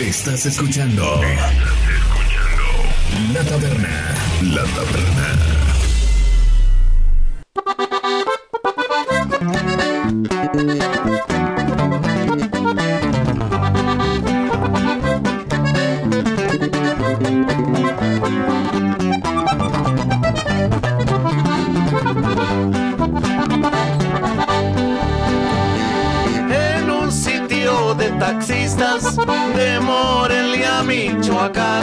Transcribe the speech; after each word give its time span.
Estás 0.00 0.46
escuchando. 0.46 1.22
Estás 1.22 1.52
escuchando. 1.90 2.64
La 3.34 3.44
taberna. 3.44 4.14
La 4.42 4.64
taberna. 4.64 5.50
Taxistas 28.76 29.16
de 29.56 29.80
Morelia, 29.80 30.82
Michoacán, 30.82 31.82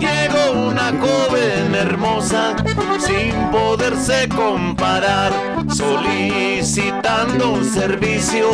llegó 0.00 0.68
una 0.68 0.92
joven 1.00 1.74
hermosa 1.74 2.56
sin 2.98 3.34
poderse 3.50 4.28
comparar, 4.28 5.32
solicitando 5.72 7.52
un 7.52 7.64
servicio, 7.64 8.50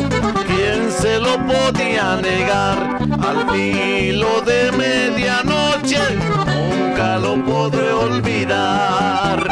¿quién 0.47 0.91
se 0.91 1.19
lo 1.19 1.37
podía 1.47 2.17
negar? 2.17 2.99
Al 3.21 3.51
filo 3.51 4.41
de 4.43 4.73
medianoche, 4.73 6.01
nunca 6.47 7.19
lo 7.19 7.45
podré 7.45 7.93
olvidar. 7.93 9.45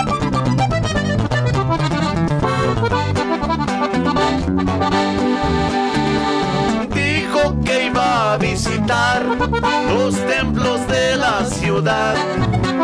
Los 10.02 10.14
templos 10.26 10.84
de 10.88 11.16
la 11.16 11.44
ciudad. 11.44 12.14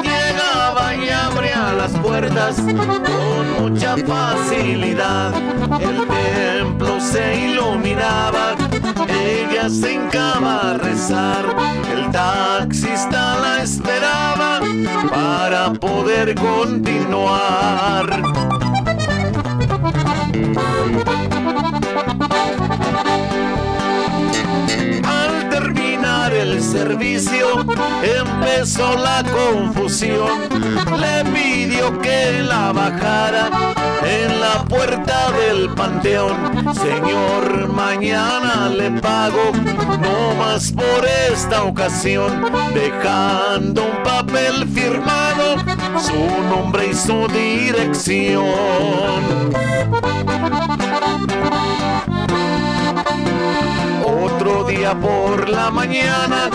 Llegaba 0.03 0.95
y 0.95 1.09
abría 1.11 1.73
las 1.73 1.91
puertas 1.99 2.57
con 2.57 3.45
mucha 3.61 3.97
facilidad. 3.97 5.35
El 5.81 6.07
templo 6.07 7.01
se 7.01 7.51
iluminaba, 7.51 8.55
ella 9.09 9.69
se 9.69 9.95
hincaba 9.95 10.71
a 10.71 10.75
rezar. 10.75 11.45
El 11.93 12.11
taxista 12.13 13.39
la 13.41 13.63
esperaba 13.65 14.61
para 15.11 15.73
poder 15.73 16.37
continuar. 16.37 18.07
Al 26.49 26.55
terminar 26.55 26.57
el 26.57 26.63
servicio 26.63 27.47
empezó 28.03 28.97
la 28.97 29.23
confusión. 29.25 30.49
Le 30.99 31.25
pidió 31.31 32.01
que 32.01 32.43
la 32.43 32.73
bajara 32.73 33.51
en 34.03 34.41
la 34.41 34.65
puerta 34.65 35.31
del 35.33 35.69
panteón. 35.75 36.75
Señor, 36.75 37.69
mañana 37.73 38.69
le 38.71 38.91
pago, 39.01 39.53
no 40.01 40.35
más 40.39 40.73
por 40.73 41.07
esta 41.31 41.65
ocasión, 41.65 42.51
dejando 42.73 43.85
un 43.85 44.03
papel 44.03 44.67
firmado, 44.69 45.57
su 46.01 46.17
nombre 46.49 46.89
y 46.89 46.95
su 46.95 47.29
dirección. 47.29 48.39
Por 54.87 55.49
la 55.49 55.71
mañana, 55.71 56.49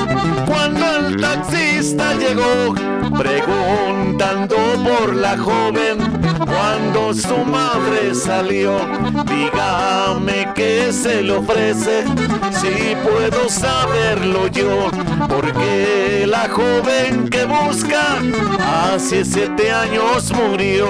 cuando 0.48 1.08
el 1.08 1.20
taxista 1.20 2.14
llegó, 2.14 2.74
preguntando 3.18 4.56
por 4.56 5.14
la 5.14 5.38
joven, 5.38 5.98
cuando 6.46 7.14
su 7.14 7.38
madre 7.40 8.16
salió, 8.16 8.78
dígame 9.25 10.47
qué 10.56 10.94
se 10.94 11.22
le 11.22 11.34
ofrece, 11.34 12.06
si 12.52 12.96
puedo 13.03 13.50
saberlo 13.50 14.47
yo, 14.47 14.90
porque 15.28 16.26
la 16.26 16.47
joven 16.50 17.28
que 17.30 17.44
busca 17.46 18.20
hace 18.94 19.26
siete 19.26 19.70
años 19.70 20.31
murió. 20.31 20.88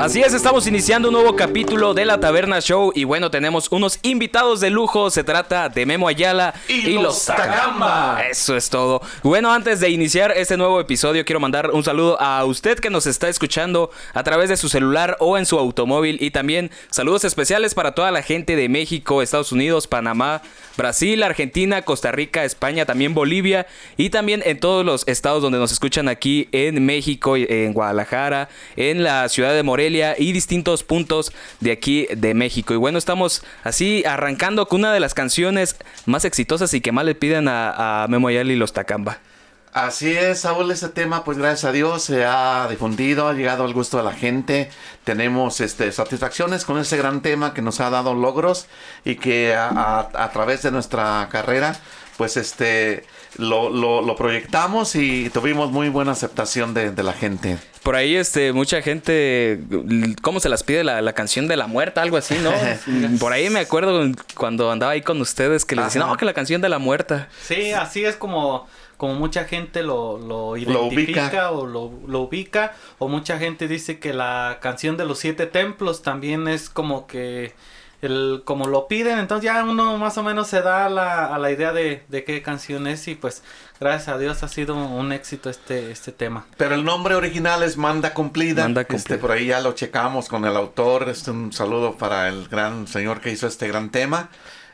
Así 0.00 0.22
es, 0.22 0.32
estamos 0.32 0.64
iniciando 0.68 1.08
un 1.08 1.14
nuevo 1.14 1.34
capítulo 1.34 1.92
de 1.92 2.04
la 2.04 2.20
Taberna 2.20 2.60
Show 2.60 2.92
y 2.94 3.02
bueno, 3.02 3.32
tenemos 3.32 3.72
unos 3.72 3.98
invitados 4.02 4.60
de 4.60 4.70
lujo, 4.70 5.10
se 5.10 5.24
trata 5.24 5.68
de 5.68 5.86
Memo 5.86 6.06
Ayala 6.06 6.54
Y 6.68 6.92
los 6.92 7.24
Tacamba. 7.24 8.22
Eso 8.30 8.56
es 8.56 8.70
todo. 8.70 9.02
Bueno, 9.24 9.52
antes 9.52 9.80
de 9.80 9.90
iniciar 9.90 10.30
este 10.36 10.56
nuevo 10.56 10.80
episodio, 10.80 11.24
quiero 11.24 11.40
mandar 11.40 11.72
un 11.72 11.82
saludo 11.82 12.18
a 12.20 12.44
usted 12.44 12.78
que 12.78 12.90
nos 12.90 13.08
está 13.08 13.28
escuchando 13.28 13.90
a 14.14 14.22
través 14.22 14.48
de 14.48 14.56
su 14.56 14.68
celular 14.68 15.16
o 15.18 15.36
en 15.36 15.46
su 15.46 15.58
automóvil 15.58 16.18
y 16.20 16.30
también 16.30 16.70
saludos 16.90 17.24
especiales 17.24 17.74
para 17.74 17.90
toda 17.92 18.12
la 18.12 18.22
gente 18.22 18.54
de 18.54 18.68
México, 18.68 19.20
Estados 19.20 19.50
Unidos, 19.50 19.88
Panamá, 19.88 20.42
Brasil, 20.76 21.24
Argentina, 21.24 21.82
Costa 21.82 22.12
Rica, 22.12 22.44
España, 22.44 22.86
también 22.86 23.14
Bolivia 23.14 23.66
y 23.96 24.10
también 24.10 24.44
en 24.46 24.60
todos 24.60 24.86
los 24.86 25.02
estados 25.08 25.42
donde 25.42 25.58
nos 25.58 25.72
escuchan 25.72 26.08
aquí 26.08 26.48
en 26.52 26.86
México, 26.86 27.36
en 27.36 27.72
Guadalajara, 27.72 28.48
en 28.76 29.02
la 29.02 29.28
ciudad 29.28 29.52
de 29.54 29.64
Morelia 29.64 29.87
y 29.88 30.32
distintos 30.32 30.82
puntos 30.82 31.32
de 31.60 31.72
aquí 31.72 32.06
de 32.16 32.34
México. 32.34 32.74
Y 32.74 32.76
bueno, 32.76 32.98
estamos 32.98 33.42
así 33.64 34.04
arrancando 34.06 34.66
con 34.66 34.80
una 34.80 34.92
de 34.92 35.00
las 35.00 35.14
canciones 35.14 35.76
más 36.06 36.24
exitosas 36.24 36.72
y 36.74 36.80
que 36.80 36.92
más 36.92 37.04
le 37.04 37.14
piden 37.14 37.48
a, 37.48 38.04
a 38.04 38.08
Memo 38.08 38.28
Ayala 38.28 38.52
y 38.52 38.56
los 38.56 38.72
Tacamba. 38.72 39.18
Así 39.72 40.16
es, 40.16 40.40
Saúl, 40.40 40.70
este 40.70 40.88
tema, 40.88 41.24
pues 41.24 41.36
gracias 41.38 41.64
a 41.64 41.72
Dios 41.72 42.02
se 42.02 42.24
ha 42.24 42.66
difundido, 42.68 43.28
ha 43.28 43.34
llegado 43.34 43.64
al 43.64 43.74
gusto 43.74 43.98
de 43.98 44.02
la 44.02 44.12
gente. 44.12 44.70
Tenemos 45.04 45.60
este, 45.60 45.92
satisfacciones 45.92 46.64
con 46.64 46.78
ese 46.78 46.96
gran 46.96 47.20
tema 47.20 47.52
que 47.52 47.60
nos 47.60 47.80
ha 47.80 47.90
dado 47.90 48.14
logros 48.14 48.66
y 49.04 49.16
que 49.16 49.54
a, 49.54 50.30
través 50.32 50.62
de 50.62 50.70
nuestra 50.70 51.28
carrera, 51.30 51.76
pues 52.16 52.36
este, 52.36 53.04
lo, 53.38 53.70
lo- 53.70 54.02
lo 54.02 54.16
proyectamos 54.16 54.94
y 54.94 55.30
tuvimos 55.30 55.70
muy 55.70 55.88
buena 55.88 56.12
aceptación 56.12 56.74
de, 56.74 56.90
de 56.90 57.02
la 57.02 57.12
gente. 57.12 57.58
Por 57.82 57.96
ahí, 57.96 58.16
este, 58.16 58.52
mucha 58.52 58.82
gente, 58.82 59.60
¿cómo 60.20 60.40
se 60.40 60.48
las 60.48 60.62
pide 60.62 60.84
la, 60.84 61.00
la 61.00 61.12
canción 61.14 61.48
de 61.48 61.56
la 61.56 61.66
muerta? 61.66 62.02
Algo 62.02 62.16
así, 62.18 62.36
¿no? 62.42 62.52
Por 63.18 63.32
ahí 63.32 63.48
me 63.48 63.60
acuerdo 63.60 64.04
cuando 64.34 64.70
andaba 64.70 64.92
ahí 64.92 65.00
con 65.02 65.20
ustedes 65.20 65.64
que 65.64 65.74
les 65.76 65.86
decían, 65.86 66.06
no, 66.06 66.16
que 66.16 66.24
la 66.26 66.34
canción 66.34 66.60
de 66.60 66.68
la 66.68 66.78
muerta. 66.78 67.28
Sí, 67.42 67.72
así 67.72 68.04
es 68.04 68.16
como, 68.16 68.66
como 68.98 69.14
mucha 69.14 69.44
gente 69.44 69.82
lo, 69.82 70.18
lo 70.18 70.56
identifica 70.58 71.22
ubica. 71.22 71.50
o 71.52 71.66
lo, 71.66 71.92
lo 72.06 72.20
ubica. 72.22 72.74
O 72.98 73.08
mucha 73.08 73.38
gente 73.38 73.68
dice 73.68 73.98
que 73.98 74.12
la 74.12 74.58
canción 74.60 74.96
de 74.98 75.06
los 75.06 75.18
siete 75.20 75.46
templos 75.46 76.02
también 76.02 76.46
es 76.48 76.68
como 76.68 77.06
que 77.06 77.54
el, 78.02 78.42
como 78.44 78.66
lo 78.66 78.86
piden. 78.88 79.18
Entonces 79.18 79.44
ya 79.44 79.64
uno 79.64 79.96
más 79.98 80.16
o 80.18 80.22
menos 80.22 80.48
se 80.48 80.62
da 80.62 80.86
a 80.86 80.88
la, 80.88 81.26
a 81.34 81.38
la 81.38 81.50
idea 81.50 81.72
de, 81.72 82.04
de 82.08 82.24
qué 82.24 82.42
canción 82.42 82.86
es. 82.86 83.08
Y 83.08 83.14
pues 83.14 83.42
gracias 83.80 84.08
a 84.08 84.18
Dios 84.18 84.42
ha 84.42 84.48
sido 84.48 84.74
un 84.76 85.12
éxito 85.12 85.50
este, 85.50 85.90
este 85.90 86.12
tema. 86.12 86.46
Pero 86.56 86.74
el 86.74 86.84
nombre 86.84 87.14
original 87.14 87.62
es 87.62 87.76
Manda 87.76 88.14
Cumplida. 88.14 88.62
Manda 88.62 88.82
Este, 88.82 88.94
Cumplida. 88.94 89.20
por 89.20 89.32
ahí 89.32 89.46
ya 89.46 89.60
lo 89.60 89.72
checamos 89.72 90.28
con 90.28 90.44
el 90.44 90.56
autor. 90.56 91.08
Este, 91.08 91.30
un 91.30 91.52
saludo 91.52 91.96
para 91.96 92.28
el 92.28 92.48
gran 92.48 92.86
señor 92.86 93.20
que 93.20 93.30
hizo 93.30 93.46
este 93.46 93.66
gran 93.68 93.90
tema. 93.90 94.28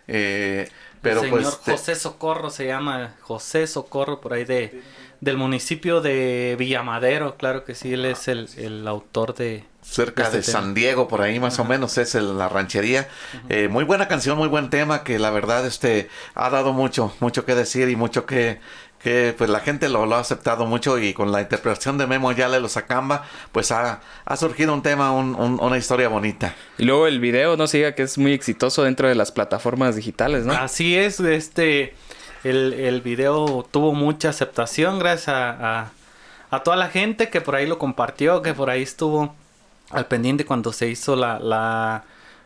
Eh, 0.07 0.69
pero 1.01 1.21
el 1.21 1.27
señor 1.31 1.43
pues 1.43 1.61
te- 1.61 1.73
José 1.73 1.95
Socorro 1.97 2.51
se 2.51 2.67
llama 2.67 3.15
José 3.21 3.67
Socorro 3.67 4.21
por 4.21 4.33
ahí 4.33 4.45
de 4.45 4.83
del 5.25 5.37
municipio 5.39 6.01
de 6.01 6.55
Villamadero, 6.59 7.37
claro 7.37 7.65
que 7.65 7.75
sí, 7.75 7.93
él 7.95 8.05
es 8.05 8.29
el, 8.29 8.49
el 8.57 8.87
autor 8.87 9.35
de 9.35 9.65
cerca 9.83 10.25
este 10.25 10.39
de. 10.39 10.43
San 10.43 10.75
Diego, 10.75 11.09
por 11.09 11.23
ahí 11.23 11.41
más 11.41 11.59
o 11.59 11.65
menos 11.65 11.97
es 11.99 12.15
el- 12.15 12.37
la 12.39 12.49
ranchería. 12.49 13.09
Eh, 13.49 13.69
muy 13.69 13.85
buena 13.85 14.07
canción, 14.09 14.37
muy 14.39 14.49
buen 14.49 14.71
tema 14.71 15.03
que 15.03 15.19
la 15.19 15.31
verdad 15.31 15.67
este 15.67 16.09
ha 16.35 16.51
dado 16.51 16.73
mucho, 16.73 17.15
mucho 17.21 17.45
que 17.45 17.55
decir 17.55 17.89
y 17.89 17.97
mucho 17.97 18.27
que 18.27 18.61
que 19.03 19.35
pues 19.37 19.51
la 19.51 19.61
gente 19.61 19.91
lo, 19.91 20.07
lo 20.07 20.15
ha 20.15 20.21
aceptado 20.21 20.65
mucho 20.65 20.99
y 20.99 21.13
con 21.13 21.31
la 21.31 21.43
interpretación 21.43 21.99
de 21.99 22.07
Memo 22.07 22.33
Yale 22.33 22.59
los 22.59 22.79
Acamba, 22.79 23.25
pues 23.53 23.71
ha, 23.71 24.01
ha 24.25 24.37
surgido 24.39 24.73
un 24.73 24.83
tema, 24.83 25.13
un- 25.13 25.35
un- 25.35 25.61
una 25.61 25.77
historia 25.77 26.09
bonita. 26.09 26.55
Y 26.79 26.85
luego 26.87 27.07
el 27.07 27.21
video, 27.21 27.59
no 27.59 27.67
se 27.67 27.77
diga 27.77 27.95
que 27.95 28.03
es 28.03 28.17
muy 28.17 28.33
exitoso 28.33 28.83
dentro 28.83 29.07
de 29.07 29.15
las 29.15 29.31
plataformas 29.31 29.95
digitales, 29.95 30.47
¿no? 30.47 30.55
Así 30.55 30.97
es, 30.97 31.21
este, 31.21 31.93
el, 32.45 32.75
el 32.75 33.01
video 33.01 33.67
tuvo 33.71 33.93
mucha 33.93 34.29
aceptación 34.29 34.99
gracias 34.99 35.29
a, 35.29 35.81
a, 35.81 35.91
a 36.51 36.63
toda 36.63 36.77
la 36.77 36.89
gente 36.89 37.31
que 37.31 37.41
por 37.41 37.57
ahí 37.57 37.67
lo 37.67 37.79
compartió, 37.79 38.43
que 38.43 38.55
por 38.55 38.71
ahí 38.71 38.83
estuvo 38.83 39.35
al 39.91 40.07
pendiente 40.07 40.45
cuando 40.45 40.73
se 40.73 40.89
hizo 40.89 41.17
la, 41.17 41.39
la 41.39 42.05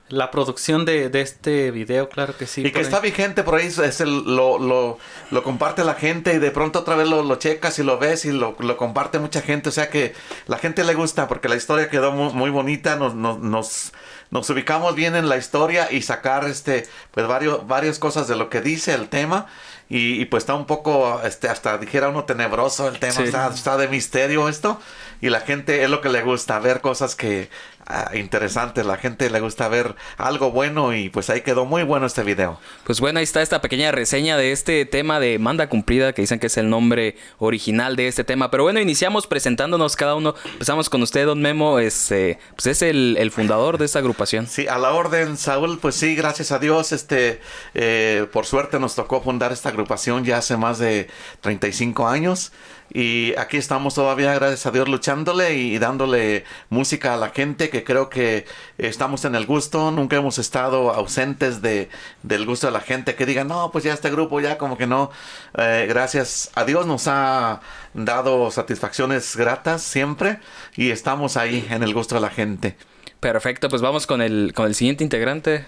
la 0.09 0.31
producción 0.31 0.85
de, 0.85 1.11
de 1.11 1.21
este 1.21 1.71
video, 1.71 2.09
claro 2.09 2.37
que 2.37 2.47
sí. 2.47 2.65
Y 2.67 2.73
que 2.73 2.79
ahí. 2.79 2.85
está 2.85 3.01
vigente 3.01 3.43
por 3.43 3.57
ahí, 3.57 3.67
es 3.67 4.01
el, 4.01 4.25
lo, 4.25 4.59
lo, 4.59 4.99
lo 5.31 5.43
comparte 5.43 5.85
la 5.85 5.95
gente 5.95 6.35
y 6.35 6.39
de 6.39 6.51
pronto 6.51 6.81
otra 6.81 6.97
vez 6.97 7.09
lo, 7.09 7.23
lo 7.23 7.37
checas 7.37 7.79
y 7.79 7.83
lo 7.83 7.99
ves 7.99 8.25
y 8.25 8.33
lo, 8.33 8.57
lo 8.59 8.77
comparte 8.77 9.19
mucha 9.19 9.43
gente. 9.43 9.69
O 9.69 9.73
sea 9.73 9.91
que 9.91 10.15
la 10.47 10.59
gente 10.59 10.85
le 10.85 10.95
gusta 10.95 11.29
porque 11.29 11.49
la 11.49 11.57
historia 11.57 11.91
quedó 11.91 12.13
muy, 12.13 12.33
muy 12.33 12.51
bonita, 12.51 12.97
nos, 12.97 13.15
nos, 13.15 13.39
nos, 13.41 13.93
nos 14.31 14.49
ubicamos 14.49 14.95
bien 14.95 15.15
en 15.15 15.29
la 15.29 15.37
historia 15.37 15.93
y 15.93 16.03
sacar 16.03 16.45
este 16.45 16.87
pues 17.11 17.27
varios, 17.27 17.67
varias 17.67 17.99
cosas 17.99 18.29
de 18.29 18.37
lo 18.37 18.49
que 18.49 18.61
dice 18.63 18.95
el 18.95 19.09
tema. 19.09 19.47
Y, 19.91 20.21
y 20.21 20.25
pues 20.27 20.43
está 20.43 20.55
un 20.55 20.67
poco, 20.67 21.21
este, 21.25 21.49
hasta 21.49 21.79
dijera 21.79 22.09
uno 22.11 22.25
tenebroso 22.25 22.89
el 22.89 22.99
tema, 22.99 23.13
Sí. 23.15 23.23
está, 23.25 23.49
está 23.49 23.77
de 23.79 23.89
misterio 23.89 24.49
esto. 24.49 24.81
Y 25.21 25.31
la 25.31 25.41
gente 25.41 25.83
es 25.83 25.91
lo 25.91 26.01
que 26.01 26.09
le 26.11 26.23
gusta, 26.23 26.59
ver 26.59 26.81
cosas 26.81 27.15
que 27.17 27.49
ah, 27.89 28.11
interesantes. 28.15 28.87
La 28.87 28.97
gente 28.97 29.29
le 29.31 29.41
gusta 29.41 29.69
ver 29.69 29.97
algo 30.17 30.53
bueno 30.53 30.95
y 30.95 31.09
pues 31.09 31.31
ahí 31.31 31.41
quedó 31.41 31.65
muy 31.65 31.83
bueno 31.83 32.07
este 32.07 32.23
video. 32.23 32.61
Pues 32.85 33.01
bueno, 33.01 33.19
ahí 33.19 33.25
está 33.25 33.43
esta 33.43 33.61
pequeña 33.61 33.91
reseña 33.91 34.37
de 34.37 34.53
este 34.53 34.85
tema 34.85 35.19
de 35.19 35.39
Manda 35.39 35.69
Cumplida, 35.69 36.13
que 36.13 36.23
dicen 36.23 36.39
que 36.39 36.47
es 36.47 36.57
el 36.57 36.71
nombre 36.71 37.17
original 37.39 37.97
de 37.97 38.09
este 38.09 38.23
tema. 38.25 38.51
Pero 38.51 38.63
bueno, 38.63 38.81
iniciamos 38.81 39.27
presentándonos 39.27 39.97
cada 39.97 40.15
uno. 40.15 40.35
Empezamos 40.53 40.89
con 40.89 41.03
usted, 41.03 41.27
Don 41.27 41.41
Memo, 41.41 41.79
este, 41.79 42.39
pues 42.55 42.67
es 42.67 42.83
el, 42.83 43.17
el 43.19 43.31
fundador 43.31 43.79
de 43.79 43.87
esta 43.87 43.99
agrupación. 43.99 44.47
Sí, 44.47 44.67
a 44.69 44.79
la 44.79 44.93
orden, 44.93 45.37
Saúl, 45.37 45.79
pues 45.81 45.95
sí, 45.95 46.15
gracias 46.15 46.53
a 46.53 46.59
Dios, 46.59 46.93
este, 46.93 47.41
eh, 47.75 48.27
por 48.33 48.47
suerte 48.47 48.79
nos 48.79 48.95
tocó 48.95 49.21
fundar 49.21 49.53
esta 49.53 49.71
agrupación 49.71 50.25
ya 50.25 50.39
hace 50.39 50.57
más 50.57 50.79
de 50.79 51.09
35 51.41 52.09
años. 52.09 52.53
Y 52.91 53.35
aquí 53.37 53.59
estamos 53.59 53.95
todavía, 53.95 54.33
gracias 54.35 54.65
a 54.65 54.71
Dios, 54.71 54.89
luchándole 54.89 55.55
y 55.55 55.79
dándole 55.79 56.45
música 56.71 57.15
a 57.15 57.17
la 57.19 57.31
gente, 57.31 57.69
que 57.69 57.85
creo 57.85 58.09
que 58.09 58.47
estamos 58.79 59.27
en 59.27 59.35
el 59.35 59.45
gusto, 59.45 59.91
nunca 59.91 60.17
hemos 60.17 60.39
estado 60.39 60.91
ausentes 60.93 61.61
de, 61.61 61.91
del 62.23 62.47
gusto 62.47 62.69
de 62.69 62.73
la 62.73 62.81
gente, 62.81 63.15
que 63.15 63.27
digan, 63.27 63.49
no, 63.49 63.71
pues 63.71 63.85
ya 63.85 63.93
este 63.93 64.11
grupo 64.11 64.41
ya 64.41 64.57
como 64.57 64.79
que 64.79 64.87
no. 64.87 65.11
Eh, 65.59 65.87
gracias 65.89 66.51
a 66.55 66.65
Dios 66.65 66.87
nos 66.87 67.09
ha 67.09 67.61
dado 67.93 68.51
satisfacciones 68.51 69.37
gratas 69.37 69.83
siempre 69.83 70.41
y 70.75 70.91
estamos 70.91 71.37
ahí 71.37 71.67
en 71.71 71.83
el 71.83 71.93
gusto 71.93 72.15
de 72.15 72.23
la 72.23 72.31
gente. 72.31 72.77
Perfecto, 73.21 73.69
pues 73.69 73.83
vamos 73.83 74.07
con 74.07 74.23
el, 74.23 74.53
con 74.55 74.67
el 74.67 74.75
siguiente 74.75 75.05
integrante. 75.05 75.67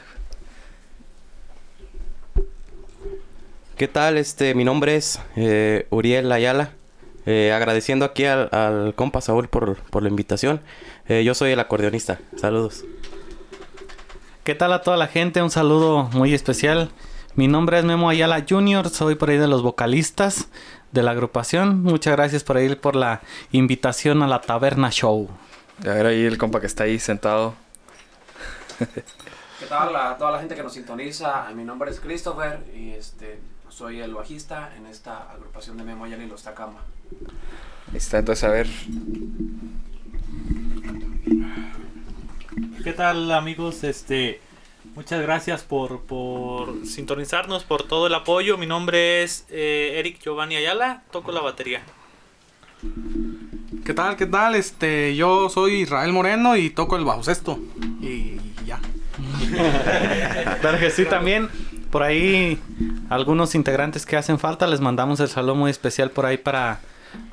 ¿Qué 3.77 3.89
tal? 3.89 4.17
Este, 4.19 4.55
mi 4.55 4.65
nombre 4.65 4.97
es 4.97 5.21
eh, 5.37 5.87
Uriel 5.91 6.31
Ayala. 6.33 6.80
Eh, 7.27 7.53
agradeciendo 7.53 8.05
aquí 8.05 8.25
al, 8.25 8.49
al 8.53 8.95
compa 8.95 9.21
Saúl 9.21 9.49
por, 9.49 9.77
por 9.77 10.03
la 10.03 10.09
invitación. 10.09 10.61
Eh, 11.07 11.23
yo 11.25 11.35
soy 11.35 11.53
el 11.53 11.61
acordeonista. 11.61 12.21
Saludos. 12.37 12.85
¿Qué 14.45 14.55
tal 14.55 14.73
a 14.73 14.83
toda 14.83 14.97
la 14.97 15.07
gente? 15.07 15.43
Un 15.43 15.51
saludo 15.51 16.05
muy 16.13 16.35
especial. 16.35 16.91
Mi 17.37 17.47
nombre 17.47 17.79
es 17.79 17.85
Memo 17.85 18.09
Ayala 18.11 18.45
Jr., 18.49 18.89
soy 18.89 19.15
por 19.15 19.31
ahí 19.31 19.37
de 19.39 19.47
los 19.47 19.63
vocalistas 19.63 20.49
de 20.91 21.03
la 21.03 21.13
agrupación. 21.13 21.83
Muchas 21.83 22.17
gracias 22.17 22.43
por 22.43 22.57
ahí 22.57 22.75
por 22.75 22.97
la 22.97 23.21
invitación 23.53 24.23
a 24.23 24.27
la 24.27 24.41
Taberna 24.41 24.91
Show. 24.91 25.29
A 25.83 25.91
ver 25.91 26.07
ahí 26.07 26.25
el 26.25 26.39
compa 26.39 26.61
que 26.61 26.67
está 26.67 26.85
ahí 26.85 26.99
sentado. 26.99 27.55
¿Qué 28.79 29.67
tal 29.69 29.95
a 29.95 30.17
toda 30.19 30.33
la 30.33 30.39
gente 30.41 30.55
que 30.55 30.63
nos 30.63 30.73
sintoniza? 30.73 31.49
Mi 31.55 31.65
nombre 31.65 31.91
es 31.91 32.01
Christopher 32.01 32.65
y 32.75 32.91
este, 32.91 33.41
soy 33.69 34.01
el 34.01 34.15
bajista 34.15 34.73
en 34.77 34.87
esta 34.87 35.31
agrupación 35.31 35.77
de 35.77 35.85
Memo 35.85 36.07
Ayala 36.07 36.25
y 36.25 36.29
los 36.29 36.43
Tacama. 36.43 36.81
Ahí 37.91 37.97
está, 37.97 38.19
entonces 38.19 38.45
a 38.45 38.49
ver. 38.49 38.69
¿Qué 42.85 42.93
tal 42.93 43.31
amigos? 43.33 43.85
Este, 43.85 44.41
muchas 44.95 45.21
gracias 45.21 45.63
por, 45.63 46.01
por 46.03 46.87
sintonizarnos, 46.87 47.65
por 47.65 47.83
todo 47.83 48.07
el 48.07 48.15
apoyo. 48.15 48.57
Mi 48.57 48.67
nombre 48.67 49.23
es 49.23 49.45
eh, 49.51 49.97
Eric 49.99 50.21
Giovanni 50.23 50.57
Ayala, 50.57 51.03
toco 51.11 51.33
la 51.33 51.41
batería. 51.41 51.83
¿Qué 53.85 53.95
tal? 53.95 54.17
¿Qué 54.17 54.27
tal? 54.27 54.55
Este, 54.55 55.15
yo 55.17 55.51
soy 55.51 55.83
Israel 55.83 56.13
Moreno 56.13 56.57
y 56.57 56.71
toco 56.71 56.97
el 56.97 57.05
bajo 57.05 57.23
sexto. 57.23 57.59
Y 58.01 58.37
ya. 58.65 58.81
Claro 60.61 60.79
que 60.79 60.91
sí, 60.91 61.05
también 61.07 61.49
por 61.91 62.03
ahí 62.03 62.59
algunos 63.09 63.55
integrantes 63.55 64.07
que 64.07 64.17
hacen 64.17 64.39
falta, 64.39 64.67
les 64.67 64.81
mandamos 64.81 65.21
el 65.21 65.29
saludo 65.29 65.57
muy 65.57 65.71
especial 65.71 66.11
por 66.11 66.25
ahí 66.25 66.39
para, 66.39 66.81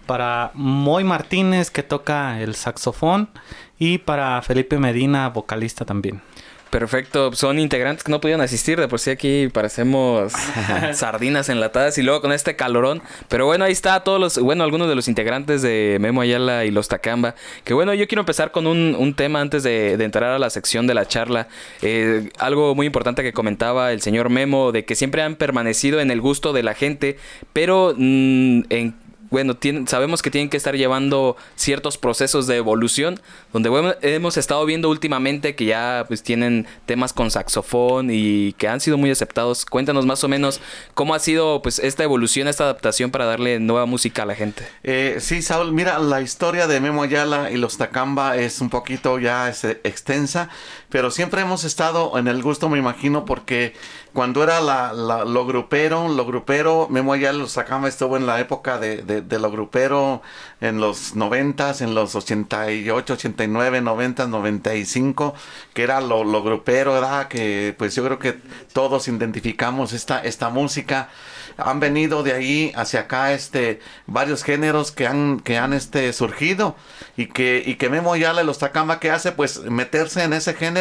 para 0.08 0.52
Moy 0.56 1.04
Martínez 1.04 1.70
que 1.70 1.84
toca 1.84 2.42
el 2.42 2.56
saxofón 2.56 3.30
y 3.78 4.00
para 4.00 4.42
Felipe 4.42 4.80
Medina, 4.80 5.30
vocalista 5.30 5.86
también. 5.86 6.22
Perfecto, 6.70 7.34
son 7.34 7.60
integrantes 7.60 8.04
que 8.04 8.12
no 8.12 8.20
pudieron 8.20 8.42
asistir, 8.42 8.78
de 8.80 8.90
por 8.90 9.00
sí 9.00 9.10
aquí 9.10 9.48
parecemos 9.48 10.34
sardinas 10.94 11.48
enlatadas 11.48 11.98
y 11.98 12.04
luego 12.04 12.22
con 12.22 12.34
este 12.34 12.58
calorón. 12.58 13.02
Pero 13.30 13.46
bueno, 13.46 13.64
ahí 13.64 13.72
está 13.72 14.04
todos 14.04 14.20
los, 14.20 14.38
bueno, 14.40 14.66
algunos 14.66 14.90
de 14.90 14.96
los 14.96 15.08
integrantes 15.08 15.62
de 15.62 15.98
Memo 16.02 16.22
Ayala 16.22 16.66
y 16.66 16.72
los 16.72 16.90
Tacamba. 16.90 17.36
Que 17.64 17.74
bueno, 17.74 17.94
yo 17.94 18.08
quiero 18.08 18.22
empezar 18.22 18.52
con 18.52 18.68
un, 18.68 18.96
un 19.00 19.14
tema 19.14 19.40
antes 19.40 19.64
de, 19.64 19.96
de 19.96 20.04
entrar 20.04 20.32
a 20.32 20.40
la 20.40 20.50
sección 20.50 20.88
de 20.88 20.94
la 20.94 21.08
charla. 21.08 21.48
Eh, 21.82 22.32
algo 22.38 22.76
muy 22.76 22.86
importante 22.86 23.24
que 23.24 23.32
comentaba 23.32 23.94
el 23.94 24.02
señor 24.02 24.30
Memo, 24.30 24.74
de 24.74 24.84
que 24.84 24.96
siempre 24.96 25.22
han 25.22 25.36
permanecido 25.36 26.02
en 26.02 26.12
el 26.12 26.20
gusto 26.20 26.52
de 26.52 26.64
la 26.64 26.74
gente, 26.74 27.18
pero 27.54 27.94
mm, 27.98 28.64
en 28.70 29.07
bueno, 29.30 29.56
tienen- 29.56 29.88
sabemos 29.88 30.22
que 30.22 30.32
tienen 30.32 30.50
que 30.50 30.58
estar 30.58 30.76
llevando 30.76 31.36
ciertos 31.56 31.98
procesos 31.98 32.48
de 32.48 32.58
evolución, 32.58 33.20
donde 33.54 33.96
hemos 34.02 34.38
estado 34.38 34.66
viendo 34.66 34.90
últimamente 34.90 35.56
que 35.56 35.66
ya 35.66 36.06
pues 36.08 36.24
tienen 36.24 36.68
temas 36.86 37.14
con 37.14 37.32
saxofón 37.32 38.10
y 38.12 38.54
que 38.54 38.68
han 38.68 38.80
sido 38.80 38.98
muy 38.98 39.12
aceptados. 39.12 39.66
Cuéntanos 39.66 40.06
más 40.06 40.24
o 40.24 40.28
menos 40.28 40.62
cómo 40.94 41.14
ha 41.14 41.20
sido 41.20 41.62
pues 41.62 41.80
esta 41.80 42.04
evolución, 42.04 42.48
esta 42.48 42.64
adaptación 42.66 43.12
para 43.12 43.26
darle 43.26 43.60
nueva 43.60 43.86
música 43.86 44.24
a 44.24 44.26
la 44.26 44.36
gente. 44.36 44.68
Eh, 44.84 45.18
sí, 45.20 45.42
Saúl, 45.42 45.72
mira, 45.74 46.00
la 46.00 46.22
historia 46.22 46.68
de 46.68 46.80
Memo 46.80 47.04
Ayala 47.04 47.52
y 47.52 47.58
los 47.58 47.78
Tacamba 47.78 48.38
es 48.38 48.62
un 48.62 48.70
poquito 48.70 49.20
ya 49.20 49.50
es, 49.50 49.64
eh, 49.64 49.80
extensa, 49.84 50.50
pero 50.90 51.12
siempre 51.12 51.42
hemos 51.42 51.64
estado 51.64 52.18
en 52.18 52.28
el 52.28 52.42
gusto, 52.42 52.70
me 52.70 52.78
imagino, 52.78 53.26
porque 53.26 53.74
cuando 54.14 54.42
era 54.44 54.62
la, 54.62 54.94
la- 54.94 55.26
lo 55.26 55.46
grupero, 55.46 56.08
lo 56.08 56.26
grupero, 56.26 56.88
Memo 56.90 57.14
Ayala 57.14 57.38
y 57.38 57.42
los 57.42 57.54
Tacamba 57.54 57.88
estuvo 57.90 58.16
en 58.18 58.26
la 58.26 58.40
época 58.40 58.80
de, 58.80 59.02
de- 59.04 59.22
de 59.22 59.40
lo 59.40 59.52
grupero 59.52 60.22
en 60.62 60.80
los 60.80 61.14
noventas, 61.16 61.82
en 61.82 61.94
los 61.94 62.16
88, 62.16 63.14
89, 63.14 63.82
90, 63.82 64.28
95, 64.28 65.36
que 65.74 65.84
era 65.84 66.00
lo, 66.02 66.24
lo 66.24 66.42
grupero, 66.42 66.94
¿verdad? 66.94 67.28
Que 67.28 67.76
pues 67.78 67.94
yo 67.94 68.04
creo 68.06 68.18
que 68.20 68.40
todos 68.74 69.08
identificamos 69.08 69.94
esta, 69.94 70.20
esta 70.24 70.50
música 70.50 71.10
han 71.58 71.80
venido 71.80 72.22
de 72.24 72.34
ahí 72.34 72.72
hacia 72.76 73.02
acá 73.02 73.34
este 73.34 73.80
varios 74.06 74.44
géneros 74.44 74.92
que 74.92 75.08
han 75.08 75.40
que 75.40 75.58
han 75.58 75.74
este 75.74 76.14
surgido 76.14 76.76
y 77.16 77.28
que 77.28 77.64
y 77.66 77.76
que 77.76 77.90
Memo 77.90 78.14
Ayala 78.14 78.44
y 78.44 78.46
los 78.46 78.60
Tacama 78.60 79.00
que 79.00 79.10
hace 79.10 79.32
pues 79.32 79.62
meterse 79.64 80.24
en 80.24 80.34
ese 80.34 80.54
género 80.54 80.77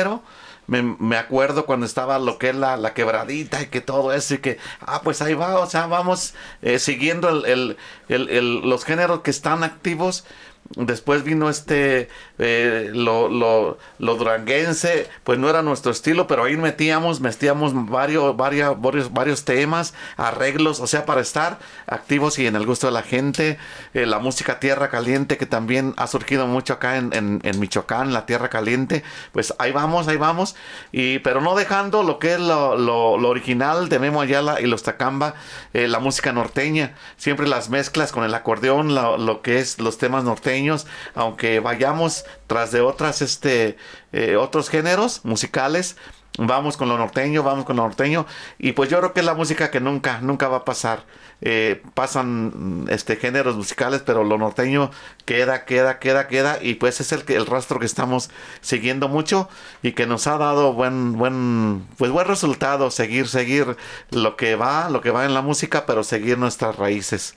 me, 0.66 0.82
me 0.82 1.16
acuerdo 1.16 1.64
cuando 1.66 1.87
estaba 1.87 2.19
lo 2.19 2.38
que 2.38 2.50
es 2.50 2.56
la, 2.56 2.76
la 2.76 2.93
quebradita 2.94 3.62
y 3.62 3.66
que 3.66 3.81
todo 3.81 4.12
eso 4.12 4.34
y 4.34 4.38
que 4.38 4.58
ah 4.81 5.00
pues 5.04 5.22
ahí 5.22 5.34
va 5.34 5.58
o 5.60 5.67
sea 5.70 5.86
vamos 5.86 6.34
eh, 6.62 6.79
siguiendo 6.79 7.29
el- 7.29 7.76
el- 8.08 8.29
el- 8.31 8.60
los 8.69 8.84
géneros 8.84 9.20
que 9.20 9.31
están 9.31 9.62
activos. 9.65 10.24
Después 10.74 11.22
vino 11.22 11.48
este, 11.48 12.08
eh, 12.38 12.90
lo, 12.93 13.28
lo, 13.28 13.78
lo 13.98 14.14
duranguense, 14.16 15.08
pues 15.24 15.38
no 15.38 15.48
era 15.48 15.62
nuestro 15.62 15.93
estilo, 15.93 16.26
pero 16.26 16.44
ahí 16.44 16.56
metíamos, 16.56 17.20
metíamos 17.20 17.72
varios, 17.88 18.36
varios, 18.36 19.12
varios, 19.12 19.44
temas, 19.44 19.94
arreglos, 20.16 20.81
o 20.81 20.86
sea, 20.86 21.06
para 21.06 21.20
estar 21.20 21.58
activos 21.86 22.38
y 22.38 22.46
en 22.46 22.56
el 22.56 22.66
gusto 22.66 22.86
de 22.88 22.93
la 22.93 23.02
gente. 23.02 23.58
Eh, 23.94 24.06
la 24.06 24.19
música 24.19 24.60
Tierra 24.60 24.90
Caliente, 24.90 25.36
que 25.38 25.46
también 25.46 25.94
ha 25.96 26.06
surgido 26.06 26.46
mucho 26.46 26.74
acá 26.74 26.96
en, 26.96 27.12
en, 27.14 27.40
en 27.43 27.60
Michoacán, 27.60 28.12
la 28.12 28.26
Tierra 28.26 28.48
Caliente, 28.48 29.02
pues 29.32 29.55
ahí 29.58 29.72
vamos, 29.72 30.08
ahí 30.08 30.16
vamos, 30.16 30.56
y, 30.93 31.20
pero 31.20 31.40
no 31.40 31.55
dejando 31.55 32.02
lo 32.02 32.19
que 32.19 32.34
es 32.34 32.40
lo, 32.40 32.76
lo, 32.76 33.19
lo 33.19 33.28
original 33.28 33.88
de 33.88 33.98
Memo 33.98 34.20
Ayala 34.20 34.60
y 34.60 34.66
los 34.66 34.82
Tacamba, 34.82 35.34
eh, 35.72 35.88
la 35.88 35.98
música 36.00 36.32
norteña, 36.32 36.94
siempre 37.16 37.46
las 37.46 37.70
mezclas 37.70 38.12
con 38.12 38.24
el 38.24 38.34
acordeón, 38.34 38.94
lo, 38.94 39.16
lo 39.16 39.43
que 39.43 39.58
es 39.58 39.78
los 39.78 39.98
temas 39.98 40.24
norteños, 40.24 40.86
aunque 41.14 41.60
vayamos 41.60 42.25
tras 42.46 42.72
de 42.72 42.80
otras, 42.80 43.22
este, 43.22 43.76
eh, 44.12 44.36
otros 44.36 44.68
géneros 44.68 45.24
musicales, 45.24 45.96
vamos 46.38 46.76
con 46.76 46.88
lo 46.88 46.98
norteño, 46.98 47.42
vamos 47.42 47.64
con 47.64 47.76
lo 47.76 47.82
norteño, 47.82 48.26
y 48.58 48.72
pues 48.72 48.90
yo 48.90 48.98
creo 48.98 49.12
que 49.12 49.20
es 49.20 49.26
la 49.26 49.34
música 49.34 49.70
que 49.70 49.80
nunca, 49.80 50.20
nunca 50.20 50.48
va 50.48 50.58
a 50.58 50.64
pasar. 50.64 51.04
Eh, 51.42 51.82
pasan 51.92 52.84
mm, 52.84 52.88
este 52.88 53.16
géneros 53.16 53.56
musicales, 53.56 54.02
pero 54.04 54.24
lo 54.24 54.38
norteño 54.38 54.90
queda, 55.26 55.66
queda, 55.66 55.98
queda, 55.98 56.28
queda, 56.28 56.58
y 56.62 56.74
pues 56.74 57.00
es 57.00 57.12
el, 57.12 57.24
el 57.28 57.46
rastro 57.46 57.78
que 57.78 57.86
estamos 57.86 58.30
siguiendo 58.62 59.08
mucho 59.08 59.48
y 59.82 59.92
que 59.92 60.06
nos 60.06 60.26
ha 60.26 60.38
dado 60.38 60.72
buen, 60.72 61.18
buen, 61.18 61.86
pues 61.98 62.10
buen 62.10 62.26
resultado, 62.26 62.90
seguir, 62.90 63.28
seguir 63.28 63.76
lo 64.10 64.36
que 64.36 64.56
va, 64.56 64.88
lo 64.90 65.00
que 65.00 65.10
va 65.10 65.24
en 65.26 65.34
la 65.34 65.42
música, 65.42 65.84
pero 65.86 66.04
seguir 66.04 66.38
nuestras 66.38 66.76
raíces. 66.76 67.34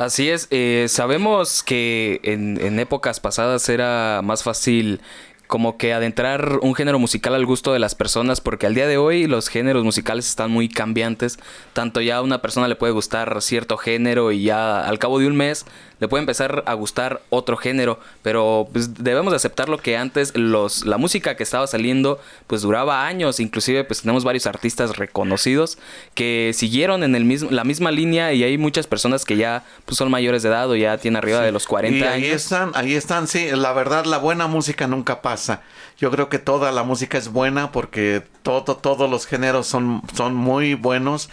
Así 0.00 0.30
es, 0.30 0.48
eh, 0.50 0.86
sabemos 0.88 1.62
que 1.62 2.20
en, 2.22 2.58
en 2.58 2.78
épocas 2.80 3.20
pasadas 3.20 3.68
era 3.68 4.22
más 4.24 4.42
fácil 4.42 5.02
como 5.46 5.76
que 5.76 5.92
adentrar 5.92 6.60
un 6.62 6.74
género 6.74 6.98
musical 6.98 7.34
al 7.34 7.44
gusto 7.44 7.74
de 7.74 7.80
las 7.80 7.94
personas, 7.94 8.40
porque 8.40 8.66
al 8.66 8.74
día 8.74 8.86
de 8.86 8.96
hoy 8.96 9.26
los 9.26 9.48
géneros 9.48 9.84
musicales 9.84 10.26
están 10.26 10.50
muy 10.50 10.70
cambiantes. 10.70 11.38
Tanto 11.74 12.00
ya 12.00 12.16
a 12.16 12.22
una 12.22 12.40
persona 12.40 12.66
le 12.66 12.76
puede 12.76 12.94
gustar 12.94 13.42
cierto 13.42 13.76
género 13.76 14.32
y 14.32 14.44
ya 14.44 14.80
al 14.80 14.98
cabo 14.98 15.18
de 15.18 15.26
un 15.26 15.36
mes 15.36 15.66
le 16.00 16.08
puede 16.08 16.22
empezar 16.22 16.64
a 16.66 16.74
gustar 16.74 17.20
otro 17.30 17.56
género, 17.56 18.00
pero 18.22 18.68
pues 18.72 18.94
debemos 19.02 19.32
de 19.32 19.36
aceptar 19.36 19.68
lo 19.68 19.78
que 19.78 19.96
antes 19.96 20.36
los 20.36 20.84
la 20.84 20.98
música 20.98 21.36
que 21.36 21.42
estaba 21.42 21.66
saliendo 21.66 22.20
pues 22.46 22.62
duraba 22.62 23.06
años, 23.06 23.38
inclusive 23.38 23.84
pues 23.84 24.02
tenemos 24.02 24.24
varios 24.24 24.46
artistas 24.46 24.96
reconocidos 24.96 25.78
que 26.14 26.52
siguieron 26.54 27.04
en 27.04 27.14
el 27.14 27.24
mismo 27.24 27.50
la 27.50 27.64
misma 27.64 27.90
línea 27.90 28.32
y 28.32 28.42
hay 28.42 28.58
muchas 28.58 28.86
personas 28.86 29.24
que 29.24 29.36
ya 29.36 29.64
pues 29.84 29.96
son 29.96 30.10
mayores 30.10 30.42
de 30.42 30.48
edad 30.48 30.68
o 30.70 30.76
ya 30.76 30.98
tienen 30.98 31.18
arriba 31.18 31.40
de 31.40 31.52
los 31.52 31.66
40 31.66 31.98
y 31.98 32.02
ahí 32.02 32.24
años. 32.24 32.42
están, 32.42 32.72
ahí 32.74 32.94
están, 32.94 33.28
sí, 33.28 33.48
la 33.52 33.72
verdad 33.72 34.06
la 34.06 34.18
buena 34.18 34.46
música 34.46 34.86
nunca 34.86 35.22
pasa. 35.22 35.62
Yo 35.98 36.10
creo 36.10 36.30
que 36.30 36.38
toda 36.38 36.72
la 36.72 36.82
música 36.82 37.18
es 37.18 37.28
buena 37.28 37.72
porque 37.72 38.22
todo, 38.42 38.76
todos 38.76 39.10
los 39.10 39.26
géneros 39.26 39.66
son, 39.66 40.02
son 40.14 40.34
muy 40.34 40.72
buenos, 40.74 41.28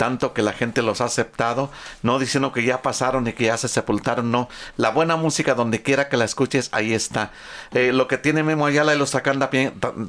tanto 0.00 0.32
que 0.32 0.40
la 0.40 0.54
gente 0.54 0.80
los 0.80 1.02
ha 1.02 1.04
aceptado, 1.04 1.70
no 2.02 2.18
diciendo 2.18 2.54
que 2.54 2.64
ya 2.64 2.80
pasaron 2.80 3.28
y 3.28 3.34
que 3.34 3.44
ya 3.44 3.58
se 3.58 3.68
sepultaron, 3.68 4.30
no. 4.30 4.48
La 4.78 4.88
buena 4.88 5.16
música, 5.16 5.54
donde 5.54 5.82
quiera 5.82 6.08
que 6.08 6.16
la 6.16 6.24
escuches, 6.24 6.70
ahí 6.72 6.94
está. 6.94 7.32
Eh, 7.72 7.92
lo 7.92 8.08
que 8.08 8.16
tiene 8.16 8.42
Memo 8.42 8.64
Ayala 8.64 8.94
y 8.94 8.98
los 8.98 9.10
Takama 9.10 9.50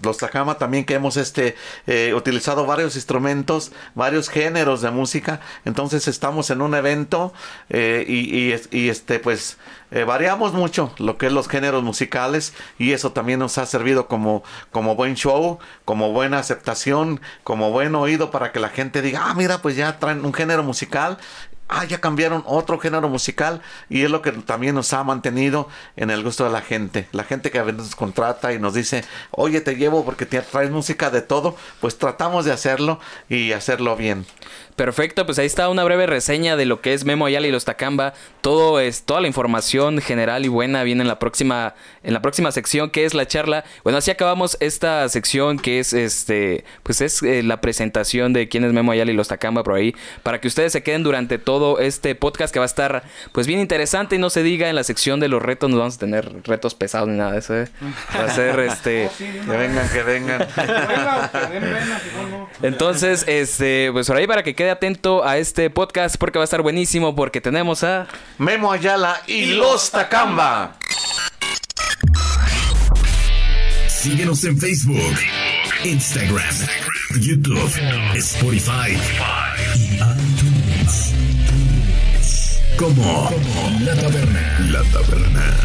los 0.02 0.18
Takama 0.18 0.58
también 0.58 0.86
que 0.86 0.94
hemos 0.94 1.18
este, 1.18 1.58
eh, 1.88 2.14
utilizado 2.16 2.66
varios 2.66 2.96
instrumentos, 2.96 3.74
varios 3.94 4.30
géneros 4.30 4.82
de 4.82 4.92
música, 4.92 5.42
entonces 5.66 6.08
estamos 6.08 6.52
en 6.52 6.62
un 6.62 6.74
evento 6.74 7.34
eh, 7.70 8.06
y, 8.08 8.88
este, 8.88 9.20
pues, 9.20 9.58
eh, 9.92 10.06
variamos 10.06 10.54
mucho 10.54 10.94
lo 10.98 11.18
que 11.18 11.28
es 11.28 11.34
los 11.34 11.50
géneros 11.50 11.84
musicales 11.84 12.54
y 12.80 12.94
eso 12.94 13.12
también 13.12 13.40
nos 13.40 13.58
ha 13.58 13.66
servido 13.66 14.08
como, 14.08 14.42
como 14.72 14.96
buen 14.96 15.16
show, 15.16 15.60
como 15.84 16.14
buena 16.14 16.40
aceptación, 16.40 17.20
como 17.44 17.72
buen 17.72 17.94
oído 17.96 18.32
para 18.32 18.54
que 18.54 18.60
la 18.60 18.70
gente 18.70 19.02
diga, 19.02 19.24
ah, 19.26 19.34
mira, 19.34 19.62
pues 19.62 19.76
ya 19.76 20.00
traen 20.00 20.24
un 20.26 20.34
género 20.34 20.64
musical. 20.64 21.18
Ah, 21.74 21.86
ya 21.86 22.02
cambiaron 22.02 22.44
otro 22.48 22.80
género 22.80 23.08
musical 23.08 23.62
y 23.88 24.02
es 24.02 24.12
lo 24.12 24.22
que 24.22 24.34
también 24.34 24.76
nos 24.76 24.92
ha 24.92 25.06
mantenido 25.06 25.70
en 25.96 26.10
el 26.10 26.22
gusto 26.22 26.44
de 26.44 26.50
la 26.50 26.60
gente. 26.60 27.08
La 27.14 27.24
gente 27.24 27.50
que 27.50 27.60
a 27.60 27.64
veces 27.64 27.80
nos 27.80 27.96
contrata 27.96 28.52
y 28.52 28.60
nos 28.60 28.74
dice, 28.74 29.06
oye, 29.32 29.62
te 29.62 29.78
llevo 29.78 30.04
porque 30.04 30.26
te 30.26 30.42
traes 30.42 30.70
música 30.70 31.10
de 31.10 31.22
todo, 31.22 31.56
pues 31.80 31.98
tratamos 31.98 32.44
de 32.44 32.52
hacerlo 32.52 33.00
y 33.30 33.54
hacerlo 33.54 33.96
bien. 33.96 34.26
Perfecto, 34.82 35.28
pues 35.28 35.38
ahí 35.38 35.46
está 35.46 35.70
una 35.70 35.84
breve 35.84 36.08
reseña 36.08 36.56
de 36.56 36.66
lo 36.66 36.82
que 36.82 36.96
es 36.96 37.06
Memo 37.06 37.28
Ayala 37.28 37.46
y 37.46 37.52
los 37.52 37.66
Takamba. 37.66 38.16
Todo 38.42 38.80
es 38.80 39.04
toda 39.04 39.22
la 39.22 39.28
información 39.28 40.02
general 40.02 40.44
y 40.44 40.48
buena 40.48 40.82
viene 40.82 41.04
en 41.04 41.08
la 41.08 41.20
próxima 41.20 41.76
en 42.02 42.14
la 42.14 42.24
próxima 42.24 42.52
sección 42.52 42.90
que 42.90 43.06
es 43.06 43.14
la 43.14 43.28
charla. 43.28 43.64
Bueno, 43.84 44.00
así 44.00 44.10
acabamos 44.10 44.58
esta 44.60 45.08
sección 45.08 45.60
que 45.60 45.78
es 45.78 45.94
este 45.94 46.66
pues 46.82 47.00
es 47.02 47.22
eh, 47.22 47.44
la 47.44 47.62
presentación 47.62 48.34
de 48.34 48.50
quién 48.50 48.64
es 48.64 48.74
Memo 48.74 48.92
Ayala 48.92 49.12
y 49.12 49.14
los 49.14 49.28
Takamba 49.28 49.64
por 49.64 49.76
ahí 49.76 49.94
para 50.24 50.42
que 50.42 50.48
ustedes 50.48 50.72
se 50.72 50.82
queden 50.82 51.04
durante 51.04 51.38
todo 51.38 51.78
este 51.78 52.16
podcast 52.16 52.52
que 52.52 52.58
va 52.58 52.66
a 52.66 52.74
estar 52.74 53.04
pues 53.34 53.46
bien 53.46 53.60
interesante 53.60 54.16
y 54.16 54.18
no 54.18 54.32
se 54.32 54.42
diga 54.42 54.68
en 54.68 54.76
la 54.76 54.84
sección 54.84 55.20
de 55.20 55.28
los 55.28 55.44
retos 55.44 55.70
no 55.70 55.78
vamos 55.78 55.98
a 55.98 56.00
tener 56.00 56.28
retos 56.44 56.74
pesados 56.74 57.08
ni 57.08 57.20
nada 57.20 57.34
de 57.34 57.38
eso. 57.38 57.56
¿eh? 57.56 57.68
Va 58.18 58.24
a 58.24 58.30
ser 58.34 58.60
este 58.62 59.12
Que 59.20 59.58
vengan, 59.58 59.90
que 59.90 60.02
vengan. 60.02 60.48
entonces, 62.64 63.26
este, 63.28 63.92
pues 63.92 64.08
por 64.08 64.18
ahí 64.18 64.26
para 64.26 64.42
que 64.42 64.56
quede 64.56 64.71
atento 64.72 65.24
a 65.24 65.38
este 65.38 65.70
podcast 65.70 66.18
porque 66.18 66.40
va 66.40 66.44
a 66.44 66.46
estar 66.46 66.62
buenísimo 66.62 67.16
porque 67.16 67.42
tenemos 67.42 67.84
a 67.84 68.08
Memo 68.38 68.72
Ayala 68.72 69.22
y 69.28 69.54
los 69.54 69.92
Takamba. 69.92 70.78
Síguenos 73.88 74.44
en 74.46 74.58
Facebook, 74.58 75.16
Instagram, 75.84 76.56
YouTube, 77.20 77.72
Spotify 78.16 78.98
y 79.76 79.96
iTunes. 79.96 81.14
Como 82.78 83.30
La 83.82 83.96
Taberna. 83.96 84.60
La 84.72 84.82
Taberna. 84.86 85.56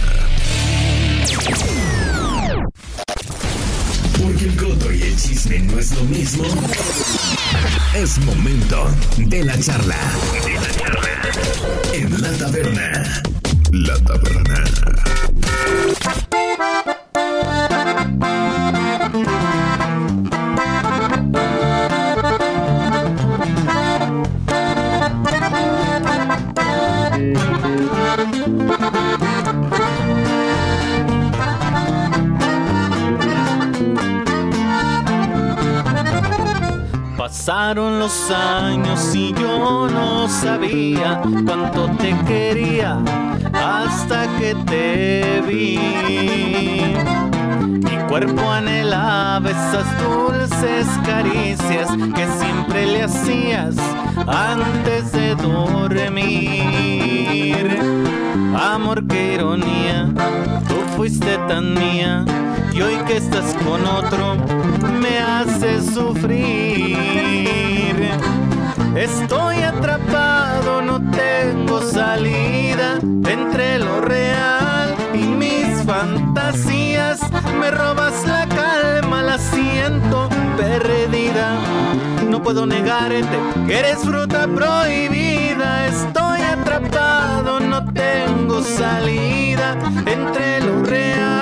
Porque 4.23 4.45
el 4.45 4.57
coto 4.57 4.93
y 4.93 5.03
el 5.03 5.17
chisme 5.17 5.59
no 5.61 5.79
es 5.79 5.93
lo 5.93 6.03
mismo. 6.05 6.45
Es 7.97 8.19
momento 8.19 8.87
de 9.17 9.43
la 9.43 9.59
charla. 9.59 9.97
En 11.95 12.21
La 12.21 12.31
Taberna. 12.33 13.23
La 13.73 13.95
Taberna. 14.05 14.76
Pasaron 37.47 38.01
los 38.01 38.29
años 38.33 39.15
y 39.15 39.33
yo 39.33 39.87
no 39.87 40.29
sabía 40.29 41.23
cuánto 41.47 41.89
te 41.97 42.13
quería 42.27 42.99
hasta 43.55 44.27
que 44.37 44.57
te 44.67 45.43
vi. 45.47 45.79
Mi 47.69 47.97
cuerpo 48.09 48.51
anhelaba 48.51 49.49
esas 49.49 49.87
dulces 50.03 50.89
caricias 51.05 51.89
que 52.17 52.27
siempre 52.37 52.85
le 52.85 53.05
hacías 53.05 53.77
antes 54.27 55.13
de 55.13 55.37
dormir. 55.37 56.49
Amor, 58.61 59.07
qué 59.07 59.35
ironía, 59.35 60.13
tú 60.67 60.75
fuiste 60.97 61.39
tan 61.47 61.75
mía 61.75 62.25
y 62.77 62.83
hoy 62.83 62.97
que 63.07 63.17
estás 63.17 63.55
con 63.65 63.87
otro 63.87 64.37
me 65.01 65.19
haces 65.19 65.87
sufrir. 65.95 66.97
Estoy 68.95 69.63
atrapado, 69.63 70.83
no 70.83 71.01
tengo 71.11 71.81
salida 71.81 72.99
entre 73.03 73.79
lo 73.79 74.03
real 74.03 74.95
y 75.15 75.19
mis 75.19 75.85
fantasías. 75.87 77.21
Me 77.59 77.71
robas 77.71 78.27
la 78.27 78.47
calma, 78.47 79.23
la 79.23 79.39
siento 79.39 80.29
perdida. 80.59 81.59
No 82.29 82.43
puedo 82.43 82.67
negarte 82.67 83.39
que 83.67 83.79
eres 83.79 83.99
fruta 84.01 84.47
prohibida. 84.47 85.87
Estoy 85.87 86.43
atrapado, 86.43 87.59
no 87.59 87.87
tengo 87.93 88.63
salida 88.63 89.79
entre 90.07 90.61
lo 90.61 90.83
real 90.83 91.36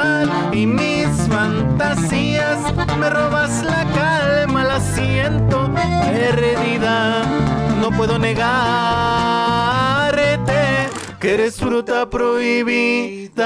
y 0.53 0.67
mis 0.67 1.09
fantasías. 1.29 2.59
Me 2.99 3.11
robas 3.11 3.63
la 3.65 3.85
calma, 3.95 4.65
la 4.65 4.81
siento 4.81 5.71
perdida. 5.75 7.23
No 7.81 7.91
puedo 7.91 8.19
negarte 8.19 8.55
que 11.21 11.35
eres 11.35 11.57
fruta 11.57 12.09
prohibida. 12.11 13.45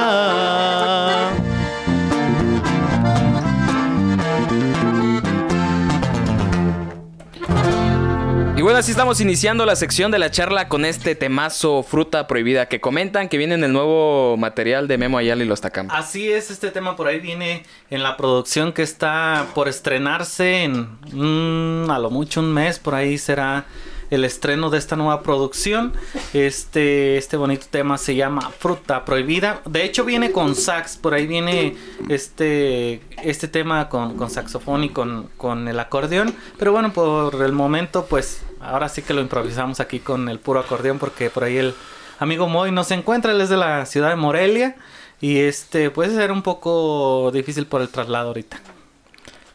Bueno, 8.68 8.80
así 8.80 8.90
estamos 8.90 9.18
iniciando 9.22 9.64
la 9.64 9.76
sección 9.76 10.10
de 10.10 10.18
la 10.18 10.30
charla 10.30 10.68
con 10.68 10.84
este 10.84 11.14
temazo 11.14 11.82
fruta 11.82 12.26
prohibida 12.26 12.68
que 12.68 12.82
comentan 12.82 13.30
que 13.30 13.38
viene 13.38 13.54
en 13.54 13.64
el 13.64 13.72
nuevo 13.72 14.36
material 14.36 14.88
de 14.88 14.98
Memo 14.98 15.16
Ayala 15.16 15.42
y 15.42 15.46
los 15.46 15.62
Takamba. 15.62 15.96
Así 15.96 16.30
es, 16.30 16.50
este 16.50 16.70
tema 16.70 16.94
por 16.94 17.06
ahí 17.06 17.18
viene 17.18 17.62
en 17.88 18.02
la 18.02 18.18
producción 18.18 18.74
que 18.74 18.82
está 18.82 19.46
por 19.54 19.68
estrenarse 19.68 20.64
en 20.64 20.86
mm, 21.12 21.90
a 21.90 21.98
lo 21.98 22.10
mucho 22.10 22.40
un 22.40 22.52
mes, 22.52 22.78
por 22.78 22.94
ahí 22.94 23.16
será 23.16 23.64
el 24.10 24.24
estreno 24.24 24.68
de 24.68 24.76
esta 24.76 24.96
nueva 24.96 25.22
producción. 25.22 25.94
Este, 26.34 27.16
este 27.16 27.38
bonito 27.38 27.66
tema 27.70 27.96
se 27.96 28.16
llama 28.16 28.50
Fruta 28.50 29.06
Prohibida. 29.06 29.62
De 29.64 29.82
hecho 29.84 30.04
viene 30.04 30.30
con 30.30 30.54
sax, 30.54 30.98
por 30.98 31.14
ahí 31.14 31.26
viene 31.26 31.74
este, 32.10 33.00
este 33.22 33.48
tema 33.48 33.88
con, 33.88 34.18
con 34.18 34.28
saxofón 34.28 34.84
y 34.84 34.90
con, 34.90 35.30
con 35.38 35.68
el 35.68 35.80
acordeón. 35.80 36.34
Pero 36.58 36.72
bueno, 36.72 36.92
por 36.92 37.42
el 37.42 37.52
momento 37.52 38.04
pues 38.04 38.42
ahora 38.60 38.88
sí 38.88 39.02
que 39.02 39.14
lo 39.14 39.20
improvisamos 39.20 39.80
aquí 39.80 40.00
con 40.00 40.28
el 40.28 40.38
puro 40.38 40.60
acordeón 40.60 40.98
porque 40.98 41.30
por 41.30 41.44
ahí 41.44 41.56
el 41.58 41.74
amigo 42.18 42.48
Moy 42.48 42.72
no 42.72 42.84
se 42.84 42.94
encuentra, 42.94 43.32
él 43.32 43.40
es 43.40 43.48
de 43.48 43.56
la 43.56 43.86
ciudad 43.86 44.10
de 44.10 44.16
Morelia. 44.16 44.76
Y 45.20 45.38
este 45.38 45.90
puede 45.90 46.14
ser 46.14 46.30
un 46.30 46.42
poco 46.42 47.30
difícil 47.32 47.66
por 47.66 47.80
el 47.80 47.88
traslado 47.88 48.28
ahorita. 48.28 48.60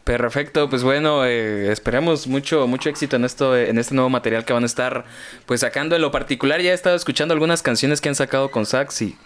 Perfecto, 0.04 0.68
pues 0.68 0.82
bueno, 0.82 1.24
eh, 1.24 1.72
esperemos 1.72 2.26
mucho, 2.26 2.66
mucho 2.66 2.90
éxito 2.90 3.16
en 3.16 3.24
esto, 3.24 3.56
en 3.56 3.78
este 3.78 3.94
nuevo 3.94 4.10
material 4.10 4.44
que 4.44 4.52
van 4.52 4.64
a 4.64 4.66
estar 4.66 5.06
pues 5.46 5.60
sacando. 5.60 5.96
En 5.96 6.02
lo 6.02 6.10
particular 6.10 6.60
ya 6.60 6.72
he 6.72 6.74
estado 6.74 6.94
escuchando 6.94 7.32
algunas 7.32 7.62
canciones 7.62 8.02
que 8.02 8.10
han 8.10 8.14
sacado 8.14 8.50
con 8.50 8.66
sax 8.66 9.00
y 9.00 9.16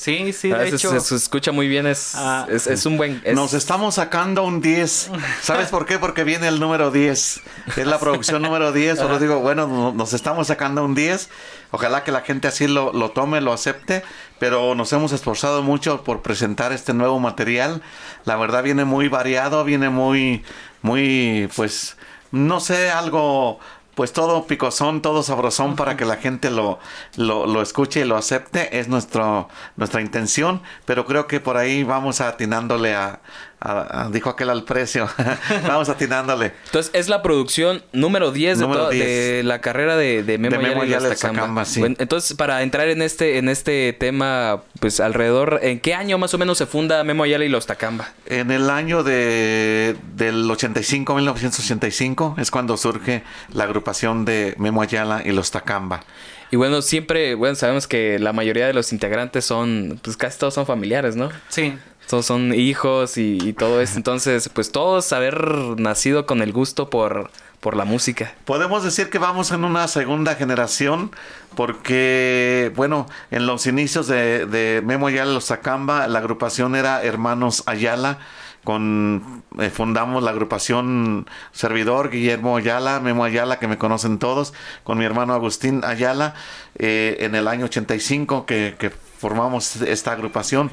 Sí, 0.00 0.32
sí, 0.32 0.50
de 0.50 0.68
hecho. 0.68 0.90
se, 0.92 1.00
se 1.00 1.16
escucha 1.16 1.50
muy 1.50 1.66
bien, 1.66 1.84
es, 1.84 2.12
Ah. 2.14 2.46
es, 2.48 2.68
es 2.68 2.86
un 2.86 2.96
buen... 2.96 3.20
es- 3.24 3.34
Nos 3.34 3.52
estamos 3.52 3.96
sacando 3.96 4.44
un 4.44 4.60
10. 4.60 5.10
¿Sabes 5.42 5.70
por 5.70 5.86
qué? 5.86 5.98
Porque 5.98 6.22
viene 6.22 6.46
el 6.46 6.60
número 6.60 6.92
10. 6.92 7.40
Es 7.76 7.86
la 7.86 7.98
producción 7.98 8.40
número 8.42 8.70
10. 8.70 8.96
Solo 8.98 9.18
digo, 9.18 9.40
bueno, 9.40 9.66
no- 9.66 9.92
nos 9.92 10.12
estamos 10.12 10.46
sacando 10.46 10.84
un 10.84 10.94
10. 10.94 11.28
Ojalá 11.72 12.04
que 12.04 12.12
la 12.12 12.20
gente 12.20 12.46
así 12.46 12.68
lo, 12.68 12.92
lo 12.92 13.10
tome, 13.10 13.40
lo 13.40 13.52
acepte. 13.52 14.04
Pero 14.38 14.76
nos 14.76 14.92
hemos 14.92 15.10
esforzado 15.10 15.64
mucho 15.64 16.04
por 16.04 16.22
presentar 16.22 16.72
este 16.72 16.94
nuevo 16.94 17.18
material. 17.18 17.82
La 18.24 18.36
verdad 18.36 18.62
viene 18.62 18.84
muy 18.84 19.08
variado, 19.08 19.64
viene 19.64 19.88
muy, 19.90 20.44
muy, 20.80 21.48
pues, 21.56 21.96
no 22.30 22.60
sé, 22.60 22.88
algo 22.90 23.58
pues 23.98 24.12
todo 24.12 24.46
picosón, 24.46 25.02
todo 25.02 25.24
sabrosón 25.24 25.74
para 25.74 25.96
que 25.96 26.04
la 26.04 26.18
gente 26.18 26.50
lo, 26.50 26.78
lo, 27.16 27.48
lo 27.48 27.60
escuche 27.60 27.98
y 27.98 28.04
lo 28.04 28.16
acepte. 28.16 28.78
Es 28.78 28.86
nuestro, 28.86 29.48
nuestra 29.74 30.00
intención, 30.00 30.62
pero 30.84 31.04
creo 31.04 31.26
que 31.26 31.40
por 31.40 31.56
ahí 31.56 31.82
vamos 31.82 32.20
atinándole 32.20 32.94
a, 32.94 33.22
a- 33.60 34.04
a- 34.06 34.10
dijo 34.10 34.30
aquel 34.30 34.50
al 34.50 34.64
precio, 34.64 35.08
vamos 35.66 35.88
atinándole. 35.88 36.52
Entonces, 36.66 36.90
es 36.94 37.08
la 37.08 37.22
producción 37.22 37.82
número 37.92 38.30
10, 38.32 38.58
de, 38.58 38.62
Número 38.64 38.80
toda- 38.82 38.90
10. 38.92 39.04
de 39.06 39.42
la 39.44 39.60
carrera 39.60 39.96
de, 39.96 40.22
de 40.22 40.38
Memo, 40.38 40.56
De 40.56 40.62
Memo 40.62 40.82
Ayala 40.82 40.84
y 40.84 40.88
Ayala 40.88 41.06
y 41.06 41.10
Lostacamba. 41.10 41.40
Lostacamba, 41.40 41.64
sí. 41.64 41.80
Bueno, 41.80 41.96
entonces, 41.98 42.36
para 42.36 42.62
entrar 42.62 42.88
en 42.88 43.02
este, 43.02 43.38
en 43.38 43.48
este 43.48 43.92
tema, 43.98 44.62
pues 44.80 45.00
alrededor, 45.00 45.60
¿en 45.62 45.80
qué 45.80 45.94
año 45.94 46.18
más 46.18 46.32
o 46.34 46.38
menos 46.38 46.58
se 46.58 46.66
funda 46.66 47.02
Memo 47.04 47.24
Ayala 47.24 47.44
y 47.44 47.48
Los 47.48 47.66
Tacamba? 47.66 48.08
En 48.26 48.50
el 48.50 48.70
año 48.70 49.02
de, 49.02 49.96
del 50.14 50.50
85, 50.50 51.14
1985, 51.16 52.36
es 52.38 52.50
cuando 52.50 52.76
surge 52.76 53.22
la 53.52 53.64
agrupación 53.64 54.24
de 54.24 54.54
Memo 54.58 54.82
Ayala 54.82 55.22
y 55.24 55.32
los 55.32 55.50
Tacamba. 55.50 56.04
Y 56.50 56.56
bueno, 56.56 56.80
siempre, 56.80 57.34
bueno, 57.34 57.54
sabemos 57.56 57.86
que 57.86 58.18
la 58.18 58.32
mayoría 58.32 58.66
de 58.66 58.72
los 58.72 58.92
integrantes 58.94 59.44
son, 59.44 60.00
pues 60.02 60.16
casi 60.16 60.38
todos 60.38 60.54
son 60.54 60.64
familiares, 60.64 61.14
¿no? 61.14 61.28
Sí. 61.48 61.74
Todos 62.08 62.26
son 62.26 62.54
hijos 62.54 63.18
y, 63.18 63.38
y 63.42 63.52
todo 63.52 63.80
eso. 63.80 63.96
Entonces, 63.96 64.48
pues 64.48 64.72
todos 64.72 65.12
haber 65.12 65.78
nacido 65.78 66.26
con 66.26 66.42
el 66.42 66.52
gusto 66.52 66.90
por, 66.90 67.30
por 67.60 67.76
la 67.76 67.84
música. 67.84 68.34
Podemos 68.44 68.84
decir 68.84 69.10
que 69.10 69.18
vamos 69.18 69.50
en 69.50 69.64
una 69.64 69.88
segunda 69.88 70.34
generación 70.34 71.10
porque, 71.54 72.72
bueno, 72.76 73.06
en 73.30 73.46
los 73.46 73.66
inicios 73.66 74.06
de, 74.06 74.46
de 74.46 74.80
Memo 74.84 75.08
Ayala 75.08 75.32
los 75.32 75.46
Tacamba, 75.46 76.06
la 76.06 76.20
agrupación 76.20 76.76
era 76.76 77.02
Hermanos 77.02 77.62
Ayala. 77.66 78.18
Con, 78.64 79.44
eh, 79.58 79.70
fundamos 79.70 80.22
la 80.22 80.30
agrupación 80.30 81.26
Servidor, 81.52 82.10
Guillermo 82.10 82.56
Ayala, 82.56 83.00
Memo 83.00 83.24
Ayala, 83.24 83.58
que 83.58 83.66
me 83.66 83.78
conocen 83.78 84.18
todos, 84.18 84.52
con 84.84 84.98
mi 84.98 85.06
hermano 85.06 85.32
Agustín 85.32 85.82
Ayala, 85.84 86.34
eh, 86.74 87.16
en 87.20 87.34
el 87.34 87.48
año 87.48 87.64
85 87.66 88.44
que, 88.44 88.74
que 88.78 88.90
formamos 88.90 89.76
esta 89.76 90.12
agrupación 90.12 90.70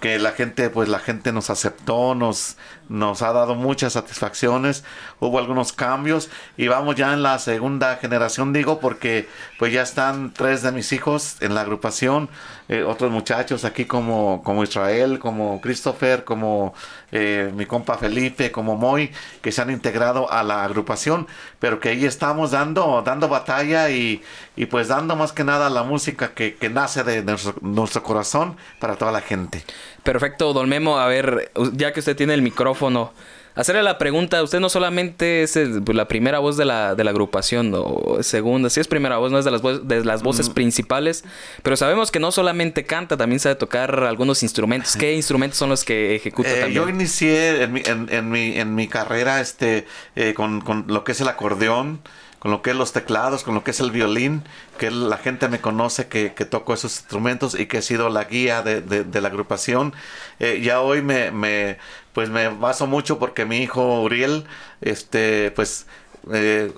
que 0.00 0.18
la 0.18 0.32
gente 0.32 0.68
pues 0.68 0.88
la 0.88 0.98
gente 0.98 1.32
nos 1.32 1.48
aceptó 1.50 2.14
nos 2.14 2.56
nos 2.88 3.22
ha 3.22 3.32
dado 3.32 3.54
muchas 3.54 3.94
satisfacciones 3.94 4.84
hubo 5.20 5.38
algunos 5.38 5.72
cambios 5.72 6.28
y 6.56 6.68
vamos 6.68 6.96
ya 6.96 7.12
en 7.12 7.22
la 7.22 7.38
segunda 7.38 7.96
generación 7.96 8.52
digo 8.52 8.78
porque 8.78 9.28
pues 9.58 9.72
ya 9.72 9.82
están 9.82 10.32
tres 10.32 10.62
de 10.62 10.72
mis 10.72 10.92
hijos 10.92 11.36
en 11.40 11.54
la 11.54 11.62
agrupación 11.62 12.28
eh, 12.68 12.82
otros 12.82 13.10
muchachos 13.10 13.64
aquí 13.64 13.86
como 13.86 14.42
como 14.44 14.62
Israel 14.62 15.18
como 15.18 15.60
Christopher 15.60 16.24
como 16.24 16.74
eh, 17.10 17.50
mi 17.54 17.66
compa 17.66 17.96
Felipe 17.96 18.52
como 18.52 18.76
Moy 18.76 19.10
que 19.40 19.50
se 19.50 19.62
han 19.62 19.70
integrado 19.70 20.30
a 20.30 20.42
la 20.42 20.64
agrupación 20.64 21.26
pero 21.58 21.80
que 21.80 21.90
ahí 21.90 22.04
estamos 22.04 22.50
dando 22.50 23.02
dando 23.04 23.28
batalla 23.28 23.88
y, 23.90 24.22
y 24.56 24.66
pues 24.66 24.88
dando 24.88 25.16
más 25.16 25.32
que 25.32 25.44
nada 25.44 25.70
la 25.70 25.82
música 25.82 26.34
que, 26.34 26.54
que 26.54 26.68
nace 26.68 27.02
de 27.02 27.22
nuestro, 27.22 27.54
nuestro 27.62 28.02
corazón 28.02 28.56
para 28.78 28.96
toda 28.96 29.10
la 29.10 29.20
gente 29.20 29.64
Perfecto, 30.02 30.52
don 30.52 30.68
Memo. 30.68 30.98
A 30.98 31.06
ver, 31.06 31.50
ya 31.72 31.92
que 31.92 32.00
usted 32.00 32.16
tiene 32.16 32.34
el 32.34 32.42
micrófono, 32.42 33.12
hacerle 33.56 33.82
la 33.82 33.98
pregunta. 33.98 34.42
Usted 34.42 34.60
no 34.60 34.68
solamente 34.68 35.42
es 35.42 35.58
pues, 35.84 35.96
la 35.96 36.06
primera 36.06 36.38
voz 36.38 36.56
de 36.56 36.64
la, 36.64 36.94
de 36.94 37.02
la 37.04 37.10
agrupación, 37.10 37.72
o 37.74 38.18
segunda, 38.22 38.70
sí 38.70 38.80
es 38.80 38.86
primera 38.86 39.16
voz, 39.16 39.32
no 39.32 39.38
es 39.38 39.44
de 39.44 39.50
las, 39.50 39.62
vo- 39.62 39.80
de 39.80 40.04
las 40.04 40.22
voces 40.22 40.48
principales, 40.50 41.24
pero 41.62 41.76
sabemos 41.76 42.10
que 42.10 42.20
no 42.20 42.30
solamente 42.32 42.84
canta, 42.84 43.16
también 43.16 43.40
sabe 43.40 43.54
tocar 43.56 44.04
algunos 44.04 44.42
instrumentos. 44.42 44.94
¿Qué 44.96 45.14
instrumentos 45.14 45.58
son 45.58 45.70
los 45.70 45.84
que 45.84 46.14
ejecuta 46.16 46.50
Eh, 46.50 46.60
también? 46.60 46.82
yo 46.84 46.88
inicié 46.88 47.62
en 47.62 47.72
mi, 47.72 47.82
en, 47.84 48.08
en 48.10 48.28
mi, 48.30 48.58
en 48.58 48.74
mi 48.74 48.88
carrera 48.88 49.40
este, 49.40 49.86
eh, 50.14 50.34
con, 50.34 50.60
con 50.60 50.84
lo 50.88 51.02
que 51.02 51.12
es 51.12 51.20
el 51.20 51.28
acordeón, 51.28 52.00
con 52.38 52.50
lo 52.50 52.62
que 52.62 52.70
es 52.70 52.76
los 52.76 52.92
teclados, 52.92 53.42
con 53.44 53.54
lo 53.54 53.64
que 53.64 53.70
es 53.72 53.80
el 53.80 53.90
violín, 53.90 54.42
que 54.78 54.90
la 54.90 55.18
gente 55.18 55.48
me 55.48 55.60
conoce 55.60 56.08
que, 56.08 56.34
que 56.34 56.44
toco 56.44 56.74
esos 56.74 56.96
instrumentos 56.98 57.58
y 57.58 57.66
que 57.66 57.78
he 57.78 57.82
sido 57.82 58.08
la 58.10 58.24
guía 58.24 58.62
de, 58.62 58.80
de- 58.82 59.04
de 59.04 59.20
la 59.20 59.28
agrupación. 59.28 59.94
Eh, 60.38 60.60
ya 60.62 60.80
hoy 60.80 61.02
me, 61.02 61.30
me, 61.30 61.78
pues 62.12 62.28
me 62.30 62.48
baso 62.48 62.86
mucho 62.86 63.18
porque 63.18 63.44
mi 63.44 63.58
hijo 63.62 64.02
Uriel, 64.02 64.44
este, 64.80 65.50
pues 65.52 65.86
eh, 66.32 66.72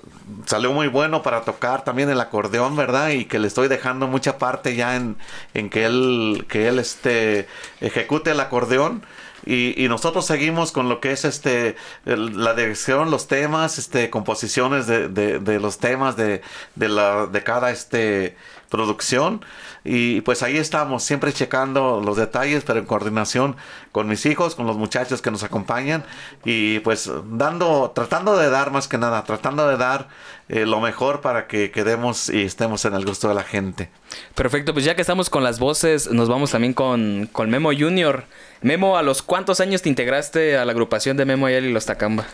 salió 0.45 0.71
muy 0.71 0.87
bueno 0.87 1.23
para 1.23 1.41
tocar 1.41 1.83
también 1.83 2.09
el 2.09 2.21
acordeón, 2.21 2.75
¿verdad? 2.75 3.09
Y 3.09 3.25
que 3.25 3.39
le 3.39 3.47
estoy 3.47 3.67
dejando 3.67 4.07
mucha 4.07 4.37
parte 4.37 4.75
ya 4.75 4.95
en, 4.95 5.17
en 5.53 5.69
que 5.69 5.85
él, 5.85 6.45
que 6.49 6.67
él 6.67 6.79
este, 6.79 7.47
ejecute 7.81 8.31
el 8.31 8.39
acordeón. 8.39 9.03
Y, 9.51 9.73
y 9.83 9.87
nosotros 9.89 10.25
seguimos 10.27 10.71
con 10.71 10.89
lo 10.89 10.99
que 10.99 11.11
es 11.11 11.25
este 11.25 11.75
la 12.05 12.53
dirección, 12.53 13.09
los 13.09 13.27
temas, 13.27 13.79
este, 13.79 14.09
composiciones 14.11 14.85
de, 14.87 15.07
de- 15.09 15.39
de 15.39 15.59
los 15.59 15.79
temas 15.79 16.15
de, 16.15 16.41
de 16.75 16.87
la, 16.89 17.25
de 17.27 17.43
cada 17.43 17.71
este 17.71 18.35
producción. 18.69 19.43
Y 19.83 20.21
pues 20.21 20.43
ahí 20.43 20.57
estamos, 20.57 21.03
siempre 21.03 21.33
checando 21.33 22.01
los 22.03 22.17
detalles, 22.17 22.63
pero 22.65 22.79
en 22.79 22.85
coordinación 22.85 23.55
con 23.91 24.07
mis 24.07 24.25
hijos, 24.25 24.55
con 24.55 24.67
los 24.67 24.77
muchachos 24.77 25.21
que 25.21 25.31
nos 25.31 25.43
acompañan. 25.43 26.03
Y 26.45 26.79
pues 26.79 27.09
dando, 27.25 27.91
tratando 27.93 28.37
de 28.37 28.49
dar 28.49 28.71
más 28.71 28.87
que 28.87 28.97
nada, 28.97 29.23
tratando 29.23 29.67
de 29.67 29.77
dar 29.77 30.07
eh, 30.47 30.65
lo 30.65 30.79
mejor 30.79 31.21
para 31.21 31.47
que 31.47 31.71
quedemos 31.71 32.29
y 32.29 32.43
estemos 32.43 32.85
en 32.85 32.93
el 32.93 33.05
gusto 33.05 33.27
de 33.27 33.35
la 33.35 33.43
gente. 33.43 33.89
Perfecto, 34.35 34.73
pues 34.73 34.85
ya 34.85 34.95
que 34.95 35.01
estamos 35.01 35.29
con 35.29 35.43
las 35.43 35.59
voces, 35.59 36.11
nos 36.11 36.29
vamos 36.29 36.51
también 36.51 36.73
con, 36.73 37.29
con 37.31 37.49
Memo 37.49 37.71
Junior. 37.77 38.25
Memo, 38.61 38.97
¿a 38.97 39.03
los 39.03 39.21
cuántos 39.21 39.59
años 39.59 39.81
te 39.81 39.89
integraste 39.89 40.57
a 40.57 40.65
la 40.65 40.71
agrupación 40.71 41.17
de 41.17 41.25
Memo 41.25 41.45
Ayala 41.45 41.67
y 41.67 41.71
Los 41.71 41.85
Tacamba? 41.85 42.25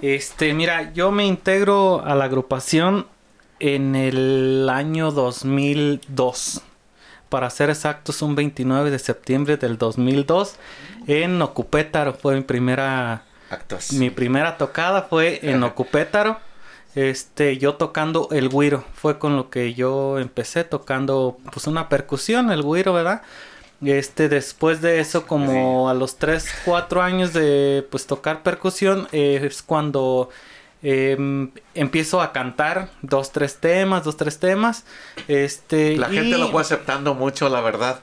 Este, 0.00 0.54
mira, 0.54 0.92
yo 0.92 1.10
me 1.10 1.26
integro 1.26 2.04
a 2.04 2.14
la 2.14 2.24
agrupación 2.24 3.06
en 3.60 3.94
el 3.96 4.68
año 4.70 5.10
2002. 5.10 6.62
Para 7.28 7.50
ser 7.50 7.68
exactos, 7.70 8.22
un 8.22 8.34
29 8.34 8.90
de 8.90 8.98
septiembre 8.98 9.56
del 9.56 9.76
2002 9.76 10.56
en 11.06 11.40
Ocupétaro. 11.42 12.14
Fue 12.14 12.34
mi 12.36 12.42
primera, 12.42 13.24
Actos. 13.50 13.92
mi 13.92 14.10
primera 14.10 14.56
tocada 14.56 15.02
fue 15.02 15.40
en 15.42 15.62
Ocupétaro. 15.62 16.38
Este, 16.94 17.58
yo 17.58 17.74
tocando 17.74 18.28
el 18.32 18.48
güiro. 18.48 18.84
Fue 18.94 19.18
con 19.18 19.36
lo 19.36 19.50
que 19.50 19.74
yo 19.74 20.18
empecé 20.18 20.64
tocando, 20.64 21.38
pues 21.52 21.66
una 21.66 21.88
percusión, 21.88 22.50
el 22.50 22.62
güiro, 22.62 22.92
¿verdad? 22.94 23.22
Este, 23.84 24.28
después 24.28 24.80
de 24.80 24.98
eso, 24.98 25.26
como 25.26 25.88
a 25.88 25.94
los 25.94 26.16
3, 26.16 26.44
4 26.64 27.02
años 27.02 27.32
de 27.32 27.86
pues 27.90 28.06
tocar 28.06 28.42
percusión, 28.42 29.06
eh, 29.12 29.40
es 29.44 29.62
cuando 29.62 30.30
em, 30.82 31.50
empiezo 31.74 32.20
a 32.22 32.32
cantar 32.32 32.90
dos, 33.02 33.32
tres 33.32 33.56
temas, 33.58 34.04
dos, 34.04 34.16
tres 34.16 34.38
temas. 34.38 34.84
Este, 35.26 35.96
La 35.96 36.08
gente 36.08 36.36
y- 36.36 36.40
lo 36.40 36.48
fue 36.50 36.62
aceptando 36.62 37.14
mucho, 37.14 37.48
la 37.48 37.60
verdad. 37.60 38.00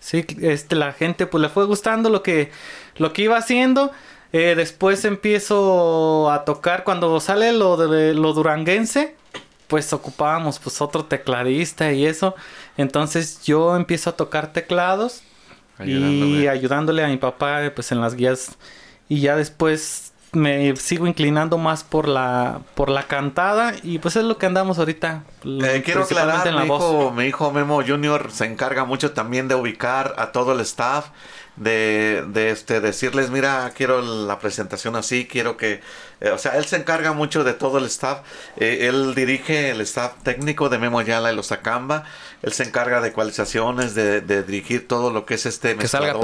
Sí, 0.00 0.24
este, 0.40 0.76
la 0.76 0.92
gente 0.92 1.26
pues 1.26 1.42
le 1.42 1.48
fue 1.50 1.66
gustando 1.66 2.08
lo 2.10 2.22
que, 2.22 2.50
lo 2.96 3.12
que 3.12 3.22
iba 3.22 3.36
haciendo. 3.36 3.90
Eh, 4.32 4.54
después 4.56 5.04
empiezo 5.04 6.30
a 6.30 6.44
tocar 6.44 6.84
cuando 6.84 7.18
sale 7.20 7.52
lo 7.52 7.76
de 7.76 8.14
lo 8.14 8.32
duranguense, 8.32 9.14
pues 9.66 9.92
ocupábamos 9.92 10.58
pues 10.58 10.80
otro 10.80 11.04
tecladista 11.04 11.92
y 11.92 12.06
eso. 12.06 12.34
Entonces 12.76 13.42
yo 13.44 13.76
empiezo 13.76 14.10
a 14.10 14.16
tocar 14.16 14.52
teclados 14.52 15.22
y 15.84 16.46
Ayudándole. 16.46 17.04
a 17.04 17.08
mi 17.08 17.16
papá 17.16 17.60
pues 17.74 17.90
en 17.92 18.00
las 18.00 18.14
guías 18.14 18.56
y 19.08 19.20
ya 19.20 19.36
después 19.36 20.09
me 20.32 20.76
sigo 20.76 21.06
inclinando 21.06 21.58
más 21.58 21.82
por 21.84 22.08
la 22.08 22.60
por 22.74 22.88
la 22.88 23.04
cantada 23.08 23.74
y 23.82 23.98
pues 23.98 24.16
es 24.16 24.24
lo 24.24 24.38
que 24.38 24.46
andamos 24.46 24.78
ahorita 24.78 25.24
Eh, 25.62 25.82
quiero 25.84 26.02
aclarar, 26.02 26.46
en 26.46 26.54
la 26.56 26.62
mi 26.62 26.68
voz. 26.68 26.78
hijo, 26.78 27.10
mi 27.12 27.24
hijo 27.24 27.50
Memo 27.52 27.82
Junior 27.86 28.30
se 28.30 28.44
encarga 28.46 28.84
mucho 28.84 29.12
también 29.12 29.48
de 29.48 29.54
ubicar 29.54 30.14
a 30.18 30.32
todo 30.32 30.52
el 30.52 30.60
staff, 30.60 31.06
de, 31.56 32.24
de 32.28 32.50
este, 32.50 32.80
decirles, 32.80 33.30
mira, 33.30 33.72
quiero 33.76 34.02
la 34.02 34.38
presentación 34.38 34.96
así, 34.96 35.26
quiero 35.26 35.56
que, 35.56 35.80
eh, 36.20 36.30
o 36.30 36.38
sea, 36.38 36.56
él 36.56 36.64
se 36.64 36.76
encarga 36.76 37.12
mucho 37.12 37.44
de 37.44 37.54
todo 37.54 37.78
el 37.78 37.84
staff, 37.86 38.20
eh, 38.56 38.88
él 38.88 39.14
dirige 39.14 39.70
el 39.70 39.80
staff 39.80 40.12
técnico 40.22 40.68
de 40.68 40.78
Memo 40.78 40.98
Ayala 40.98 41.32
y 41.32 41.36
los 41.36 41.52
Acamba, 41.52 42.04
él 42.42 42.52
se 42.52 42.64
encarga 42.64 43.00
de 43.00 43.08
ecualizaciones, 43.08 43.94
de, 43.94 44.20
de 44.20 44.42
dirigir 44.42 44.88
todo 44.88 45.10
lo 45.10 45.26
que 45.26 45.34
es 45.34 45.46
este 45.46 45.76
Que 45.76 45.88
salga. 45.88 46.14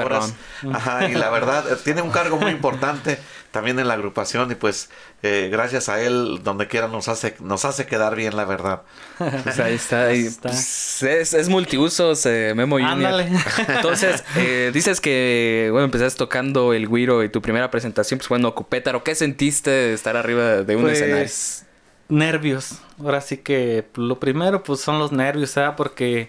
Ajá, 0.72 1.08
y 1.08 1.14
la 1.14 1.30
verdad, 1.30 1.70
eh, 1.70 1.76
tiene 1.82 2.02
un 2.02 2.10
cargo 2.10 2.36
muy 2.36 2.50
importante 2.50 3.18
también 3.50 3.78
en 3.78 3.88
la 3.88 3.94
agrupación 3.94 4.50
y 4.50 4.54
pues 4.54 4.90
eh, 5.22 5.48
gracias 5.50 5.88
a 5.88 6.02
él, 6.02 6.40
donde 6.44 6.68
quiera 6.68 6.88
nos 6.88 7.08
hace, 7.08 7.36
nos 7.40 7.64
hace 7.64 7.86
quedar 7.86 8.14
bien, 8.14 8.36
la 8.36 8.44
verdad. 8.44 8.82
Pues 9.44 9.58
ahí 9.58 9.74
está. 9.74 10.06
ahí, 10.08 10.26
Está. 10.26 10.50
pues, 10.50 11.02
es, 11.02 11.32
es 11.32 11.48
multiusos, 11.48 12.26
eh, 12.26 12.52
Memo. 12.54 12.76
Ándale. 12.76 13.30
Entonces, 13.68 14.22
eh, 14.36 14.70
dices 14.74 15.00
que, 15.00 15.68
bueno, 15.72 15.86
empezaste 15.86 16.18
tocando 16.18 16.74
el 16.74 16.86
güiro 16.86 17.24
y 17.24 17.30
tu 17.30 17.40
primera 17.40 17.70
presentación, 17.70 18.18
pues 18.18 18.28
bueno, 18.28 18.54
Cupétaro. 18.54 19.02
¿Qué 19.02 19.14
sentiste 19.14 19.85
de 19.86 19.94
estar 19.94 20.16
arriba 20.16 20.62
de 20.62 20.76
un 20.76 20.88
escenario? 20.90 21.24
Pues 21.24 21.64
nervios. 22.08 22.78
Ahora 23.02 23.20
sí 23.20 23.38
que 23.38 23.86
lo 23.94 24.18
primero 24.20 24.62
pues 24.62 24.80
son 24.80 24.98
los 24.98 25.12
nervios, 25.12 25.54
¿verdad? 25.54 25.74
Porque 25.76 26.28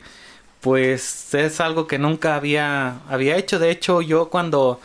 pues 0.61 1.33
es 1.33 1.59
algo 1.61 1.87
que 1.87 1.99
nunca 1.99 2.35
había, 2.35 2.99
había 3.09 3.37
hecho. 3.37 3.59
De 3.59 3.69
hecho, 3.69 4.01
yo 4.01 4.29
cuando 4.29 4.79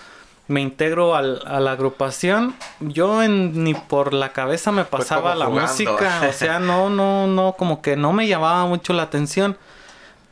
me 0.49 0.61
integro 0.61 1.15
al- 1.17 1.43
a 1.47 1.61
la 1.61 1.73
agrupación, 1.73 2.55
yo 2.81 3.23
en- 3.23 3.65
ni 3.65 3.75
por 3.75 4.13
la 4.13 4.33
cabeza 4.33 4.71
me 4.71 4.85
pasaba 4.85 5.35
la 5.35 5.47
jugando. 5.47 5.71
música. 5.73 6.27
O 6.29 6.33
sea, 6.33 6.59
no, 6.61 6.91
no, 6.91 7.27
no, 7.27 7.55
como 7.57 7.81
que 7.81 7.97
no 7.97 8.13
me 8.13 8.29
llamaba 8.29 8.67
mucho 8.67 8.93
la 8.93 9.05
atención. 9.05 9.57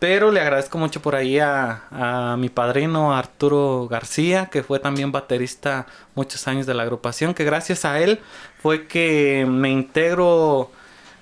Pero 0.01 0.31
le 0.33 0.41
agradezco 0.41 0.79
mucho 0.79 1.03
por 1.03 1.15
ahí 1.15 1.39
a, 1.39 2.35
mi 2.39 2.49
padrino 2.49 3.15
Arturo 3.15 3.87
García, 3.87 4.47
que 4.47 4.63
fue 4.63 4.79
también 4.79 5.13
baterista 5.13 5.87
muchos 6.15 6.49
años 6.49 6.65
de 6.67 6.73
la 6.75 6.85
agrupación, 6.85 7.35
que 7.35 7.45
gracias 7.45 7.85
a 7.85 8.01
él 8.01 8.19
fue 8.63 8.87
que 8.87 9.45
me 9.47 9.69
integro, 9.69 10.71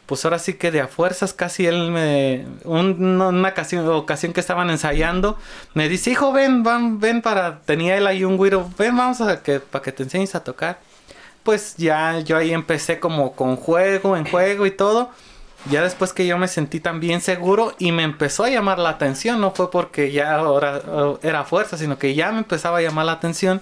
pues 0.07 0.25
ahora 0.25 0.39
sí 0.39 0.55
que 0.55 0.71
de 0.71 0.81
a 0.81 0.87
fuerzas 0.87 1.33
casi 1.33 1.67
él 1.67 1.91
me... 1.91 2.47
un- 2.65 3.21
una 3.21 3.49
ocasión, 3.49 3.89
ocasión 3.89 4.33
que 4.33 4.39
estaban 4.41 4.71
ensayando, 4.71 5.37
me 5.75 5.89
dice, 5.89 6.11
hijo, 6.13 6.33
ven, 6.33 6.63
van, 6.63 7.01
ven 7.01 7.21
para... 7.21 7.61
Tenía 7.63 7.97
él 7.97 8.07
ahí 8.07 8.23
un 8.25 8.37
güiro, 8.37 8.71
ven, 8.79 8.97
vamos 8.97 9.21
a 9.21 9.43
que, 9.43 9.59
para 9.59 9.83
que 9.83 9.91
te 9.91 10.05
enseñes 10.05 10.37
a 10.37 10.45
tocar. 10.45 10.79
Pues 11.43 11.75
ya 11.79 12.21
yo 12.21 12.37
ahí 12.37 12.53
empecé 12.53 13.01
como 13.01 13.33
con 13.35 13.57
juego, 13.57 14.17
en 14.17 14.25
juego 14.25 14.67
y 14.67 14.71
todo. 14.71 15.11
Ya 15.71 15.83
después 15.83 16.13
que 16.13 16.27
yo 16.27 16.39
me 16.39 16.49
sentí 16.49 16.81
tan 16.81 17.01
bien 17.01 17.21
seguro 17.21 17.75
y 17.79 17.93
me 17.93 18.03
empezó 18.05 18.45
a 18.45 18.51
llamar 18.51 18.79
la 18.79 18.91
atención, 18.91 19.41
no 19.41 19.51
fue 19.51 19.71
porque 19.71 20.13
ya 20.13 20.37
ahora 20.37 20.81
oh, 20.89 21.19
era 21.23 21.45
fuerza, 21.45 21.77
sino 21.77 21.99
que 21.99 22.15
ya 22.15 22.31
me 22.33 22.39
empezaba 22.39 22.79
a 22.79 22.83
llamar 22.83 23.07
la 23.07 23.13
atención. 23.13 23.61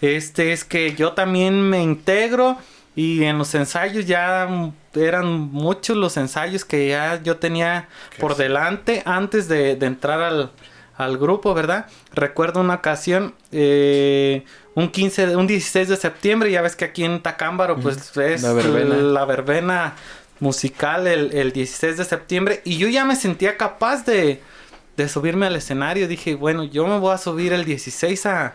Este 0.00 0.52
es 0.52 0.64
que 0.64 0.94
yo 0.94 1.12
también 1.12 1.60
me 1.68 1.82
integro 1.82 2.56
y 2.94 3.24
en 3.24 3.38
los 3.38 3.54
ensayos 3.54 4.06
ya 4.06 4.48
eran 4.94 5.26
muchos 5.28 5.96
los 5.96 6.16
ensayos 6.16 6.64
que 6.64 6.88
ya 6.88 7.20
yo 7.22 7.36
tenía 7.38 7.88
por 8.18 8.36
delante 8.36 9.02
antes 9.04 9.48
de, 9.48 9.76
de 9.76 9.86
entrar 9.86 10.20
al, 10.20 10.50
al 10.96 11.18
grupo, 11.18 11.54
¿verdad? 11.54 11.86
Recuerdo 12.14 12.60
una 12.60 12.74
ocasión, 12.74 13.34
eh, 13.50 14.44
un 14.74 14.90
15, 14.90 15.26
de- 15.28 15.36
un 15.36 15.46
16 15.46 15.88
de 15.88 15.96
septiembre, 15.96 16.50
ya 16.50 16.62
ves 16.62 16.76
que 16.76 16.84
aquí 16.84 17.04
en 17.04 17.20
Tacámbaro, 17.22 17.76
pues 17.78 18.16
es 18.16 18.42
La 18.42 18.52
verbena. 18.52 18.94
la 18.96 19.24
verbena 19.24 19.94
musical 20.42 21.06
el, 21.06 21.32
el 21.34 21.52
16 21.52 21.96
de 21.96 22.04
septiembre 22.04 22.62
y 22.64 22.76
yo 22.76 22.88
ya 22.88 23.04
me 23.04 23.14
sentía 23.14 23.56
capaz 23.56 24.04
de, 24.04 24.42
de 24.96 25.08
subirme 25.08 25.46
al 25.46 25.54
escenario. 25.54 26.08
Dije, 26.08 26.34
bueno, 26.34 26.64
yo 26.64 26.84
me 26.88 26.98
voy 26.98 27.14
a 27.14 27.18
subir 27.18 27.52
el 27.52 27.64
16 27.64 28.26
a, 28.26 28.54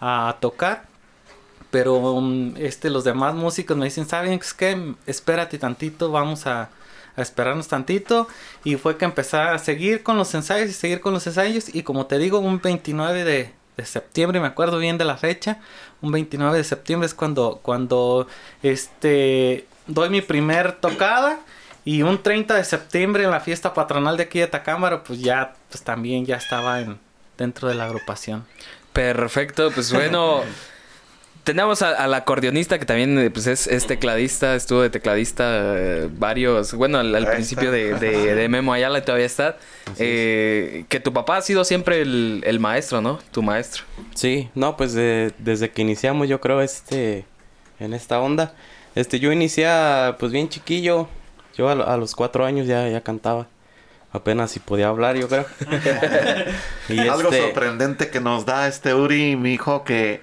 a 0.00 0.36
tocar. 0.40 0.88
Pero 1.70 1.94
um, 1.98 2.56
este, 2.56 2.90
los 2.90 3.04
demás 3.04 3.34
músicos 3.36 3.76
me 3.76 3.84
dicen, 3.84 4.08
¿saben 4.08 4.40
qué? 4.58 4.94
Espérate 5.06 5.56
tantito, 5.56 6.10
vamos 6.10 6.48
a, 6.48 6.68
esperarnos 7.16 7.68
tantito. 7.68 8.26
Y 8.64 8.74
fue 8.74 8.96
que 8.96 9.04
empecé 9.04 9.36
a 9.36 9.58
seguir 9.58 10.02
con 10.02 10.16
los 10.16 10.34
ensayos 10.34 10.68
y 10.68 10.72
seguir 10.72 11.00
con 11.00 11.14
los 11.14 11.24
ensayos. 11.28 11.72
Y 11.72 11.84
como 11.84 12.06
te 12.06 12.18
digo, 12.18 12.40
un 12.40 12.60
29 12.60 13.22
de, 13.22 13.52
de 13.76 13.84
septiembre, 13.84 14.40
me 14.40 14.48
acuerdo 14.48 14.78
bien 14.78 14.98
de 14.98 15.04
la 15.04 15.16
fecha. 15.16 15.60
Un 16.02 16.10
29 16.10 16.58
de 16.58 16.64
septiembre 16.64 17.06
es 17.06 17.14
cuando, 17.14 17.60
cuando 17.62 18.26
este, 18.64 19.68
doy 19.92 20.08
mi 20.10 20.20
primer 20.22 20.72
tocada. 20.72 21.38
Y 21.84 22.02
un 22.02 22.22
30 22.22 22.54
de 22.56 22.64
septiembre 22.64 23.24
en 23.24 23.30
la 23.30 23.40
fiesta 23.40 23.72
patronal 23.72 24.16
de 24.18 24.24
aquí 24.24 24.38
de 24.38 24.46
Tacámbaro, 24.46 25.02
pues 25.02 25.20
ya, 25.20 25.54
pues 25.70 25.82
también 25.82 26.26
ya 26.26 26.36
estaba 26.36 26.80
en, 26.80 26.98
dentro 27.38 27.68
de 27.68 27.74
la 27.74 27.84
agrupación. 27.86 28.44
Perfecto, 28.92 29.70
pues 29.74 29.92
bueno. 29.92 30.42
Tenemos 31.44 31.80
a- 31.80 31.92
al 31.96 32.12
acordeonista 32.12 32.78
que 32.78 32.84
también 32.84 33.18
eh, 33.18 33.30
pues 33.30 33.46
es, 33.46 33.66
es 33.66 33.86
tecladista, 33.86 34.54
estuvo 34.54 34.82
de 34.82 34.90
tecladista 34.90 35.44
eh, 35.74 36.08
varios, 36.12 36.74
bueno, 36.74 36.98
al, 36.98 37.26
principio 37.28 37.72
de, 37.72 37.94
de- 37.94 38.34
de 38.34 38.48
Memo 38.50 38.74
Ayala 38.74 38.98
y 38.98 39.02
todavía 39.02 39.24
está. 39.26 39.56
Eh, 39.98 40.84
que 40.90 41.00
tu 41.00 41.14
papá 41.14 41.38
ha 41.38 41.42
sido 41.42 41.64
siempre 41.64 42.02
el, 42.02 42.42
el 42.46 42.60
maestro, 42.60 43.00
¿no? 43.00 43.18
Tu 43.32 43.42
maestro. 43.42 43.84
Sí, 44.14 44.50
no, 44.54 44.76
pues 44.76 44.92
de- 44.92 45.32
desde 45.38 45.70
que 45.70 45.80
iniciamos 45.80 46.28
yo 46.28 46.40
creo 46.42 46.60
este 46.60 47.24
en 47.80 47.94
esta 47.94 48.20
onda. 48.20 48.52
Este 48.94 49.20
yo 49.20 49.32
inicié 49.32 49.68
a, 49.68 50.16
pues 50.18 50.32
bien 50.32 50.48
chiquillo. 50.48 51.08
Yo 51.56 51.68
a 51.68 51.96
los 51.96 52.14
cuatro 52.14 52.44
años 52.44 52.66
ya, 52.66 52.88
ya 52.88 53.02
cantaba. 53.02 53.48
Apenas 54.12 54.50
si 54.50 54.60
podía 54.60 54.88
hablar, 54.88 55.16
yo 55.16 55.28
creo. 55.28 55.46
y 56.88 56.98
Algo 57.00 57.30
este, 57.30 57.42
sorprendente 57.42 58.10
que 58.10 58.20
nos 58.20 58.44
da 58.44 58.66
este 58.66 58.94
Uri, 58.94 59.36
mi 59.36 59.52
hijo, 59.54 59.84
que, 59.84 60.20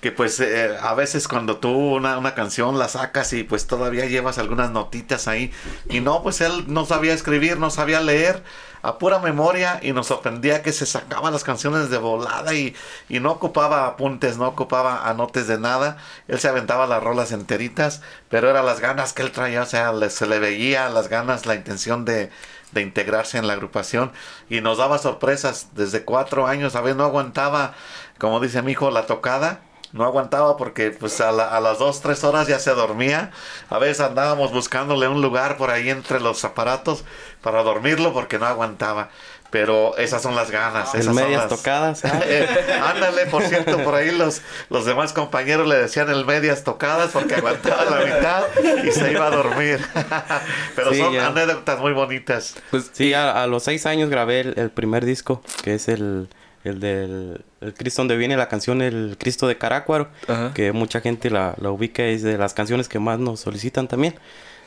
que 0.00 0.12
pues 0.12 0.40
eh, 0.40 0.76
a 0.80 0.94
veces 0.94 1.28
cuando 1.28 1.58
tú 1.58 1.70
una, 1.70 2.16
una 2.18 2.34
canción 2.34 2.78
la 2.78 2.88
sacas 2.88 3.32
y 3.34 3.42
pues 3.44 3.66
todavía 3.66 4.06
llevas 4.06 4.38
algunas 4.38 4.70
notitas 4.70 5.28
ahí. 5.28 5.52
Y 5.88 6.00
no, 6.00 6.22
pues 6.22 6.40
él 6.40 6.64
no 6.68 6.86
sabía 6.86 7.12
escribir, 7.14 7.58
no 7.58 7.70
sabía 7.70 8.00
leer 8.00 8.42
a 8.82 8.96
pura 8.98 9.18
memoria 9.18 9.78
y 9.82 9.92
nos 9.92 10.06
sorprendía 10.06 10.62
que 10.62 10.72
se 10.72 10.86
sacaba 10.86 11.30
las 11.30 11.44
canciones 11.44 11.90
de 11.90 11.98
volada 11.98 12.54
y, 12.54 12.74
y 13.10 13.20
no 13.20 13.32
ocupaba 13.32 13.86
apuntes, 13.86 14.38
no 14.38 14.48
ocupaba 14.48 15.08
anotes 15.08 15.46
de 15.46 15.58
nada. 15.58 15.98
Él 16.28 16.38
se 16.40 16.48
aventaba 16.48 16.86
las 16.86 17.02
rolas 17.02 17.32
enteritas, 17.32 18.00
pero 18.30 18.48
eran 18.48 18.64
las 18.64 18.80
ganas 18.80 19.12
que 19.12 19.20
él 19.22 19.32
traía, 19.32 19.62
o 19.62 19.66
sea, 19.66 19.92
le- 19.92 20.08
se 20.10 20.26
le 20.26 20.38
veía 20.38 20.88
las 20.88 21.08
ganas, 21.08 21.44
la 21.44 21.54
intención 21.56 22.06
de, 22.06 22.30
de 22.72 22.80
integrarse 22.80 23.36
en 23.38 23.46
la 23.46 23.52
agrupación 23.52 24.12
y 24.48 24.60
nos 24.62 24.78
daba 24.78 24.96
sorpresas 24.98 25.68
desde 25.74 26.04
cuatro 26.04 26.46
años, 26.46 26.74
a 26.74 26.80
veces 26.80 26.96
no 26.96 27.04
aguantaba, 27.04 27.74
como 28.18 28.40
dice 28.40 28.62
mi 28.62 28.72
hijo, 28.72 28.90
la 28.90 29.06
tocada. 29.06 29.60
No 29.92 30.04
aguantaba 30.04 30.56
porque 30.56 30.90
pues 30.90 31.20
a, 31.20 31.32
la- 31.32 31.48
a 31.48 31.60
las 31.60 31.78
dos, 31.78 32.00
tres 32.00 32.22
horas 32.24 32.46
ya 32.46 32.58
se 32.58 32.70
dormía. 32.70 33.30
A 33.70 33.78
veces 33.78 34.00
andábamos 34.00 34.52
buscándole 34.52 35.08
un 35.08 35.20
lugar 35.20 35.56
por 35.56 35.70
ahí 35.70 35.90
entre 35.90 36.20
los 36.20 36.44
aparatos 36.44 37.04
para 37.42 37.62
dormirlo 37.62 38.12
porque 38.12 38.38
no 38.38 38.46
aguantaba. 38.46 39.08
Pero 39.50 39.96
esas 39.98 40.22
son 40.22 40.36
las 40.36 40.52
ganas. 40.52 40.94
en 40.94 41.00
esas 41.00 41.12
son 41.12 41.24
medias 41.24 41.40
las- 41.50 41.58
tocadas. 41.58 42.04
¿ah? 42.04 42.20
Eh, 42.24 42.46
ándale, 42.84 43.26
por 43.26 43.42
cierto, 43.42 43.78
por 43.82 43.96
ahí 43.96 44.12
los, 44.16 44.42
los 44.68 44.84
demás 44.86 45.12
compañeros 45.12 45.66
le 45.66 45.74
decían 45.74 46.08
el 46.08 46.24
medias 46.24 46.62
tocadas 46.62 47.10
porque 47.10 47.34
aguantaba 47.34 47.84
la 47.86 47.96
mitad 48.04 48.42
y 48.84 48.92
se 48.92 49.10
iba 49.10 49.26
a 49.26 49.30
dormir. 49.30 49.84
Pero 50.76 50.92
Sí, 50.92 51.00
son 51.00 51.12
ya. 51.12 51.26
anécdotas 51.26 51.80
muy 51.80 51.92
bonitas. 51.92 52.54
Pues 52.70 52.90
sí, 52.92 53.12
a, 53.12 53.42
a 53.42 53.48
los 53.48 53.64
seis 53.64 53.86
años 53.86 54.08
grabé 54.08 54.38
el, 54.40 54.54
el 54.56 54.70
primer 54.70 55.04
disco, 55.04 55.42
que 55.64 55.74
es 55.74 55.88
el, 55.88 56.28
el 56.64 56.80
del 56.80 57.44
el 57.60 57.74
Cristo 57.74 58.02
donde 58.02 58.16
viene 58.16 58.36
la 58.36 58.48
canción 58.48 58.82
El 58.82 59.16
Cristo 59.18 59.46
de 59.46 59.58
Carácuaro, 59.58 60.08
Ajá. 60.28 60.52
que 60.54 60.72
mucha 60.72 61.00
gente 61.00 61.30
la, 61.30 61.54
la 61.60 61.70
ubica, 61.70 62.04
es 62.04 62.22
de 62.22 62.38
las 62.38 62.54
canciones 62.54 62.88
que 62.88 62.98
más 62.98 63.18
nos 63.18 63.40
solicitan 63.40 63.88
también. 63.88 64.14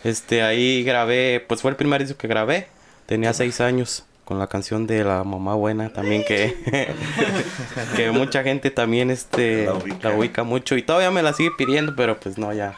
Este, 0.04 0.44
ahí 0.44 0.84
grabé, 0.84 1.44
pues 1.48 1.62
fue 1.62 1.72
el 1.72 1.78
primer 1.78 2.02
disco 2.02 2.18
que 2.18 2.28
grabé, 2.28 2.68
tenía 3.06 3.34
seis 3.34 3.62
años 3.62 4.04
con 4.26 4.40
la 4.40 4.48
canción 4.48 4.88
de 4.88 5.04
la 5.04 5.24
mamá 5.24 5.56
buena 5.56 5.90
también 5.90 6.24
que 6.26 6.56
que 7.96 8.12
mucha 8.12 8.44
gente 8.44 8.72
también 8.72 9.12
este 9.12 9.66
La 9.66 9.74
la 10.12 10.16
ubica. 10.18 10.44
mucho 10.44 10.76
y 10.78 10.82
todavía 10.84 11.12
me 11.12 11.22
la 11.22 11.34
sigue 11.34 11.52
pidiendo 11.58 11.94
pero 11.96 12.18
pues 12.20 12.38
no 12.38 12.54
ya 12.54 12.76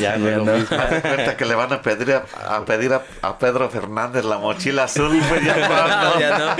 ya 0.00 0.16
no 0.16 0.44
no. 0.44 0.52
cuenta 1.02 1.36
que 1.36 1.44
le 1.44 1.54
van 1.54 1.72
a 1.72 1.82
pedir 1.82 2.12
a, 2.12 2.24
a 2.56 2.64
pedir 2.64 2.92
a, 2.92 3.02
a 3.22 3.38
Pedro 3.38 3.68
Fernández 3.70 4.24
la 4.24 4.38
mochila 4.38 4.84
azul. 4.84 5.18
pues, 5.28 5.44
ya 5.44 5.54
cuando. 5.54 6.18
Ya 6.20 6.38
no. 6.38 6.56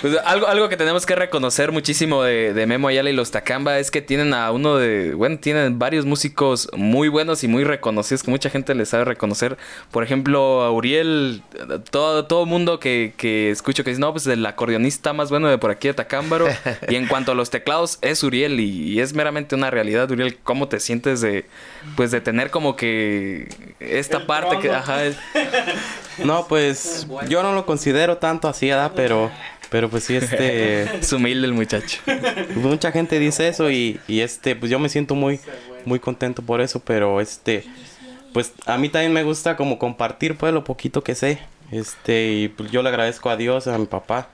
Pues 0.00 0.16
algo, 0.24 0.46
algo 0.46 0.68
que 0.68 0.76
tenemos 0.76 1.04
que 1.04 1.14
reconocer 1.14 1.72
muchísimo 1.72 2.22
de, 2.22 2.54
de 2.54 2.66
Memo 2.66 2.88
Ayala 2.88 3.10
y 3.10 3.12
los 3.12 3.30
Tacamba 3.30 3.78
es 3.78 3.90
que 3.90 4.00
tienen 4.02 4.32
a 4.34 4.50
uno 4.50 4.76
de, 4.76 5.14
bueno, 5.14 5.38
tienen 5.38 5.78
varios 5.78 6.06
músicos 6.06 6.68
muy 6.74 7.08
buenos 7.08 7.44
y 7.44 7.48
muy 7.48 7.64
reconocidos 7.64 8.22
que 8.22 8.30
mucha 8.30 8.48
gente 8.50 8.74
les 8.74 8.88
sabe 8.88 9.04
reconocer. 9.04 9.56
Por 9.90 10.02
ejemplo, 10.04 10.62
a 10.62 10.70
Uriel, 10.70 11.42
todo, 11.90 12.24
todo 12.26 12.46
mundo 12.46 12.80
que, 12.80 13.12
que 13.16 13.25
escucho 13.50 13.84
que 13.84 13.90
dice, 13.90 14.00
no, 14.00 14.12
pues 14.12 14.26
el 14.26 14.44
acordeonista 14.46 15.12
más 15.12 15.30
bueno 15.30 15.48
de 15.48 15.58
por 15.58 15.70
aquí 15.70 15.88
de 15.88 15.94
Tacámbaro. 15.94 16.46
y 16.88 16.94
en 16.96 17.06
cuanto 17.06 17.32
a 17.32 17.34
los 17.34 17.50
teclados, 17.50 17.98
es 18.02 18.22
Uriel 18.22 18.60
y, 18.60 18.92
y 18.94 19.00
es 19.00 19.14
meramente 19.14 19.54
una 19.54 19.70
realidad. 19.70 20.10
Uriel, 20.10 20.36
¿cómo 20.42 20.68
te 20.68 20.80
sientes 20.80 21.20
de, 21.20 21.44
pues 21.96 22.10
de 22.10 22.20
tener 22.20 22.50
como 22.50 22.76
que 22.76 23.48
esta 23.80 24.18
El 24.18 24.26
parte 24.26 24.58
que, 24.60 24.70
ajá, 24.70 25.04
es- 25.04 25.16
No, 26.24 26.46
pues 26.48 27.06
yo 27.28 27.42
no 27.42 27.52
lo 27.52 27.66
considero 27.66 28.16
tanto 28.16 28.48
así, 28.48 28.68
¿verdad? 28.70 28.92
Pero 28.96 29.30
Pero 29.68 29.90
pues 29.90 30.04
sí, 30.04 30.16
este... 30.16 30.82
Es 31.00 31.12
humilde 31.12 31.46
el 31.46 31.52
muchacho. 31.52 32.00
mucha 32.54 32.90
gente 32.92 33.18
dice 33.18 33.48
eso 33.48 33.70
y, 33.70 34.00
y 34.08 34.20
este, 34.20 34.56
pues 34.56 34.70
yo 34.70 34.78
me 34.78 34.88
siento 34.88 35.14
muy, 35.14 35.40
muy 35.84 35.98
contento 35.98 36.40
por 36.42 36.60
eso, 36.60 36.80
pero 36.80 37.20
este, 37.20 37.64
pues 38.32 38.52
a 38.64 38.78
mí 38.78 38.88
también 38.88 39.12
me 39.12 39.24
gusta 39.24 39.56
como 39.56 39.78
compartir 39.78 40.36
pues 40.36 40.52
lo 40.54 40.64
poquito 40.64 41.02
que 41.02 41.14
sé, 41.14 41.38
este, 41.70 42.32
y 42.32 42.48
pues 42.48 42.70
yo 42.70 42.82
le 42.82 42.88
agradezco 42.88 43.30
a 43.30 43.36
Dios, 43.36 43.66
a 43.66 43.78
mi 43.78 43.86
papá, 43.86 44.28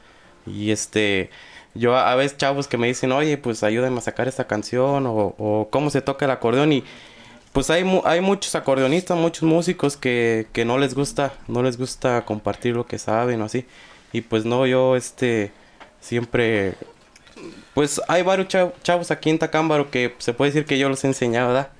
y 0.47 0.71
este, 0.71 1.31
yo 1.75 1.97
a, 1.97 2.14
veces 2.14 2.37
chavos 2.38 2.68
que 2.68 2.79
me 2.79 2.87
dicen, 2.88 3.12
oye, 3.12 3.38
pues 3.38 3.62
ayúdame 3.62 3.99
a 3.99 4.03
sacar 4.03 4.29
esta 4.29 4.47
canción, 4.47 5.07
o, 5.07 5.35
o 5.38 5.68
cómo 5.71 5.90
se 5.90 6.03
toca 6.03 6.25
el 6.27 6.31
acordeón, 6.31 6.73
y 6.73 6.85
pues 7.53 7.71
hay, 7.71 7.85
mu- 7.85 8.03
hay 8.05 8.21
muchos 8.21 8.55
acordeonistas, 8.55 9.16
muchos 9.18 9.42
músicos 9.45 9.97
que, 9.97 10.47
que 10.53 10.64
no 10.64 10.79
les 10.79 10.95
gusta, 10.95 11.35
no 11.49 11.62
les 11.62 11.79
gusta 11.79 12.25
compartir 12.25 12.75
lo 12.77 12.87
que 12.87 12.99
saben 12.99 13.42
o 13.42 13.45
así, 13.47 13.66
y 14.12 14.21
pues 14.23 14.45
no, 14.45 14.66
yo 14.66 14.97
este, 14.97 15.53
siempre 16.01 16.75
pues 17.75 18.01
hay 18.09 18.23
varios 18.23 18.49
chav- 18.49 18.73
chavos 18.83 19.11
aquí 19.11 19.31
en 19.31 19.38
Tacámbaro 19.38 19.90
que 19.90 20.14
se 20.18 20.33
puede 20.35 20.51
decir 20.51 20.66
que 20.66 20.79
yo 20.79 20.88
los 20.88 21.03
he 21.05 21.09
enseñado, 21.09 21.49
¿verdad? 21.49 21.71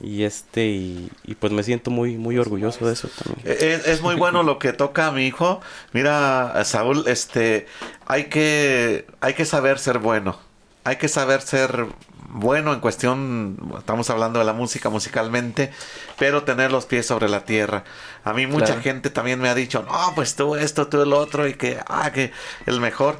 Y 0.00 0.22
este, 0.22 0.66
y, 0.66 1.10
y 1.24 1.34
pues 1.34 1.52
me 1.52 1.62
siento 1.64 1.90
muy, 1.90 2.16
muy 2.16 2.38
orgulloso 2.38 2.86
de 2.86 2.92
eso 2.92 3.08
también. 3.24 3.46
Es, 3.46 3.86
es 3.86 4.00
muy 4.00 4.14
bueno 4.14 4.42
lo 4.44 4.58
que 4.58 4.72
toca 4.72 5.10
mi 5.10 5.26
hijo. 5.26 5.60
Mira, 5.92 6.62
Saúl, 6.64 7.04
este, 7.08 7.66
hay 8.06 8.24
que, 8.26 9.06
hay 9.20 9.34
que 9.34 9.44
saber 9.44 9.78
ser 9.80 9.98
bueno. 9.98 10.38
Hay 10.84 10.96
que 10.96 11.08
saber 11.08 11.42
ser 11.42 11.86
bueno 12.30 12.72
en 12.74 12.80
cuestión, 12.80 13.56
estamos 13.78 14.08
hablando 14.10 14.38
de 14.38 14.44
la 14.44 14.52
música 14.52 14.88
musicalmente, 14.90 15.72
pero 16.18 16.44
tener 16.44 16.70
los 16.70 16.84
pies 16.86 17.06
sobre 17.06 17.28
la 17.28 17.44
tierra. 17.44 17.84
A 18.22 18.32
mí 18.34 18.46
mucha 18.46 18.66
Claro. 18.66 18.82
gente 18.82 19.10
también 19.10 19.40
me 19.40 19.48
ha 19.48 19.54
dicho, 19.54 19.82
no, 19.82 20.12
pues 20.14 20.36
tú 20.36 20.54
esto, 20.54 20.86
tú 20.88 21.02
el 21.02 21.12
otro, 21.12 21.48
y 21.48 21.54
que, 21.54 21.80
ah, 21.88 22.10
que 22.12 22.30
el 22.66 22.80
mejor. 22.80 23.18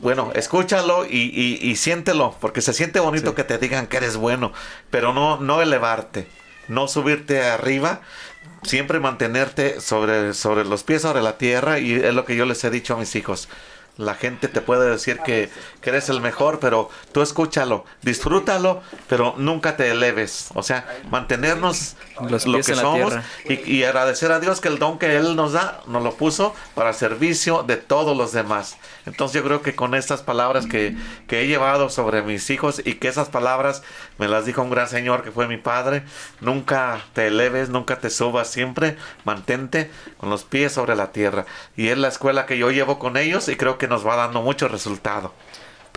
Bueno, 0.00 0.30
escúchalo 0.34 1.04
y, 1.06 1.32
y, 1.34 1.58
y 1.60 1.76
siéntelo, 1.76 2.36
porque 2.40 2.60
se 2.60 2.72
siente 2.72 3.00
bonito 3.00 3.34
que 3.34 3.42
te 3.44 3.58
digan 3.58 3.88
que 3.88 3.96
eres 3.96 4.16
bueno, 4.16 4.52
pero 4.90 5.12
no, 5.12 5.38
no 5.38 5.60
elevarte, 5.60 6.28
no 6.68 6.86
subirte 6.86 7.42
arriba, 7.42 8.00
siempre 8.62 9.00
mantenerte 9.00 9.80
sobre, 9.80 10.34
sobre 10.34 10.64
los 10.64 10.84
pies 10.84 11.02
sobre 11.02 11.22
la 11.22 11.36
tierra 11.36 11.80
y 11.80 11.94
es 11.94 12.14
lo 12.14 12.24
que 12.24 12.36
yo 12.36 12.44
les 12.44 12.62
he 12.64 12.70
dicho 12.70 12.94
a 12.94 12.98
mis 12.98 13.14
hijos. 13.16 13.48
La 13.96 14.14
gente 14.14 14.46
te 14.46 14.60
puede 14.60 14.88
decir 14.88 15.18
que, 15.26 15.50
que 15.80 15.90
eres 15.90 16.08
el 16.08 16.20
mejor, 16.20 16.60
pero 16.60 16.88
tú 17.10 17.20
escúchalo, 17.20 17.84
disfrútalo, 18.02 18.80
pero 19.08 19.34
nunca 19.38 19.76
te 19.76 19.90
eleves. 19.90 20.50
O 20.54 20.62
sea, 20.62 20.86
mantenernos 21.10 21.96
Los 22.20 22.46
lo 22.46 22.58
que 22.58 22.76
somos 22.76 23.12
y, 23.44 23.54
y 23.68 23.82
agradecer 23.82 24.30
a 24.30 24.38
Dios 24.38 24.60
que 24.60 24.68
el 24.68 24.78
don 24.78 25.00
que 25.00 25.16
Él 25.16 25.34
nos 25.34 25.52
da, 25.52 25.80
nos 25.88 26.04
lo 26.04 26.14
puso 26.14 26.54
para 26.76 26.92
servicio 26.92 27.64
de 27.64 27.76
todos 27.76 28.16
los 28.16 28.30
demás. 28.30 28.76
Entonces 29.08 29.40
yo 29.40 29.44
creo 29.46 29.62
que 29.62 29.74
con 29.74 29.94
estas 29.94 30.22
palabras 30.22 30.66
que, 30.66 30.96
que 31.26 31.40
he 31.40 31.46
llevado 31.46 31.90
sobre 31.90 32.22
mis 32.22 32.48
hijos 32.50 32.80
y 32.84 32.94
que 32.94 33.08
esas 33.08 33.28
palabras 33.28 33.82
me 34.18 34.28
las 34.28 34.46
dijo 34.46 34.62
un 34.62 34.70
gran 34.70 34.88
Señor 34.88 35.22
que 35.22 35.32
fue 35.32 35.48
mi 35.48 35.56
Padre, 35.56 36.04
nunca 36.40 37.00
te 37.14 37.26
eleves, 37.26 37.70
nunca 37.70 37.98
te 37.98 38.10
subas, 38.10 38.48
siempre 38.48 38.96
mantente 39.24 39.90
con 40.18 40.30
los 40.30 40.44
pies 40.44 40.72
sobre 40.72 40.94
la 40.94 41.10
tierra. 41.10 41.46
Y 41.76 41.88
es 41.88 41.98
la 41.98 42.08
escuela 42.08 42.46
que 42.46 42.58
yo 42.58 42.70
llevo 42.70 42.98
con 42.98 43.16
ellos 43.16 43.48
y 43.48 43.56
creo 43.56 43.78
que 43.78 43.88
nos 43.88 44.06
va 44.06 44.16
dando 44.16 44.42
mucho 44.42 44.68
resultado. 44.68 45.32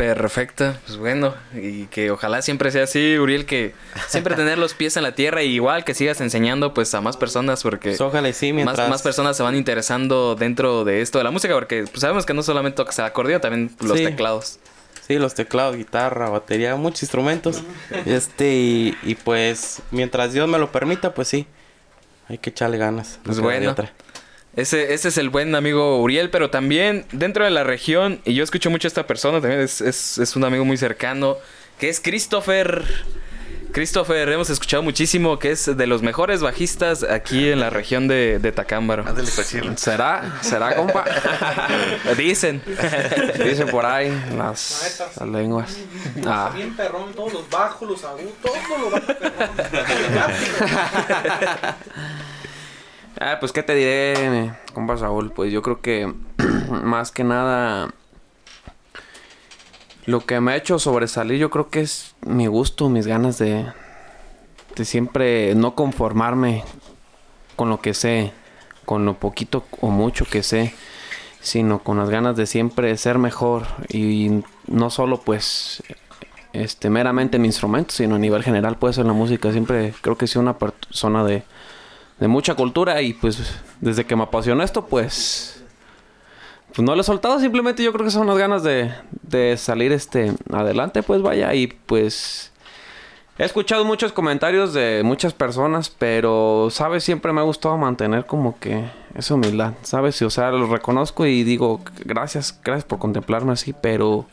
Perfecto, 0.02 0.74
pues 0.88 0.98
bueno, 0.98 1.36
y 1.54 1.86
que 1.86 2.10
ojalá 2.10 2.42
siempre 2.42 2.72
sea 2.72 2.86
así, 2.86 3.20
Uriel, 3.20 3.46
que 3.46 3.76
siempre 4.08 4.36
tener 4.36 4.58
los 4.58 4.74
pies 4.74 4.98
en 4.98 5.04
la 5.04 5.14
tierra 5.14 5.44
y 5.44 5.54
igual 5.54 5.84
que 5.84 5.94
sigas 5.94 6.22
enseñando 6.22 6.74
pues 6.74 6.92
a 6.96 7.02
más 7.02 7.18
personas 7.18 7.62
porque 7.62 7.90
Pues 7.90 8.02
ojalá 8.02 8.28
y 8.30 8.34
sí, 8.34 8.52
más, 8.52 8.66
mientras... 8.66 8.90
más 8.90 9.04
personas 9.04 9.38
se 9.38 9.44
van 9.44 9.56
interesando 9.56 10.34
dentro 10.34 10.86
de 10.86 11.02
esto 11.02 11.20
de 11.20 11.24
la 11.24 11.30
música 11.30 11.54
porque 11.54 11.84
pues, 11.84 12.02
sabemos 12.02 12.26
que 12.26 12.34
no 12.34 12.42
solamente 12.42 12.78
tocas 12.78 12.98
el 12.98 13.06
acordeón, 13.06 13.42
también 13.42 13.70
los 13.80 13.96
Sí. 14.00 14.06
teclados. 14.06 14.58
Sí, 15.08 15.20
los 15.20 15.36
teclados, 15.36 15.76
guitarra, 15.76 16.30
batería, 16.30 16.76
muchos 16.78 17.04
instrumentos. 17.04 17.62
Este, 18.08 18.54
y, 18.54 18.98
y 19.04 19.14
pues 19.16 19.84
mientras 19.92 20.34
Dios 20.34 20.48
me 20.50 20.58
lo 20.58 20.72
permita, 20.72 21.14
pues 21.14 21.28
sí, 21.28 21.46
hay 22.28 22.40
que 22.40 22.50
echarle 22.50 22.78
ganas. 22.80 23.20
Pues 23.24 23.40
bueno. 23.40 23.70
otra. 23.72 23.92
Ese, 24.56 24.94
ese 24.94 25.08
es 25.08 25.18
el 25.18 25.30
buen 25.30 25.56
amigo 25.56 26.02
Uriel, 26.02 26.30
pero 26.30 26.50
también 26.50 27.06
dentro 27.14 27.46
de 27.46 27.52
la 27.52 27.64
región, 27.64 28.20
y 28.26 28.34
yo 28.34 28.44
escucho 28.44 28.70
mucho 28.70 28.88
a 28.88 28.90
esta 28.90 29.08
persona, 29.08 29.40
también 29.40 29.62
es, 29.62 29.80
es, 29.80 30.18
es 30.18 30.36
un 30.36 30.44
amigo 30.44 30.66
muy 30.66 30.76
cercano, 30.78 31.38
que 31.80 31.88
es 31.90 32.02
Christopher. 32.02 32.84
Christopher, 33.72 34.28
hemos 34.28 34.50
escuchado 34.50 34.84
muchísimo, 34.84 35.40
que 35.40 35.52
es 35.52 35.78
de 35.78 35.88
los 35.88 36.02
mejores 36.02 36.42
bajistas 36.42 37.04
aquí 37.04 37.48
en 37.48 37.62
la 37.62 37.70
región 37.70 38.10
de, 38.10 38.40
de 38.40 38.52
Tacámbaro. 38.52 39.06
Pues. 39.06 39.56
¿Será? 39.78 40.40
¿Será, 40.42 40.76
compa? 40.76 41.06
Dicen. 42.18 42.62
Dicen 43.42 43.70
por 43.70 43.86
ahí 43.86 44.12
las, 44.38 45.02
las 45.18 45.30
lenguas. 45.30 45.78
Ah, 46.26 46.52
Bien 46.54 46.76
perrón, 46.76 47.14
todos 47.14 47.32
los 47.32 47.50
bajos, 47.50 47.88
los 47.88 48.04
agudos, 48.04 48.34
todos 48.42 48.58
los 48.68 48.92
bajos 48.92 49.16
Ah, 53.24 53.38
pues 53.40 53.52
qué 53.52 53.62
te 53.62 53.76
diré, 53.76 54.52
compa 54.74 54.98
Saúl. 54.98 55.32
Pues 55.32 55.54
yo 55.54 55.62
creo 55.62 55.80
que 55.80 56.12
más 56.84 57.12
que 57.12 57.24
nada 57.24 57.94
lo 60.08 60.26
que 60.26 60.42
me 60.42 60.54
ha 60.54 60.56
hecho 60.56 60.80
sobresalir, 60.80 61.38
yo 61.38 61.52
creo 61.52 61.70
que 61.70 61.82
es 61.82 62.16
mi 62.26 62.48
gusto, 62.48 62.90
mis 62.90 63.06
ganas 63.06 63.38
de, 63.38 63.68
de 64.76 64.86
siempre 64.86 65.54
no 65.54 65.76
conformarme 65.76 66.64
con 67.56 67.70
lo 67.70 67.80
que 67.80 67.94
sé, 67.94 68.32
con 68.86 69.06
lo 69.06 69.14
poquito 69.20 69.66
o 69.82 69.92
mucho 69.92 70.26
que 70.26 70.42
sé, 70.42 70.74
sino 71.42 71.84
con 71.84 72.00
las 72.00 72.10
ganas 72.10 72.36
de 72.36 72.48
siempre 72.48 72.98
ser 72.98 73.20
mejor 73.20 73.68
y 73.88 74.42
no 74.66 74.90
solo 74.90 75.22
pues 75.22 75.84
este 76.54 76.90
meramente 76.90 77.36
en 77.36 77.44
mi 77.44 77.50
instrumento, 77.50 77.94
sino 77.94 78.16
a 78.16 78.20
nivel 78.20 78.42
general 78.42 78.78
pues 78.80 78.98
en 78.98 79.06
la 79.06 79.14
música. 79.14 79.52
Siempre 79.52 79.94
creo 80.02 80.18
que 80.18 80.26
soy 80.26 80.42
una 80.42 80.58
persona 80.58 81.24
de 81.24 81.44
de 82.22 82.28
mucha 82.28 82.54
cultura 82.54 83.02
y 83.02 83.14
pues 83.14 83.60
desde 83.82 84.06
que 84.06 84.16
me 84.16 84.24
apasionó 84.24 84.64
esto 84.64 84.86
pues 84.86 85.62
pues 86.74 86.86
no 86.86 86.96
lo 86.96 87.02
he 87.02 87.04
soltado. 87.04 87.40
Simplemente 87.40 87.84
yo 87.84 87.92
creo 87.92 88.06
que 88.06 88.12
son 88.12 88.28
las 88.28 88.38
ganas 88.38 88.64
de, 88.64 88.94
de 89.24 89.58
salir 89.58 89.92
este 89.92 90.32
adelante 90.54 91.04
pues 91.04 91.22
vaya. 91.22 91.54
Y 91.54 91.68
pues 91.68 92.54
he 93.38 93.44
escuchado 93.44 93.84
muchos 93.86 94.14
comentarios 94.14 94.72
de 94.72 95.02
muchas 95.04 95.34
personas 95.34 95.90
pero 95.90 96.68
sabes 96.70 97.04
siempre 97.04 97.34
me 97.34 97.42
ha 97.42 97.44
gustado 97.44 97.76
mantener 97.76 98.26
como 98.26 98.60
que 98.60 98.86
esa 99.16 99.34
humildad 99.34 99.74
sabes 99.82 100.22
o 100.22 100.30
sea 100.30 100.52
lo 100.52 100.68
reconozco 100.68 101.26
y 101.26 101.44
digo 101.44 101.82
gracias 102.06 102.60
gracias 102.64 102.86
por 102.86 103.00
contemplarme 103.00 103.54
así 103.54 103.74
pero 103.74 104.28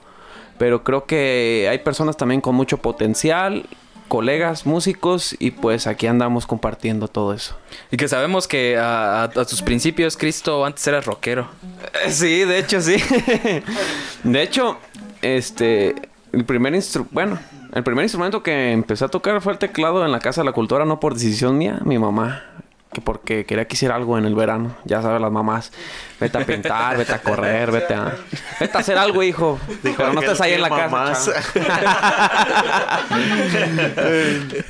pero 0.59 0.85
creo 0.85 1.07
que 1.07 1.69
hay 1.71 1.79
personas 1.79 2.17
también 2.17 2.41
con 2.41 2.55
mucho 2.55 2.79
potencial 2.79 3.65
colegas 4.09 4.67
músicos 4.67 5.37
y 5.39 5.51
pues 5.53 5.87
aquí 5.87 6.07
andamos 6.07 6.47
compartiendo 6.47 7.07
todo 7.09 7.33
eso. 7.35 7.57
Y 7.91 7.97
que 7.97 8.09
sabemos 8.09 8.49
que 8.49 8.77
a, 8.79 9.23
a- 9.23 9.25
a 9.25 9.45
tus 9.45 9.63
principios, 9.63 10.17
Cristo, 10.17 10.65
antes 10.65 10.87
eras 10.87 11.05
rockero. 11.07 11.49
Eh, 12.05 12.11
Sí, 12.11 12.45
de 12.45 12.59
hecho 12.59 12.81
sí. 12.81 12.97
de 14.25 14.43
hecho, 14.43 14.79
este, 15.23 15.95
el 16.33 16.45
primer 16.45 16.75
instru 16.75 17.07
bueno, 17.11 17.39
el 17.73 17.83
primer 17.83 18.05
instrumento 18.05 18.43
que 18.43 18.73
empecé 18.73 19.05
a 19.05 19.09
tocar 19.09 19.41
fue 19.41 19.53
el 19.53 19.59
teclado 19.59 20.05
en 20.05 20.13
la 20.13 20.21
Casa 20.21 20.41
de 20.41 20.47
la 20.47 20.53
Cultura, 20.53 20.85
no 20.85 21.01
por 21.01 21.15
decisión 21.15 21.59
mía, 21.59 21.79
mi 21.85 21.99
mamá. 21.99 22.43
Que 22.93 23.01
porque 23.01 23.45
quería 23.45 23.67
que 23.67 23.75
hiciera 23.75 23.95
algo 23.95 24.17
en 24.17 24.25
el 24.25 24.35
verano. 24.35 24.75
Ya 24.85 25.03
sabes, 25.03 25.21
las 25.21 25.31
mamás. 25.31 25.73
Vete 26.19 26.39
a 26.39 26.47
pintar, 26.47 26.97
vete 26.97 27.13
a 27.13 27.21
correr, 27.21 27.71
vete 27.71 27.95
a... 27.95 28.17
Vete 28.61 28.77
a 28.77 28.81
hacer 28.81 28.97
algo, 28.97 29.23
hijo. 29.23 29.59
Pero 29.83 30.13
no 30.13 30.21
estés 30.21 30.41
ahí 30.41 30.55
en 30.55 30.63
la 30.63 30.71
casa. 30.71 30.89
mamás. 30.89 31.31
chavo. 33.95 34.65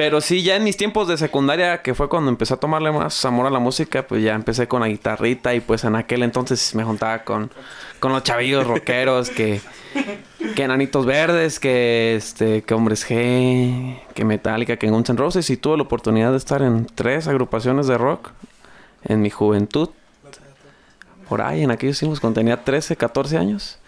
Pero 0.00 0.22
sí, 0.22 0.42
ya 0.42 0.56
en 0.56 0.64
mis 0.64 0.78
tiempos 0.78 1.08
de 1.08 1.18
secundaria, 1.18 1.82
que 1.82 1.94
fue 1.94 2.08
cuando 2.08 2.30
empecé 2.30 2.54
a 2.54 2.56
tomarle 2.56 2.90
más 2.90 3.22
amor 3.26 3.46
a 3.46 3.50
la 3.50 3.58
música, 3.58 4.06
pues 4.06 4.22
ya 4.22 4.34
empecé 4.34 4.66
con 4.66 4.80
la 4.80 4.88
guitarrita 4.88 5.54
y 5.54 5.60
pues 5.60 5.84
en 5.84 5.94
aquel 5.94 6.22
entonces 6.22 6.74
me 6.74 6.84
juntaba 6.84 7.22
con, 7.22 7.50
con 7.98 8.10
los 8.10 8.22
chavillos 8.22 8.66
rockeros 8.66 9.28
que, 9.28 9.60
que 10.54 10.62
Enanitos 10.62 11.06
Verdes, 11.06 11.60
que 11.60 12.16
este, 12.16 12.62
que 12.62 12.74
Hombres 12.74 13.08
G, 13.08 14.00
que 14.14 14.24
Metallica, 14.24 14.76
que 14.76 14.90
Guns 14.90 15.10
N' 15.10 15.18
Roses 15.18 15.50
y 15.50 15.56
tuve 15.56 15.76
la 15.76 15.82
oportunidad 15.82 16.30
de 16.30 16.38
estar 16.38 16.62
en 16.62 16.86
tres 16.86 17.28
agrupaciones 17.28 17.86
de 17.86 17.98
rock 17.98 18.30
en 19.04 19.20
mi 19.20 19.30
juventud. 19.30 19.90
Por 21.28 21.42
ahí, 21.42 21.62
en 21.62 21.70
aquellos 21.70 21.98
tiempos 21.98 22.20
cuando 22.20 22.40
tenía 22.40 22.64
13, 22.64 22.96
14 22.96 23.38
años. 23.38 23.78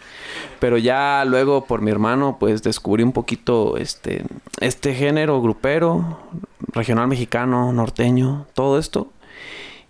Pero 0.60 0.78
ya 0.78 1.24
luego 1.24 1.64
por 1.64 1.80
mi 1.80 1.90
hermano 1.90 2.36
pues 2.38 2.62
descubrí 2.62 3.02
un 3.02 3.12
poquito 3.12 3.76
este 3.76 4.24
este 4.60 4.94
género 4.94 5.42
grupero, 5.42 6.20
regional 6.68 7.08
mexicano, 7.08 7.72
norteño, 7.72 8.46
todo 8.54 8.78
esto. 8.78 9.08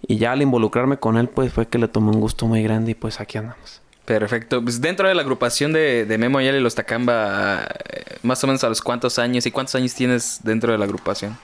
Y 0.01 0.17
ya 0.17 0.33
al 0.33 0.43
involucrarme 0.43 0.97
con 0.97 1.17
él 1.17 1.29
pues 1.29 1.53
fue 1.53 1.69
que 1.69 1.79
le 1.79 1.89
tomé 1.89 2.11
un 2.11 2.21
gusto 2.21 2.47
muy 2.47 2.63
grande 2.63 2.93
y 2.93 2.95
pues 2.95 3.21
aquí 3.21 3.39
andamos. 3.39 3.82
Perfecto. 4.05 4.63
Pues 4.63 4.81
dentro 4.81 5.09
de 5.09 5.15
la 5.15 5.23
agrupación 5.23 5.73
de, 5.73 6.05
de 6.05 6.19
Memo 6.19 6.39
Ayala 6.39 6.59
y 6.59 6.61
los 6.61 6.75
Tacamba, 6.75 7.65
eh, 7.65 8.17
más 8.23 8.43
o 8.43 8.47
menos 8.47 8.65
a 8.65 8.69
los 8.69 8.83
cuántos 8.83 9.19
años 9.19 9.47
y 9.47 9.51
cuántos 9.51 9.75
años 9.77 9.95
tienes 9.95 10.41
dentro 10.43 10.73
de 10.73 10.79
la 10.79 10.85
agrupación. 10.85 11.39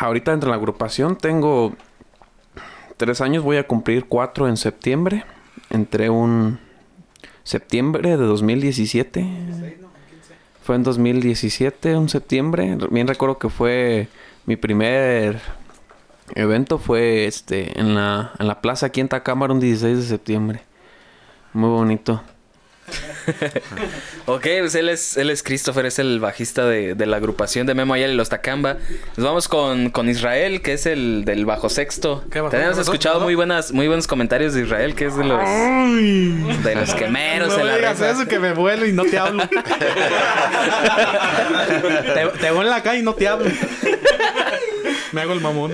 Ahorita 0.00 0.30
dentro 0.30 0.48
de 0.48 0.52
la 0.52 0.56
agrupación 0.56 1.16
tengo 1.16 1.76
tres 2.96 3.20
años, 3.20 3.42
voy 3.42 3.56
a 3.56 3.66
cumplir 3.66 4.06
cuatro 4.06 4.48
en 4.48 4.56
septiembre. 4.56 5.24
Entré 5.70 6.10
un 6.10 6.60
septiembre 7.42 8.10
de 8.10 8.24
2017. 8.24 9.26
Fue 10.62 10.76
en 10.76 10.82
2017, 10.82 11.96
un 11.96 12.08
septiembre. 12.08 12.76
Bien 12.90 13.08
recuerdo 13.08 13.38
que 13.38 13.48
fue 13.48 14.08
mi 14.46 14.56
primer 14.56 15.40
evento 16.34 16.78
fue 16.78 17.26
este 17.26 17.78
en 17.80 17.94
la, 17.94 18.32
en 18.38 18.46
la 18.46 18.60
plaza 18.60 18.86
aquí 18.86 19.00
en 19.00 19.08
Tacámara 19.08 19.52
un 19.52 19.60
16 19.60 19.96
de 19.96 20.04
septiembre. 20.04 20.67
Muy 21.52 21.70
bonito. 21.70 22.22
ok, 24.26 24.46
pues 24.60 24.74
él 24.74 24.88
es, 24.88 25.16
él 25.16 25.30
es 25.30 25.42
Christopher, 25.42 25.86
es 25.86 25.98
el 25.98 26.20
bajista 26.20 26.66
de, 26.66 26.94
de 26.94 27.06
la 27.06 27.16
agrupación 27.18 27.66
de 27.66 27.74
Memo 27.74 27.94
Ayala 27.94 28.12
y 28.12 28.16
los 28.16 28.28
Tacamba. 28.28 28.76
Nos 29.16 29.26
vamos 29.26 29.48
con, 29.48 29.90
con 29.90 30.08
Israel, 30.08 30.62
que 30.62 30.72
es 30.74 30.86
el 30.86 31.24
del 31.24 31.44
bajo 31.44 31.68
sexto. 31.68 32.24
Tenemos 32.50 32.78
escuchado 32.78 33.18
¿Qué 33.18 33.24
muy 33.24 33.34
buenas, 33.34 33.72
muy 33.72 33.86
buenos 33.86 34.06
comentarios 34.06 34.54
de 34.54 34.62
Israel, 34.62 34.94
que 34.94 35.06
es 35.06 35.16
de 35.16 35.24
los 35.24 35.38
de 36.64 36.74
los 36.74 36.94
quemeros 36.94 37.48
No 37.48 37.60
en 37.60 37.66
la 37.66 37.76
digas 37.76 38.00
eso 38.00 38.26
que 38.26 38.38
me 38.38 38.52
vuelo 38.54 38.86
y 38.86 38.92
no 38.92 39.04
te 39.04 39.18
hablo. 39.18 39.46
te, 39.48 39.58
te 42.38 42.50
veo 42.50 42.62
en 42.62 42.70
la 42.70 42.82
calle 42.82 43.00
y 43.00 43.02
no 43.02 43.14
te 43.14 43.28
hablo. 43.28 43.50
Me 45.12 45.22
hago 45.22 45.32
el 45.32 45.40
mamón. 45.40 45.72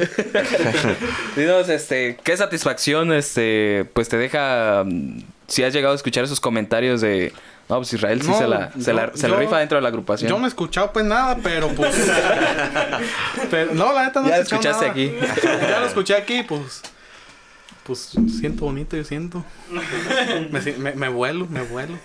Dinos, 1.36 1.68
este, 1.68 2.16
qué 2.22 2.36
satisfacción, 2.36 3.12
este, 3.12 3.84
pues 3.92 4.08
te 4.08 4.16
deja, 4.16 4.84
si 5.46 5.62
has 5.64 5.72
llegado 5.72 5.92
a 5.92 5.96
escuchar 5.96 6.24
esos 6.24 6.40
comentarios 6.40 7.00
de, 7.00 7.32
no, 7.68 7.76
pues 7.76 7.92
Israel 7.92 8.22
sí 8.22 8.28
No, 8.28 8.38
se 8.38 8.48
la, 8.48 8.72
se 8.78 8.92
la, 8.92 9.10
yo- 9.12 9.16
se 9.16 9.28
la 9.28 9.36
rifa 9.36 9.58
dentro 9.58 9.76
de 9.76 9.82
la 9.82 9.88
agrupación. 9.88 10.30
Yo 10.30 10.38
no 10.38 10.44
he 10.44 10.48
escuchado 10.48 10.92
pues 10.92 11.04
nada, 11.04 11.36
pero 11.42 11.68
pues. 11.68 11.94
pero, 13.50 13.74
no, 13.74 13.92
la 13.92 14.04
neta 14.06 14.20
no 14.20 14.28
Ya 14.28 14.34
he 14.34 14.38
lo 14.38 14.42
escuchado 14.44 14.82
escuchaste 14.84 14.86
nada. 14.86 15.30
aquí. 15.30 15.66
ya 15.70 15.80
lo 15.80 15.86
escuché 15.86 16.14
aquí, 16.14 16.42
pues. 16.42 16.82
Pues 17.84 18.12
siento 18.40 18.64
bonito, 18.64 18.96
yo 18.96 19.04
siento. 19.04 19.44
Me, 20.50 20.60
me, 20.78 20.92
me 20.92 21.08
vuelo, 21.10 21.46
me 21.50 21.60
vuelo. 21.60 21.98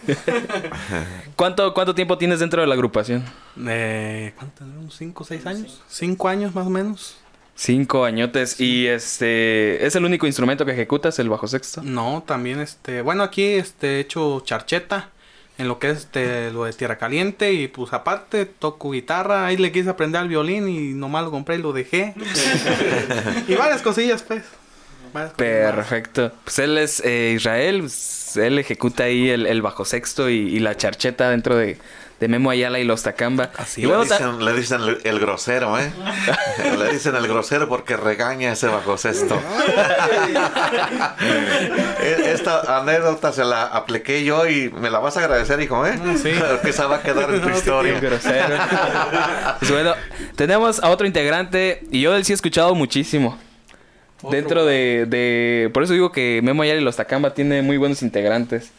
¿Cuánto, 1.37 1.73
¿Cuánto 1.73 1.95
tiempo 1.95 2.17
tienes 2.17 2.39
dentro 2.41 2.61
de 2.61 2.67
la 2.67 2.73
agrupación? 2.73 3.23
Eh, 3.65 4.33
¿Cuánto? 4.35 4.65
¿Unos 4.65 4.95
cinco 4.97 5.23
o 5.23 5.25
seis 5.25 5.45
años? 5.45 5.81
Cinco 5.87 6.27
años 6.27 6.53
más 6.53 6.67
o 6.67 6.69
menos. 6.69 7.15
Cinco 7.59 8.05
añotes. 8.05 8.61
Y 8.61 8.87
este, 8.87 9.85
¿es 9.85 9.93
el 9.97 10.05
único 10.05 10.25
instrumento 10.25 10.65
que 10.65 10.71
ejecutas, 10.71 11.19
el 11.19 11.27
bajo 11.27 11.45
sexto? 11.45 11.81
No, 11.83 12.23
también 12.25 12.61
este. 12.61 13.01
Bueno, 13.01 13.21
aquí 13.21 13.43
este 13.43 13.97
he 13.97 13.99
hecho 13.99 14.39
charcheta. 14.45 15.09
En 15.57 15.67
lo 15.67 15.77
que 15.77 15.89
es 15.89 15.97
este, 15.97 16.51
lo 16.51 16.63
de 16.63 16.71
tierra 16.71 16.97
caliente. 16.97 17.51
Y 17.51 17.67
pues 17.67 17.91
aparte 17.91 18.45
toco 18.45 18.91
guitarra. 18.91 19.45
Ahí 19.45 19.57
le 19.57 19.73
quise 19.73 19.89
aprender 19.89 20.21
al 20.21 20.29
violín 20.29 20.69
y 20.69 20.93
nomás 20.93 21.25
lo 21.25 21.31
compré 21.31 21.55
y 21.55 21.57
lo 21.57 21.73
dejé. 21.73 22.13
y 23.49 23.55
varias 23.55 23.81
cosillas, 23.81 24.23
pues. 24.23 24.45
Varias 25.11 25.33
cosillas 25.33 25.63
más. 25.65 25.75
Perfecto. 25.75 26.31
Pues 26.45 26.59
él 26.59 26.77
es 26.77 27.01
eh, 27.03 27.33
Israel, 27.35 27.81
pues, 27.81 28.37
él 28.37 28.57
ejecuta 28.57 29.03
ahí 29.03 29.27
el, 29.27 29.45
el 29.45 29.61
bajo 29.61 29.83
sexto 29.83 30.29
y, 30.29 30.35
y 30.35 30.59
la 30.59 30.77
charcheta 30.77 31.29
dentro 31.29 31.57
de, 31.57 31.77
de 32.19 32.27
Memo 32.27 32.49
Ayala 32.49 32.79
y 32.79 32.83
los 32.83 33.03
Tacamba. 33.03 33.51
Así 33.57 33.81
y 33.81 33.85
luego 33.85 34.03
Le 34.03 34.09
dicen, 34.09 34.45
le 34.45 34.53
dicen 34.53 34.81
el, 34.81 34.99
el 35.03 35.19
grosero, 35.19 35.79
¿eh? 35.79 35.91
le 36.77 36.91
dicen 36.91 37.15
el 37.15 37.27
grosero 37.27 37.67
porque 37.69 37.95
regaña 37.97 38.51
ese 38.51 38.67
bajo 38.67 38.97
sexto. 38.97 39.39
E- 42.01 42.31
Esta 42.33 42.77
anécdota 42.79 43.31
se 43.31 43.43
la 43.43 43.63
apliqué 43.63 44.23
yo 44.23 44.47
y 44.47 44.69
me 44.69 44.89
la 44.89 44.99
vas 44.99 45.17
a 45.17 45.21
agradecer, 45.21 45.61
hijo, 45.61 45.85
¿eh? 45.85 45.97
Ah, 46.03 46.13
sí. 46.21 46.31
Que 46.61 46.69
esa 46.69 46.87
va 46.87 46.97
a 46.97 47.01
quedar 47.01 47.33
en 47.33 47.41
tu 47.41 47.49
historia. 47.49 47.99
grosero. 47.99 48.55
Pues 49.59 49.71
bueno, 49.71 49.93
tenemos 50.35 50.81
a 50.81 50.89
otro 50.89 51.05
integrante 51.05 51.83
y 51.91 52.01
yo 52.01 52.11
de 52.11 52.17
él 52.19 52.25
sí 52.25 52.31
he 52.31 52.35
escuchado 52.35 52.75
muchísimo. 52.75 53.37
Dentro 54.31 54.65
de, 54.65 55.05
de... 55.07 55.69
Por 55.73 55.83
eso 55.83 55.93
digo 55.93 56.11
que 56.11 56.41
Memo 56.43 56.63
Ayala 56.63 56.79
y 56.81 56.83
los 56.83 56.95
Tacamba 56.95 57.33
tiene 57.33 57.61
muy 57.61 57.77
buenos 57.77 58.01
integrantes. 58.01 58.71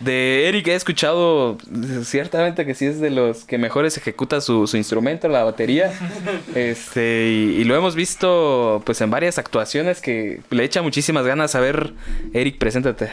De 0.00 0.48
Eric 0.48 0.66
he 0.68 0.74
escuchado 0.74 1.58
ciertamente 2.04 2.64
que 2.64 2.74
sí 2.74 2.86
es 2.86 3.00
de 3.00 3.10
los 3.10 3.44
que 3.44 3.58
mejores 3.58 3.96
ejecuta 3.98 4.40
su, 4.40 4.66
su 4.66 4.76
instrumento, 4.76 5.28
la 5.28 5.44
batería. 5.44 5.92
Este, 6.54 7.28
y, 7.30 7.60
y 7.60 7.64
lo 7.64 7.76
hemos 7.76 7.94
visto 7.94 8.82
pues 8.84 9.00
en 9.00 9.10
varias 9.10 9.38
actuaciones 9.38 10.00
que 10.00 10.40
le 10.50 10.64
echa 10.64 10.82
muchísimas 10.82 11.24
ganas. 11.24 11.54
A 11.54 11.60
ver, 11.60 11.92
Eric, 12.32 12.58
preséntate. 12.58 13.10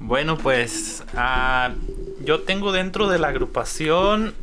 Bueno, 0.00 0.36
pues 0.36 1.02
ah, 1.16 1.70
yo 2.24 2.40
tengo 2.40 2.72
dentro 2.72 3.08
de 3.08 3.18
la 3.18 3.28
agrupación, 3.28 4.34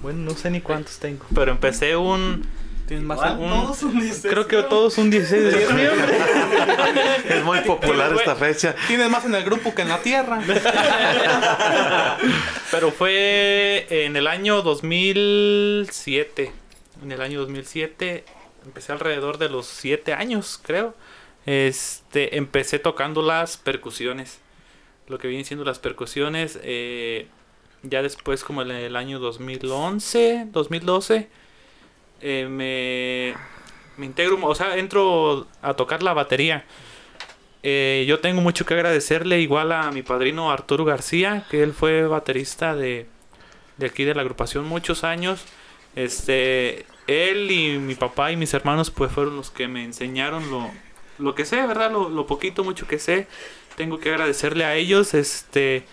bueno, 0.00 0.20
no 0.20 0.30
sé 0.32 0.50
ni 0.50 0.60
cuántos 0.60 0.98
tengo, 0.98 1.24
pero 1.34 1.50
empecé 1.50 1.96
un... 1.96 2.46
Tienes 2.90 3.06
más 3.06 3.20
un- 3.38 4.12
creo 4.28 4.48
que 4.48 4.60
todos 4.64 4.98
un 4.98 5.10
16 5.10 5.44
de 5.44 5.50
septiembre. 5.52 6.18
Es 7.28 7.44
muy 7.44 7.60
popular 7.60 8.12
esta 8.12 8.34
fecha. 8.34 8.74
Tienes 8.88 9.08
más 9.08 9.24
en 9.24 9.36
el 9.36 9.44
grupo 9.44 9.72
que 9.72 9.82
en 9.82 9.90
la 9.90 10.00
tierra. 10.02 10.42
Pero 12.72 12.90
fue 12.90 13.86
en 13.88 14.16
el 14.16 14.26
año 14.26 14.62
2007. 14.62 16.50
En 17.04 17.12
el 17.12 17.20
año 17.20 17.38
2007 17.38 18.24
empecé 18.64 18.90
alrededor 18.90 19.38
de 19.38 19.50
los 19.50 19.66
7 19.66 20.12
años, 20.12 20.58
creo. 20.60 20.96
Este, 21.46 22.38
empecé 22.38 22.80
tocando 22.80 23.22
las 23.22 23.56
percusiones. 23.56 24.40
Lo 25.06 25.18
que 25.18 25.28
vienen 25.28 25.44
siendo 25.44 25.64
las 25.64 25.78
percusiones. 25.78 26.58
eh, 26.64 27.28
ya 27.84 28.02
después, 28.02 28.42
como 28.42 28.62
en 28.62 28.72
el 28.72 28.96
año 28.96 29.20
2011, 29.20 30.46
2012, 30.50 31.28
eh, 32.20 32.46
me, 32.48 33.34
me 33.96 34.06
integro, 34.06 34.38
o 34.42 34.54
sea, 34.54 34.76
entro 34.76 35.46
a 35.62 35.74
tocar 35.74 36.02
la 36.02 36.12
batería. 36.12 36.64
Eh, 37.62 38.04
yo 38.08 38.20
tengo 38.20 38.40
mucho 38.40 38.64
que 38.64 38.74
agradecerle 38.74 39.40
igual 39.40 39.72
a 39.72 39.90
mi 39.90 40.02
padrino 40.02 40.50
Arturo 40.50 40.84
García, 40.84 41.44
que 41.50 41.62
él 41.62 41.74
fue 41.74 42.06
baterista 42.06 42.74
de, 42.74 43.06
de 43.76 43.86
aquí 43.86 44.04
de 44.04 44.14
la 44.14 44.22
agrupación 44.22 44.66
muchos 44.66 45.04
años. 45.04 45.44
Este, 45.96 46.86
él 47.06 47.50
y 47.50 47.78
mi 47.78 47.94
papá 47.96 48.32
y 48.32 48.36
mis 48.36 48.54
hermanos 48.54 48.90
pues 48.90 49.10
fueron 49.12 49.36
los 49.36 49.50
que 49.50 49.68
me 49.68 49.84
enseñaron 49.84 50.50
lo, 50.50 50.70
lo 51.18 51.34
que 51.34 51.44
sé, 51.44 51.66
¿verdad? 51.66 51.90
Lo, 51.90 52.08
lo 52.08 52.26
poquito, 52.26 52.64
mucho 52.64 52.86
que 52.86 52.98
sé. 52.98 53.26
Tengo 53.76 53.98
que 53.98 54.10
agradecerle 54.10 54.64
a 54.64 54.74
ellos, 54.74 55.14
este, 55.14 55.84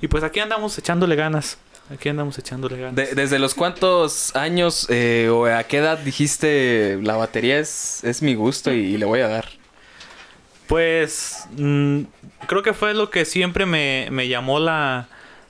y 0.00 0.08
pues 0.08 0.24
aquí 0.24 0.40
andamos 0.40 0.78
echándole 0.78 1.16
ganas. 1.16 1.58
Aquí 1.92 2.08
andamos 2.08 2.36
echándole 2.38 2.78
ganas. 2.78 2.96
De- 2.96 3.14
¿Desde 3.14 3.38
los 3.38 3.54
cuántos 3.54 4.34
años 4.34 4.86
eh, 4.90 5.28
o 5.32 5.46
a 5.46 5.62
qué 5.64 5.78
edad 5.78 5.98
dijiste 5.98 6.98
la 7.02 7.16
batería 7.16 7.58
es, 7.58 8.02
es 8.02 8.22
mi 8.22 8.34
gusto 8.34 8.72
y, 8.72 8.78
y 8.78 8.96
le 8.98 9.04
voy 9.06 9.20
a 9.20 9.28
dar? 9.28 9.46
Pues 10.66 11.44
mm, 11.56 12.00
creo 12.48 12.62
que 12.62 12.72
fue 12.72 12.92
lo 12.94 13.10
que 13.10 13.24
siempre 13.24 13.66
me, 13.66 14.08
me 14.10 14.26
llamó 14.28 14.58
la, 14.58 15.06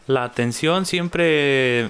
la 0.07 0.25
atención. 0.25 0.85
Siempre, 0.85 1.88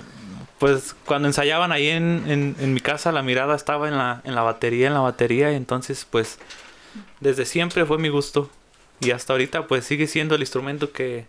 pues 0.59 0.95
cuando 1.05 1.27
ensayaban 1.27 1.73
ahí 1.73 1.89
en, 1.89 2.23
en, 2.29 2.57
en 2.61 2.73
mi 2.73 2.81
casa, 2.81 3.11
la 3.11 3.23
mirada 3.23 3.57
estaba 3.57 3.89
en 3.89 3.99
la, 3.99 4.21
en 4.25 4.37
la 4.37 4.43
batería, 4.43 4.87
en 4.87 4.95
la 4.95 5.01
batería. 5.01 5.51
Y 5.51 5.57
entonces, 5.57 6.07
pues, 6.09 6.39
desde 7.21 7.47
siempre 7.47 7.85
fue 7.85 7.99
mi 7.99 8.11
gusto. 8.11 8.49
Y 9.01 9.11
hasta 9.11 9.33
ahorita, 9.33 9.67
pues, 9.67 9.85
sigue 9.85 10.07
siendo 10.07 10.37
el 10.37 10.41
instrumento 10.43 10.93
que, 10.93 11.27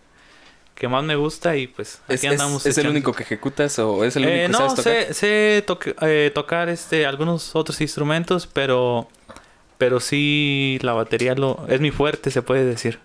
que 0.78 0.88
más 0.88 1.04
me 1.04 1.16
gusta. 1.16 1.56
Y 1.58 1.68
pues, 1.68 2.02
¿Es, 2.08 2.20
aquí 2.20 2.28
es- 2.28 2.32
andamos. 2.34 2.66
es 2.66 2.78
el 2.78 2.88
único 2.88 3.12
que 3.14 3.24
ejecutas 3.24 3.78
o 3.80 4.04
es 4.06 4.16
el 4.16 4.24
único 4.24 4.38
Eh, 4.38 4.42
que 4.44 4.50
no, 4.50 4.58
sabes 4.60 4.76
tocar? 4.76 4.94
sé, 5.08 5.14
sé 5.14 5.64
toque- 5.66 5.96
eh, 6.02 6.32
tocar 6.34 6.70
este, 6.70 7.06
algunos 7.06 7.56
otros 7.56 7.82
instrumentos, 7.82 8.46
pero, 8.48 9.10
pero 9.78 10.00
sí 10.00 10.78
la 10.82 10.94
batería 10.94 11.34
lo, 11.36 11.66
es 11.68 11.80
mi 11.82 11.92
fuerte, 11.92 12.30
se 12.32 12.42
puede 12.42 12.64
decir. 12.66 13.00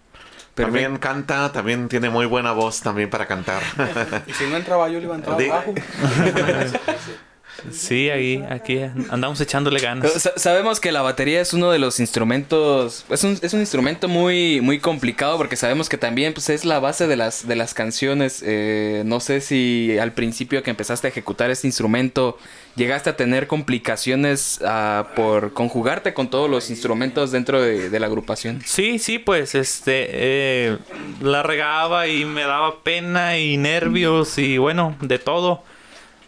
También 0.54 0.98
canta, 0.98 1.50
también 1.50 1.88
tiene 1.88 2.10
muy 2.10 2.26
buena 2.26 2.52
voz 2.52 2.82
también 2.82 3.08
para 3.08 3.26
cantar. 3.26 3.62
Y 4.26 4.32
si 4.34 4.44
no 4.46 4.56
entraba 4.58 4.86
yo, 4.90 4.98
le 4.98 5.04
iba 5.06 5.14
a 5.14 5.18
entrar 5.18 5.40
abajo. 5.40 5.74
Sí, 7.70 8.10
ahí, 8.10 8.44
aquí 8.50 8.80
andamos 9.10 9.40
echándole 9.40 9.78
ganas. 9.80 10.12
Sa- 10.14 10.32
sabemos 10.36 10.80
que 10.80 10.90
la 10.90 11.02
batería 11.02 11.40
es 11.40 11.52
uno 11.52 11.70
de 11.70 11.78
los 11.78 12.00
instrumentos, 12.00 13.04
es 13.08 13.22
un, 13.24 13.38
es 13.40 13.52
un 13.54 13.60
instrumento 13.60 14.08
muy, 14.08 14.60
muy 14.60 14.78
complicado 14.80 15.36
porque 15.38 15.56
sabemos 15.56 15.88
que 15.88 15.96
también 15.98 16.32
pues, 16.32 16.48
es 16.50 16.64
la 16.64 16.80
base 16.80 17.06
de 17.06 17.16
las, 17.16 17.46
de 17.46 17.54
las 17.56 17.74
canciones. 17.74 18.42
Eh, 18.44 19.02
no 19.06 19.20
sé 19.20 19.40
si 19.40 19.96
al 20.00 20.12
principio 20.12 20.62
que 20.62 20.70
empezaste 20.70 21.06
a 21.06 21.10
ejecutar 21.10 21.50
este 21.50 21.66
instrumento 21.68 22.36
llegaste 22.74 23.10
a 23.10 23.16
tener 23.16 23.46
complicaciones 23.46 24.60
ah, 24.64 25.08
por 25.14 25.52
conjugarte 25.52 26.14
con 26.14 26.30
todos 26.30 26.48
los 26.48 26.70
instrumentos 26.70 27.30
dentro 27.30 27.60
de, 27.60 27.90
de 27.90 28.00
la 28.00 28.06
agrupación. 28.06 28.62
Sí, 28.64 28.98
sí, 28.98 29.18
pues 29.18 29.54
este 29.54 30.06
eh, 30.10 30.78
la 31.20 31.42
regaba 31.42 32.06
y 32.08 32.24
me 32.24 32.42
daba 32.42 32.82
pena 32.82 33.38
y 33.38 33.56
nervios 33.56 34.38
y 34.38 34.58
bueno, 34.58 34.96
de 35.00 35.18
todo. 35.18 35.62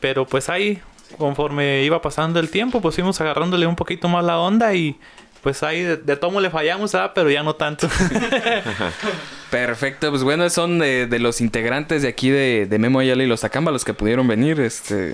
Pero 0.00 0.26
pues 0.26 0.50
ahí, 0.50 0.80
conforme 1.18 1.82
iba 1.84 2.00
pasando 2.02 2.40
el 2.40 2.50
tiempo, 2.50 2.80
pues 2.80 2.94
fuimos 2.94 3.20
agarrándole 3.20 3.66
un 3.66 3.76
poquito 3.76 4.08
más 4.08 4.24
la 4.24 4.38
onda 4.38 4.74
y 4.74 4.98
pues 5.42 5.62
ahí 5.62 5.82
de, 5.82 5.96
de 5.98 6.16
tomo 6.16 6.40
le 6.40 6.50
fallamos, 6.50 6.96
pero 7.14 7.30
ya 7.30 7.42
no 7.42 7.54
tanto. 7.54 7.88
Perfecto, 9.50 10.10
pues 10.10 10.22
bueno, 10.22 10.48
son 10.50 10.78
de, 10.78 11.06
de 11.06 11.18
los 11.18 11.40
integrantes 11.40 12.02
de 12.02 12.08
aquí 12.08 12.30
de, 12.30 12.66
de 12.66 12.78
Memo 12.78 12.98
Ayala 12.98 13.22
y 13.22 13.26
los 13.26 13.44
Acamba 13.44 13.70
los 13.70 13.84
que 13.84 13.94
pudieron 13.94 14.26
venir. 14.26 14.58
Este, 14.60 15.12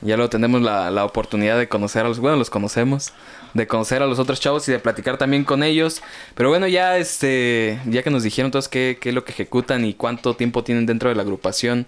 Ya 0.00 0.16
luego 0.16 0.30
tenemos 0.30 0.62
la, 0.62 0.90
la 0.90 1.04
oportunidad 1.04 1.58
de 1.58 1.68
conocer 1.68 2.04
a 2.04 2.08
los, 2.08 2.18
bueno, 2.20 2.36
los 2.36 2.50
conocemos, 2.50 3.14
de 3.54 3.66
conocer 3.66 4.02
a 4.02 4.06
los 4.06 4.18
otros 4.18 4.40
chavos 4.40 4.68
y 4.68 4.72
de 4.72 4.78
platicar 4.78 5.16
también 5.16 5.44
con 5.44 5.62
ellos. 5.62 6.02
Pero 6.34 6.50
bueno, 6.50 6.66
ya 6.68 6.98
este, 6.98 7.80
ya 7.86 8.02
que 8.02 8.10
nos 8.10 8.22
dijeron 8.22 8.50
todos 8.50 8.68
qué, 8.68 8.98
qué 9.00 9.08
es 9.10 9.14
lo 9.14 9.24
que 9.24 9.32
ejecutan 9.32 9.84
y 9.84 9.94
cuánto 9.94 10.36
tiempo 10.36 10.62
tienen 10.64 10.86
dentro 10.86 11.08
de 11.08 11.14
la 11.16 11.22
agrupación, 11.22 11.86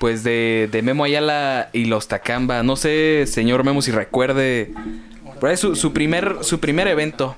pues 0.00 0.24
de, 0.24 0.70
de 0.72 0.80
Memo 0.80 1.04
Ayala 1.04 1.68
y 1.74 1.84
los 1.84 2.08
Tacamba, 2.08 2.62
no 2.62 2.74
sé, 2.74 3.26
señor 3.26 3.64
Memo, 3.64 3.82
si 3.82 3.90
recuerde, 3.90 4.72
por 5.38 5.50
ahí 5.50 5.58
su, 5.58 5.76
su 5.76 5.92
primer, 5.92 6.38
su 6.40 6.58
primer 6.58 6.88
evento. 6.88 7.36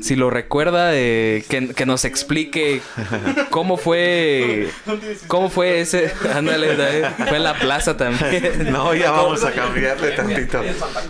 Si 0.00 0.16
lo 0.16 0.30
recuerda, 0.30 0.90
eh, 0.94 1.44
que, 1.48 1.86
nos 1.86 2.04
explique 2.04 2.80
cómo 3.50 3.76
fue, 3.76 4.70
cómo 5.26 5.50
fue 5.50 5.80
ese, 5.80 6.12
ándale, 6.34 7.08
fue 7.28 7.38
la 7.38 7.54
plaza 7.58 7.96
también. 7.96 8.68
No, 8.72 8.94
ya 8.94 9.10
vamos 9.10 9.44
a 9.44 9.52
cambiarle 9.52 10.12
tantito. 10.12 10.60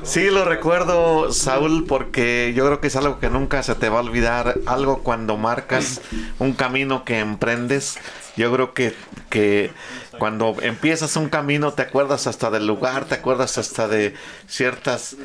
Sí, 0.03 0.31
lo 0.31 0.45
recuerdo, 0.45 1.33
Saúl, 1.33 1.87
porque 1.87 2.53
yo 2.55 2.65
creo 2.67 2.81
que 2.81 2.87
es 2.87 2.97
algo 2.97 3.19
que 3.19 3.31
nunca 3.31 3.63
se 3.63 3.75
te 3.75 3.89
va 3.89 3.99
a 3.99 4.03
olvidar. 4.03 4.55
Algo 4.67 5.03
cuando 5.03 5.37
marcas 5.37 6.01
un 6.39 6.53
camino 6.53 7.05
que 7.05 7.19
emprendes. 7.19 7.99
Yo 8.37 8.53
creo 8.53 8.73
que, 8.73 8.95
que 9.31 9.73
cuando 10.19 10.57
empiezas 10.63 11.17
un 11.17 11.29
camino 11.29 11.73
te 11.73 11.83
acuerdas 11.83 12.27
hasta 12.27 12.51
del 12.51 12.67
lugar, 12.67 13.07
te 13.07 13.17
acuerdas 13.17 13.59
hasta 13.59 13.89
de 13.89 14.15
ciertas 14.47 15.17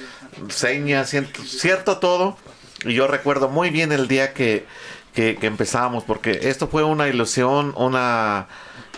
señas, 0.49 1.15
cierto 1.45 1.97
todo. 1.97 2.37
Y 2.85 2.93
yo 2.93 3.07
recuerdo 3.07 3.49
muy 3.49 3.69
bien 3.69 3.91
el 3.91 4.07
día 4.07 4.33
que, 4.33 4.65
que, 5.13 5.37
empezamos, 5.41 6.03
porque 6.03 6.39
esto 6.43 6.67
fue 6.67 6.83
una 6.83 7.07
ilusión, 7.07 7.73
una, 7.77 8.47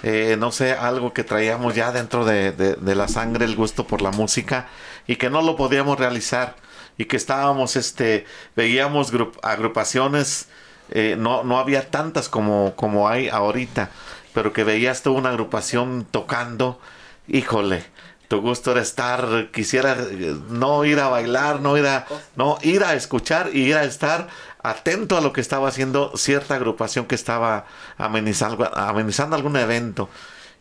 eh, 0.03 0.37
no 0.39 0.51
sé, 0.51 0.73
algo 0.73 1.13
que 1.13 1.23
traíamos 1.23 1.75
ya 1.75 1.91
dentro 1.91 2.25
de, 2.25 2.51
de, 2.51 2.95
la 2.95 3.07
sangre, 3.07 3.45
el 3.45 3.55
gusto 3.55 3.85
por 3.85 4.01
la 4.01 4.11
música, 4.11 4.67
y 5.07 5.17
que 5.17 5.29
no 5.29 5.41
lo 5.41 5.55
podíamos 5.55 5.99
realizar, 5.99 6.55
y 6.97 7.05
que 7.05 7.17
estábamos, 7.17 7.75
este, 7.75 8.25
veíamos 8.55 9.13
grup- 9.13 9.37
agrupaciones, 9.43 10.47
eh, 10.91 11.15
no, 11.17 11.43
no 11.43 11.59
había 11.59 11.91
tantas 11.91 12.29
como, 12.29 12.73
como 12.75 13.09
hay 13.09 13.27
ahorita, 13.27 13.89
pero 14.33 14.53
que 14.53 14.63
veías 14.63 15.03
tú 15.03 15.13
una 15.13 15.29
agrupación 15.29 16.07
tocando, 16.09 16.79
híjole, 17.27 17.85
tu 18.27 18.41
gusto 18.41 18.71
era 18.71 18.81
estar, 18.81 19.49
quisiera 19.51 19.93
eh, 19.99 20.35
no 20.49 20.85
ir 20.85 20.99
a 20.99 21.07
bailar, 21.09 21.61
no 21.61 21.77
ir 21.77 21.85
a, 21.87 22.05
no, 22.35 22.57
ir 22.61 22.83
a 22.83 22.93
escuchar 22.95 23.49
y 23.53 23.61
ir 23.69 23.75
a 23.75 23.83
estar 23.83 24.27
atento 24.63 25.17
a 25.17 25.21
lo 25.21 25.31
que 25.33 25.41
estaba 25.41 25.67
haciendo 25.67 26.11
cierta 26.17 26.55
agrupación 26.55 27.05
que 27.05 27.15
estaba 27.15 27.65
amenizando, 27.97 29.35
algún 29.35 29.55
evento. 29.57 30.09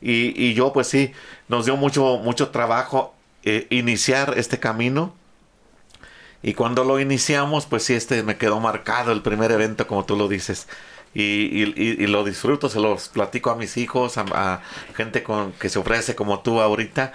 Y, 0.00 0.34
y 0.42 0.54
yo 0.54 0.72
pues 0.72 0.88
sí, 0.88 1.12
nos 1.48 1.64
dio 1.64 1.76
mucho, 1.76 2.18
mucho 2.18 2.48
trabajo 2.50 3.14
eh, 3.44 3.66
iniciar 3.70 4.34
este 4.36 4.60
camino. 4.60 5.14
Y 6.42 6.52
cuando 6.54 6.84
lo 6.84 7.00
iniciamos, 7.00 7.64
pues 7.66 7.84
sí, 7.84 7.94
este 7.94 8.22
me 8.22 8.36
quedó 8.36 8.60
marcado 8.60 9.12
el 9.12 9.22
primer 9.22 9.50
evento, 9.50 9.86
como 9.86 10.04
tú 10.04 10.16
lo 10.16 10.28
dices. 10.28 10.68
Y- 11.14 11.22
y- 11.22 11.74
y 11.76 12.06
lo 12.08 12.24
disfruto, 12.24 12.68
se 12.68 12.80
los 12.80 13.08
platico 13.08 13.50
a 13.50 13.54
mis 13.56 13.76
hijos, 13.76 14.18
a, 14.18 14.24
a 14.34 14.60
gente 14.96 15.22
con, 15.22 15.52
que 15.52 15.68
se 15.68 15.78
ofrece 15.78 16.14
como 16.14 16.40
tú 16.40 16.60
ahorita. 16.60 17.12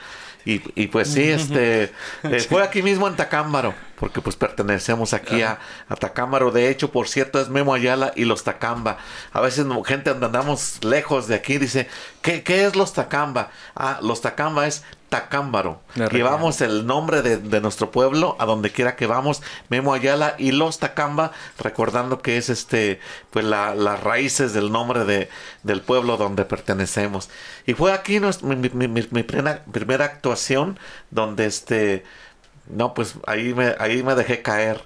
Y, 0.50 0.64
y 0.74 0.88
pues 0.88 1.14
sí, 1.14 1.30
este 1.30 1.92
eh, 2.24 2.40
fue 2.50 2.64
aquí 2.64 2.82
mismo 2.82 3.08
en 3.08 3.16
Tacámbaro, 3.16 3.76
porque 4.00 4.20
pues 4.20 4.36
pertenecemos 4.36 5.14
aquí 5.14 5.44
a, 5.44 5.60
a 5.88 5.96
Tacámbaro. 5.96 6.50
De 6.50 6.70
hecho, 6.70 6.92
por 6.92 7.08
cierto, 7.08 7.40
es 7.40 7.50
Memo 7.50 7.72
Ayala 7.72 8.14
y 8.16 8.26
los 8.26 8.44
Tacamba. 8.44 8.98
A 9.32 9.42
veces 9.42 9.68
gente 9.86 10.10
andamos 10.10 10.84
lejos 10.84 11.28
de 11.28 11.36
aquí 11.36 11.60
dice, 11.60 11.88
¿qué, 12.24 12.42
qué 12.42 12.66
es 12.66 12.76
los 12.76 12.94
Tacamba? 12.94 13.52
Ah, 13.76 14.00
los 14.02 14.22
Tacamba 14.22 14.66
es 14.66 14.84
Tacámbaro. 15.10 15.82
Llevamos 16.18 16.62
el 16.62 16.86
nombre 16.86 17.22
de, 17.22 17.38
de 17.38 17.62
nuestro 17.62 17.92
pueblo 17.92 18.36
a 18.40 18.46
donde 18.46 18.72
quiera 18.72 18.96
que 18.96 19.08
vamos, 19.08 19.42
Memo 19.70 19.94
Ayala 19.94 20.36
y 20.38 20.52
los 20.52 20.80
Tacamba, 20.80 21.32
recordando 21.58 22.22
que 22.22 22.38
es 22.38 22.50
este, 22.50 23.00
pues 23.32 23.44
la- 23.46 23.76
las 23.76 24.02
raíces 24.04 24.54
del 24.54 24.72
nombre 24.72 25.06
de, 25.06 25.30
del 25.64 25.82
pueblo 25.82 26.16
donde 26.18 26.46
pertenecemos. 26.46 27.30
Y 27.66 27.74
fue 27.74 27.92
aquí 27.92 28.20
nues- 28.20 28.42
mi, 28.44 28.56
mi- 28.56 28.88
mi- 28.88 29.08
mi 29.12 29.24
primera, 29.24 29.64
primera 29.72 30.06
actuación 30.06 30.80
donde 31.12 31.46
este, 31.48 32.04
no, 32.68 32.94
pues 32.94 33.16
ahí 33.28 33.54
me, 33.54 33.76
ahí 33.80 34.04
me 34.04 34.16
dejé 34.16 34.42
caer. 34.42 34.82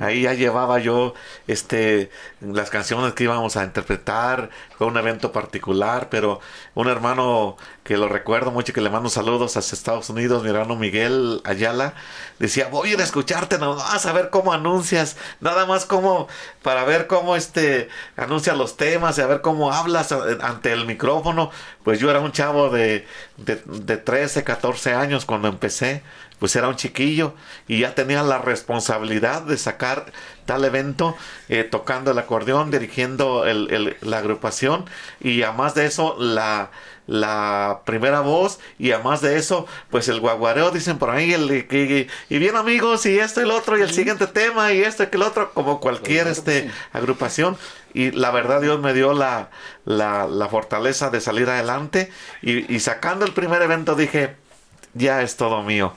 Ahí 0.00 0.22
ya 0.22 0.34
llevaba 0.34 0.78
yo 0.78 1.14
este 1.46 2.10
las 2.40 2.70
canciones 2.70 3.12
que 3.14 3.24
íbamos 3.24 3.56
a 3.56 3.64
interpretar, 3.64 4.50
fue 4.78 4.86
un 4.86 4.96
evento 4.96 5.32
particular, 5.32 6.08
pero 6.10 6.40
un 6.74 6.88
hermano 6.88 7.56
que 7.84 7.96
lo 7.96 8.08
recuerdo 8.08 8.50
mucho 8.50 8.72
que 8.72 8.80
le 8.80 8.90
mando 8.90 9.10
saludos 9.10 9.56
hacia 9.56 9.74
Estados 9.76 10.08
Unidos, 10.10 10.42
mi 10.42 10.50
hermano 10.50 10.76
Miguel 10.76 11.40
Ayala, 11.44 11.94
decía, 12.38 12.68
"Voy 12.68 12.90
a 12.90 12.92
ir 12.94 13.00
a 13.00 13.04
escucharte 13.04 13.58
nomás 13.58 14.06
a 14.06 14.12
ver 14.12 14.30
cómo 14.30 14.52
anuncias, 14.52 15.16
nada 15.40 15.66
más 15.66 15.84
como 15.84 16.28
para 16.62 16.84
ver 16.84 17.06
cómo 17.06 17.36
este 17.36 17.88
anuncias 18.16 18.56
los 18.56 18.76
temas 18.76 19.18
y 19.18 19.20
a 19.20 19.26
ver 19.26 19.40
cómo 19.42 19.72
hablas 19.72 20.12
a- 20.12 20.24
ante 20.42 20.72
el 20.72 20.86
micrófono." 20.86 21.50
Pues 21.84 22.00
yo 22.00 22.10
era 22.10 22.20
un 22.20 22.32
chavo 22.32 22.70
de 22.70 23.06
de, 23.36 23.60
de 23.66 23.96
13, 23.96 24.44
14 24.44 24.94
años 24.94 25.24
cuando 25.24 25.48
empecé 25.48 26.02
pues 26.38 26.54
era 26.56 26.68
un 26.68 26.76
chiquillo 26.76 27.34
y 27.68 27.80
ya 27.80 27.94
tenía 27.94 28.22
la 28.22 28.38
responsabilidad 28.38 29.42
de 29.42 29.56
sacar 29.56 30.06
tal 30.46 30.64
evento 30.64 31.16
eh, 31.48 31.64
tocando 31.64 32.10
el 32.10 32.18
acordeón, 32.18 32.70
dirigiendo 32.70 33.46
el- 33.46 33.70
el- 33.72 33.96
la 34.02 34.18
agrupación 34.18 34.84
y 35.20 35.42
además 35.42 35.74
de 35.74 35.86
eso 35.86 36.16
la, 36.18 36.70
la 37.06 37.80
primera 37.84 38.20
voz 38.20 38.58
y 38.78 38.92
además 38.92 39.20
de 39.20 39.36
eso 39.38 39.66
pues 39.90 40.08
el 40.08 40.20
guaguareo 40.20 40.70
dicen 40.70 40.98
por 40.98 41.10
ahí 41.10 41.32
el, 41.32 41.50
y, 41.70 42.08
y 42.28 42.38
bien 42.38 42.56
amigos 42.56 43.06
y 43.06 43.18
esto 43.18 43.40
y 43.40 43.46
lo 43.46 43.56
otro 43.56 43.78
y 43.78 43.82
el 43.82 43.92
siguiente 43.92 44.26
tema 44.26 44.72
y 44.72 44.80
esto 44.82 45.04
y 45.04 45.08
el 45.12 45.22
otro 45.22 45.52
como 45.52 45.80
cualquier 45.80 46.26
este 46.28 46.70
agrupación. 46.92 47.56
Y 47.94 48.10
la 48.10 48.30
verdad 48.32 48.60
Dios 48.60 48.80
me 48.80 48.92
dio 48.92 49.12
la, 49.14 49.50
la, 49.84 50.26
la 50.26 50.48
fortaleza 50.48 51.10
de 51.10 51.20
salir 51.20 51.48
adelante 51.48 52.10
y, 52.42 52.74
y 52.74 52.80
sacando 52.80 53.24
el 53.24 53.32
primer 53.32 53.62
evento 53.62 53.94
dije 53.94 54.34
ya 54.94 55.22
es 55.22 55.36
todo 55.36 55.62
mío 55.62 55.94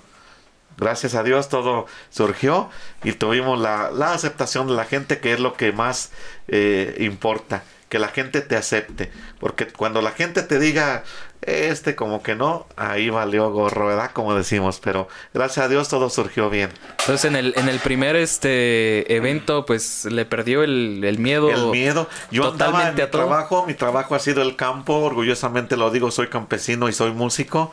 gracias 0.77 1.15
a 1.15 1.23
Dios 1.23 1.49
todo 1.49 1.85
surgió 2.09 2.69
y 3.03 3.13
tuvimos 3.13 3.59
la, 3.59 3.91
la 3.91 4.13
aceptación 4.13 4.67
de 4.67 4.73
la 4.73 4.85
gente 4.85 5.19
que 5.19 5.33
es 5.33 5.39
lo 5.39 5.53
que 5.53 5.71
más 5.71 6.11
eh, 6.47 6.95
importa 6.99 7.63
que 7.89 7.99
la 7.99 8.09
gente 8.09 8.41
te 8.41 8.55
acepte 8.55 9.11
porque 9.39 9.67
cuando 9.67 10.01
la 10.01 10.11
gente 10.11 10.43
te 10.43 10.59
diga 10.59 11.03
este 11.41 11.95
como 11.95 12.21
que 12.21 12.35
no 12.35 12.67
ahí 12.75 13.09
valió 13.09 13.49
gorro 13.51 13.87
verdad 13.87 14.11
como 14.11 14.35
decimos 14.35 14.81
pero 14.83 15.07
gracias 15.33 15.65
a 15.65 15.69
Dios 15.69 15.87
todo 15.87 16.09
surgió 16.09 16.49
bien 16.49 16.69
Entonces 16.99 17.25
en 17.25 17.37
el, 17.37 17.53
en 17.55 17.69
el 17.69 17.79
primer 17.79 18.17
este 18.17 19.15
evento, 19.15 19.65
pues 19.65 20.03
le 20.05 20.25
perdió 20.25 20.63
el, 20.63 21.01
el 21.05 21.19
miedo. 21.19 21.49
el 21.49 21.67
miedo. 21.67 22.09
Yo 22.31 22.51
andaba 22.51 22.69
en 22.69 22.73
totalmente 22.73 23.01
mi 23.01 23.07
a 23.07 23.11
todo. 23.11 23.21
trabajo, 23.21 23.65
mi 23.65 23.73
trabajo 23.75 24.15
ha 24.15 24.19
sido 24.19 24.41
el 24.41 24.57
campo, 24.57 24.95
orgullosamente 24.97 25.77
lo 25.77 25.89
digo, 25.89 26.11
soy 26.11 26.27
campesino 26.27 26.89
y 26.89 26.93
soy 26.93 27.11
músico. 27.11 27.71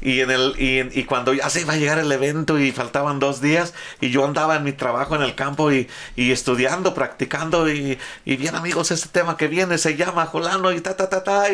Y 0.00 0.20
en 0.20 0.30
el 0.30 0.54
y, 0.58 1.00
y 1.00 1.04
cuando 1.04 1.32
ya 1.32 1.48
se 1.48 1.62
iba 1.62 1.72
a 1.74 1.76
llegar 1.76 1.98
el 1.98 2.10
evento 2.12 2.58
y 2.58 2.70
faltaban 2.72 3.18
dos 3.18 3.40
días 3.40 3.74
y 4.00 4.10
yo 4.10 4.24
andaba 4.24 4.56
en 4.56 4.64
mi 4.64 4.72
trabajo 4.72 5.16
en 5.16 5.22
el 5.22 5.34
campo 5.34 5.72
y, 5.72 5.88
y 6.16 6.32
estudiando, 6.32 6.94
practicando 6.94 7.70
y, 7.70 7.98
y 8.24 8.36
bien 8.36 8.54
amigos, 8.54 8.90
este 8.90 9.08
tema 9.08 9.36
que 9.36 9.48
viene 9.48 9.78
se 9.78 9.96
llama 9.96 10.26
Jolano 10.26 10.72
y 10.72 10.80
ta 10.80 10.96
ta 10.96 11.08
ta 11.08 11.24
ta 11.24 11.44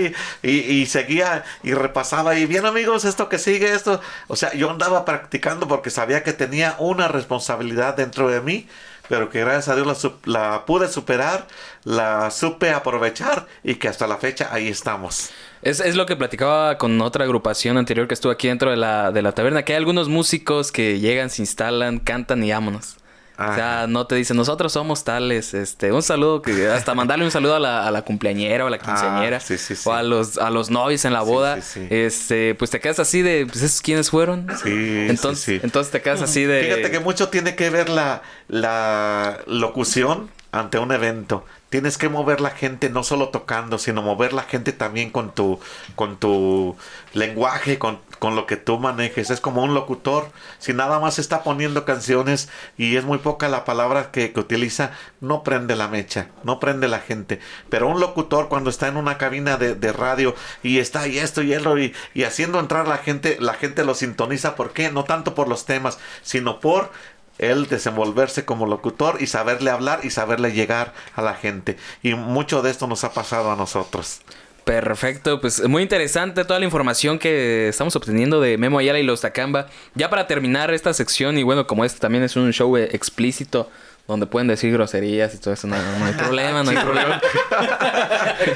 y, 0.42 0.86
seguía 0.86 1.44
y 1.62 1.74
repasaba 1.74 2.36
y 2.36 2.46
bien 2.46 2.66
amigos, 2.66 3.04
esto 3.04 3.28
que 3.28 3.38
sigue, 3.38 3.72
esto, 3.72 4.00
o 4.28 4.36
sea, 4.36 4.52
yo 4.54 4.70
andaba 4.70 5.04
practicando 5.04 5.68
porque 5.68 5.90
sabía 5.90 6.22
que 6.22 6.32
tenía 6.32 6.76
una 6.78 7.08
responsabilidad 7.08 7.96
dentro 7.96 8.28
de 8.28 8.40
mí 8.40 8.68
pero 9.08 9.28
que 9.28 9.40
gracias 9.40 9.68
a 9.68 9.74
Dios 9.74 10.04
la, 10.24 10.50
la 10.50 10.64
pude 10.64 10.88
superar, 10.88 11.46
la 11.84 12.30
supe 12.30 12.70
aprovechar 12.70 13.46
y 13.62 13.74
que 13.74 13.88
hasta 13.88 14.06
la 14.06 14.16
fecha 14.16 14.48
ahí 14.52 14.68
estamos. 14.68 15.30
Es, 15.62 15.80
es 15.80 15.94
lo 15.94 16.06
que 16.06 16.16
platicaba 16.16 16.76
con 16.76 17.00
otra 17.00 17.24
agrupación 17.24 17.78
anterior 17.78 18.08
que 18.08 18.14
estuvo 18.14 18.32
aquí 18.32 18.48
dentro 18.48 18.70
de 18.70 18.76
la, 18.76 19.12
de 19.12 19.22
la 19.22 19.32
taberna, 19.32 19.64
que 19.64 19.72
hay 19.72 19.78
algunos 19.78 20.08
músicos 20.08 20.72
que 20.72 20.98
llegan, 20.98 21.30
se 21.30 21.42
instalan, 21.42 21.98
cantan 22.00 22.42
y 22.42 22.50
vámonos. 22.50 22.96
O 23.38 23.54
sea, 23.54 23.86
no 23.88 24.06
te 24.06 24.14
dicen, 24.14 24.36
nosotros 24.36 24.72
somos 24.72 25.02
tales, 25.02 25.52
este, 25.52 25.90
un 25.90 26.02
saludo, 26.02 26.42
que 26.42 26.68
hasta 26.68 26.94
mandarle 26.94 27.24
un 27.24 27.30
saludo 27.32 27.56
a 27.56 27.58
la, 27.58 27.88
a 27.88 27.90
la 27.90 28.02
cumpleañera 28.02 28.62
o 28.62 28.68
a 28.68 28.70
la 28.70 28.78
quinceañera, 28.78 29.38
Ah, 29.38 29.40
sí, 29.40 29.58
sí, 29.58 29.74
sí. 29.74 29.88
o 29.88 29.92
a 29.92 30.02
los, 30.04 30.38
a 30.38 30.48
los 30.50 30.70
novios 30.70 31.04
en 31.06 31.12
la 31.12 31.22
boda, 31.22 31.60
sí, 31.60 31.80
sí. 31.80 31.86
este, 31.90 32.54
pues 32.54 32.70
te 32.70 32.78
quedas 32.78 33.00
así 33.00 33.20
de, 33.22 33.46
pues 33.46 33.62
esos 33.62 33.80
quiénes 33.80 34.10
fueron. 34.10 34.46
Sí, 34.62 35.06
entonces, 35.08 35.64
entonces 35.64 35.90
te 35.90 36.00
quedas 36.02 36.22
así 36.22 36.44
de... 36.44 36.62
Fíjate 36.62 36.90
que 36.92 37.00
mucho 37.00 37.30
tiene 37.30 37.56
que 37.56 37.68
ver 37.70 37.88
la, 37.88 38.22
la 38.48 39.38
locución 39.46 40.30
ante 40.52 40.78
un 40.78 40.92
evento. 40.92 41.44
Tienes 41.70 41.96
que 41.96 42.10
mover 42.10 42.42
la 42.42 42.50
gente 42.50 42.90
no 42.90 43.02
solo 43.02 43.30
tocando, 43.30 43.78
sino 43.78 44.02
mover 44.02 44.34
la 44.34 44.42
gente 44.42 44.72
también 44.72 45.08
con 45.08 45.34
tu, 45.34 45.58
con 45.94 46.18
tu 46.18 46.76
lenguaje, 47.14 47.78
con, 47.78 47.98
con 48.18 48.36
lo 48.36 48.46
que 48.46 48.58
tú 48.58 48.78
manejes. 48.78 49.30
Es 49.30 49.40
como 49.40 49.62
un 49.64 49.72
locutor. 49.72 50.30
Si 50.58 50.74
nada 50.74 51.00
más 51.00 51.18
está 51.18 51.42
poniendo 51.42 51.86
canciones 51.86 52.50
y 52.76 52.96
es 52.96 53.04
muy 53.04 53.16
poca 53.16 53.48
la 53.48 53.64
palabra 53.64 54.10
que, 54.10 54.34
que 54.34 54.40
utiliza, 54.40 54.92
no 55.20 55.42
prende 55.42 55.74
la 55.74 55.88
mecha, 55.88 56.28
no 56.44 56.60
prende 56.60 56.88
la 56.88 56.98
gente. 56.98 57.40
Pero 57.70 57.88
un 57.88 58.00
locutor 58.00 58.50
cuando 58.50 58.68
está 58.68 58.88
en 58.88 58.98
una 58.98 59.16
cabina 59.16 59.56
de, 59.56 59.74
de 59.74 59.92
radio 59.94 60.34
y 60.62 60.78
está 60.78 61.08
y 61.08 61.18
esto 61.18 61.40
y 61.40 61.54
eso 61.54 61.78
y, 61.78 61.94
y 62.12 62.24
haciendo 62.24 62.60
entrar 62.60 62.86
la 62.86 62.98
gente, 62.98 63.38
la 63.40 63.54
gente 63.54 63.84
lo 63.84 63.94
sintoniza. 63.94 64.56
¿Por 64.56 64.74
qué? 64.74 64.90
No 64.90 65.04
tanto 65.04 65.34
por 65.34 65.48
los 65.48 65.64
temas, 65.64 65.98
sino 66.20 66.60
por 66.60 66.90
el 67.38 67.66
desenvolverse 67.66 68.44
como 68.44 68.66
locutor 68.66 69.18
y 69.20 69.26
saberle 69.26 69.70
hablar 69.70 70.00
y 70.02 70.10
saberle 70.10 70.52
llegar 70.52 70.92
a 71.14 71.22
la 71.22 71.34
gente. 71.34 71.76
Y 72.02 72.14
mucho 72.14 72.62
de 72.62 72.70
esto 72.70 72.86
nos 72.86 73.04
ha 73.04 73.12
pasado 73.12 73.50
a 73.50 73.56
nosotros. 73.56 74.20
Perfecto, 74.64 75.40
pues 75.40 75.68
muy 75.68 75.82
interesante 75.82 76.44
toda 76.44 76.60
la 76.60 76.64
información 76.64 77.18
que 77.18 77.68
estamos 77.68 77.96
obteniendo 77.96 78.40
de 78.40 78.58
Memo 78.58 78.78
Ayala 78.78 79.00
y 79.00 79.02
los 79.02 79.20
Tacamba. 79.20 79.66
Ya 79.96 80.08
para 80.08 80.28
terminar 80.28 80.72
esta 80.72 80.94
sección, 80.94 81.36
y 81.36 81.42
bueno, 81.42 81.66
como 81.66 81.84
este 81.84 81.98
también 81.98 82.22
es 82.22 82.36
un 82.36 82.52
show 82.52 82.76
explícito, 82.76 83.68
donde 84.08 84.26
pueden 84.26 84.48
decir 84.48 84.72
groserías 84.72 85.34
y 85.34 85.38
todo 85.38 85.54
eso, 85.54 85.66
no, 85.68 85.76
no 85.98 86.04
hay 86.04 86.12
problema, 86.14 86.62
no 86.62 86.70
hay 86.70 86.76
problema. 86.76 87.20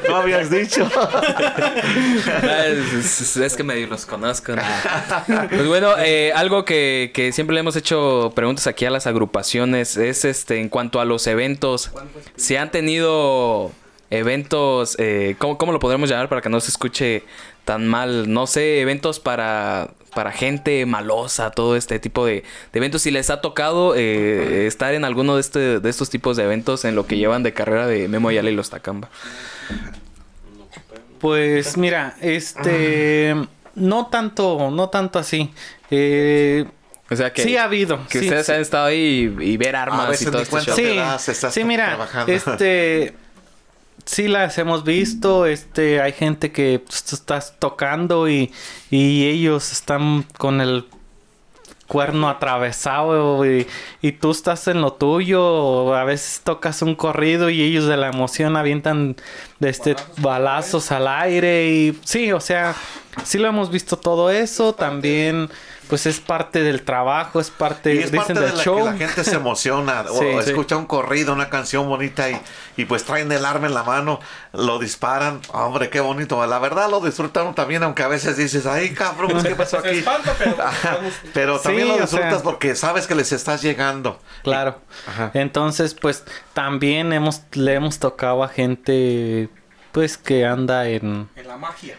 No 0.09 0.16
habías 0.16 0.51
dicho. 0.51 0.88
es, 2.42 3.20
es- 3.20 3.36
es 3.36 3.57
que 3.57 3.62
medio 3.62 3.86
los 3.86 4.07
conozco. 4.07 4.55
¿no? 4.57 4.62
Pues 5.49 5.66
bueno, 5.66 5.92
eh, 5.99 6.32
algo 6.34 6.64
que, 6.64 7.11
que 7.14 7.32
siempre 7.32 7.55
le 7.55 7.61
hemos 7.61 7.76
hecho 7.76 8.32
preguntas 8.34 8.66
aquí 8.66 8.84
a 8.84 8.90
las 8.90 9.07
agrupaciones 9.07 9.97
es 9.97 10.24
este 10.24 10.61
en 10.61 10.68
cuanto 10.68 11.01
a 11.01 11.05
los 11.05 11.26
eventos. 11.26 11.90
Si 12.36 12.57
han 12.57 12.70
tenido 12.70 13.70
eventos, 14.11 14.97
eh, 14.99 15.36
¿cómo, 15.38 15.59
cómo 15.59 15.72
lo 15.72 15.78
podremos 15.78 16.09
llamar 16.09 16.28
para 16.28 16.40
que 16.40 16.49
no 16.49 16.61
se 16.61 16.70
escuche 16.70 17.24
tan 17.64 17.86
mal? 17.86 18.32
No 18.32 18.47
sé, 18.47 18.80
eventos 18.80 19.20
para, 19.20 19.90
para 20.16 20.32
gente 20.32 20.86
malosa, 20.86 21.50
todo 21.50 21.76
este 21.76 21.98
tipo 21.98 22.24
de, 22.24 22.36
de 22.72 22.78
eventos. 22.78 23.02
Si 23.02 23.10
les 23.10 23.28
ha 23.28 23.42
tocado 23.42 23.94
eh, 23.94 24.66
estar 24.66 24.94
en 24.94 25.04
alguno 25.04 25.34
de, 25.34 25.42
este, 25.42 25.78
de 25.78 25.90
estos 25.90 26.08
tipos 26.08 26.38
de 26.38 26.44
eventos 26.44 26.86
en 26.86 26.94
lo 26.94 27.06
que 27.06 27.18
llevan 27.18 27.42
de 27.42 27.52
carrera 27.52 27.86
de 27.86 28.08
Memo 28.08 28.30
Ayala 28.30 28.48
y 28.48 28.54
los 28.54 28.70
Tacamba. 28.70 29.10
Pues 31.20 31.76
mira, 31.76 32.16
este 32.22 33.34
no 33.74 34.06
tanto, 34.06 34.70
no 34.70 34.88
tanto 34.88 35.18
así. 35.18 35.52
Eh, 35.90 36.64
O 37.10 37.14
sea 37.14 37.30
que, 37.34 37.42
sí 37.42 37.58
ha 37.58 37.64
habido. 37.64 38.06
que 38.08 38.20
sí, 38.20 38.24
ustedes 38.24 38.46
sí. 38.46 38.52
han 38.52 38.60
estado 38.62 38.86
ahí 38.86 39.36
y 39.38 39.56
ver 39.58 39.76
A 39.76 39.82
armas 39.82 40.22
y 40.22 40.24
todo 40.24 40.40
este 40.40 40.60
show. 40.62 40.74
te 40.76 41.18
Sí, 41.18 41.34
sí, 41.50 41.64
mira, 41.64 41.88
trabajando. 41.88 42.32
este, 42.32 43.14
sí 44.07 44.28
las 44.28 44.57
hemos 44.59 44.84
visto, 44.84 45.46
este, 45.46 46.00
hay 46.00 46.12
gente 46.12 46.52
que 46.52 46.78
pues, 46.78 47.12
estás 47.12 47.57
tocando 47.59 48.28
y, 48.28 48.52
y 48.90 49.26
ellos 49.26 49.72
están 49.72 50.24
con 50.38 50.61
el 50.61 50.86
cuerno 51.86 52.28
atravesado 52.28 53.46
y, 53.46 53.66
y 54.02 54.12
tú 54.12 54.30
estás 54.30 54.66
en 54.68 54.80
lo 54.80 54.92
tuyo, 54.92 55.44
o 55.44 55.94
a 55.94 56.04
veces 56.04 56.40
tocas 56.42 56.82
un 56.82 56.94
corrido 56.94 57.50
y 57.50 57.62
ellos 57.62 57.86
de 57.86 57.96
la 57.96 58.09
emoción 58.09 58.57
avientan 58.57 59.16
este 59.61 59.96
balazos 60.18 60.90
al 60.92 61.09
aire 61.09 61.68
y 61.68 62.00
sí, 62.04 62.32
o 62.32 62.40
sea, 62.40 62.74
sí 63.24 63.38
lo 63.38 63.48
hemos 63.48 63.70
visto 63.70 63.96
todo 63.96 64.30
eso, 64.30 64.72
también 64.74 65.48
pues 65.89 66.07
es 66.07 66.20
parte 66.20 66.62
del 66.62 66.82
trabajo, 66.82 67.41
es 67.41 67.51
parte, 67.51 67.95
Y 67.95 67.99
es 67.99 68.11
dicen 68.12 68.18
parte 68.18 68.34
de 68.34 68.47
del 68.47 68.57
la 68.57 68.62
show. 68.62 68.78
que 68.78 68.84
la 68.84 68.97
gente 68.97 69.24
se 69.24 69.37
emociona 69.37 70.05
o 70.11 70.18
Sí, 70.18 70.26
sí. 70.43 70.51
escucha 70.51 70.76
un 70.76 70.87
corrido, 70.87 71.32
una 71.32 71.49
canción 71.49 71.89
bonita 71.89 72.28
y, 72.30 72.41
y 72.76 72.84
pues 72.84 73.05
traen 73.05 73.30
el 73.32 73.45
arma 73.45 73.66
en 73.66 73.74
la 73.74 73.82
mano, 73.82 74.20
lo 74.53 74.78
disparan. 74.78 75.41
Hombre, 75.53 75.89
qué 75.91 76.01
bonito. 76.01 76.45
La 76.47 76.59
verdad 76.59 76.91
lo 76.91 77.01
disfrutaron 77.01 77.55
también, 77.55 77.82
aunque 77.82 78.03
a 78.03 78.09
veces 78.09 78.37
dices, 78.37 78.66
ay 78.66 78.91
cabrón, 78.95 79.30
pues, 79.32 79.45
¿qué 79.45 79.55
pasó 79.55 79.78
aquí? 79.78 80.05
Ajá, 80.59 80.99
Pero 81.32 81.59
también 81.61 81.84
Sí, 81.87 81.89
lo 81.89 81.95
o 81.97 82.01
disfrutas 82.01 82.34
sea. 82.34 82.43
porque 82.43 82.74
sabes 82.74 83.07
que 83.07 83.14
les 83.14 83.32
estás 83.32 83.62
llegando. 83.62 84.18
Claro. 84.43 84.78
Ajá. 85.09 85.30
Entonces, 85.34 85.95
pues 85.95 86.24
también 86.55 87.12
hemos 87.12 87.43
le 87.53 87.74
hemos 87.74 87.99
tocado 87.99 88.43
a 88.45 88.49
gente 88.49 89.49
pues 89.93 90.18
que 90.18 90.45
anda 90.45 90.89
en 90.89 91.28
En 91.37 91.49
la 91.49 91.57
magia. 91.57 91.97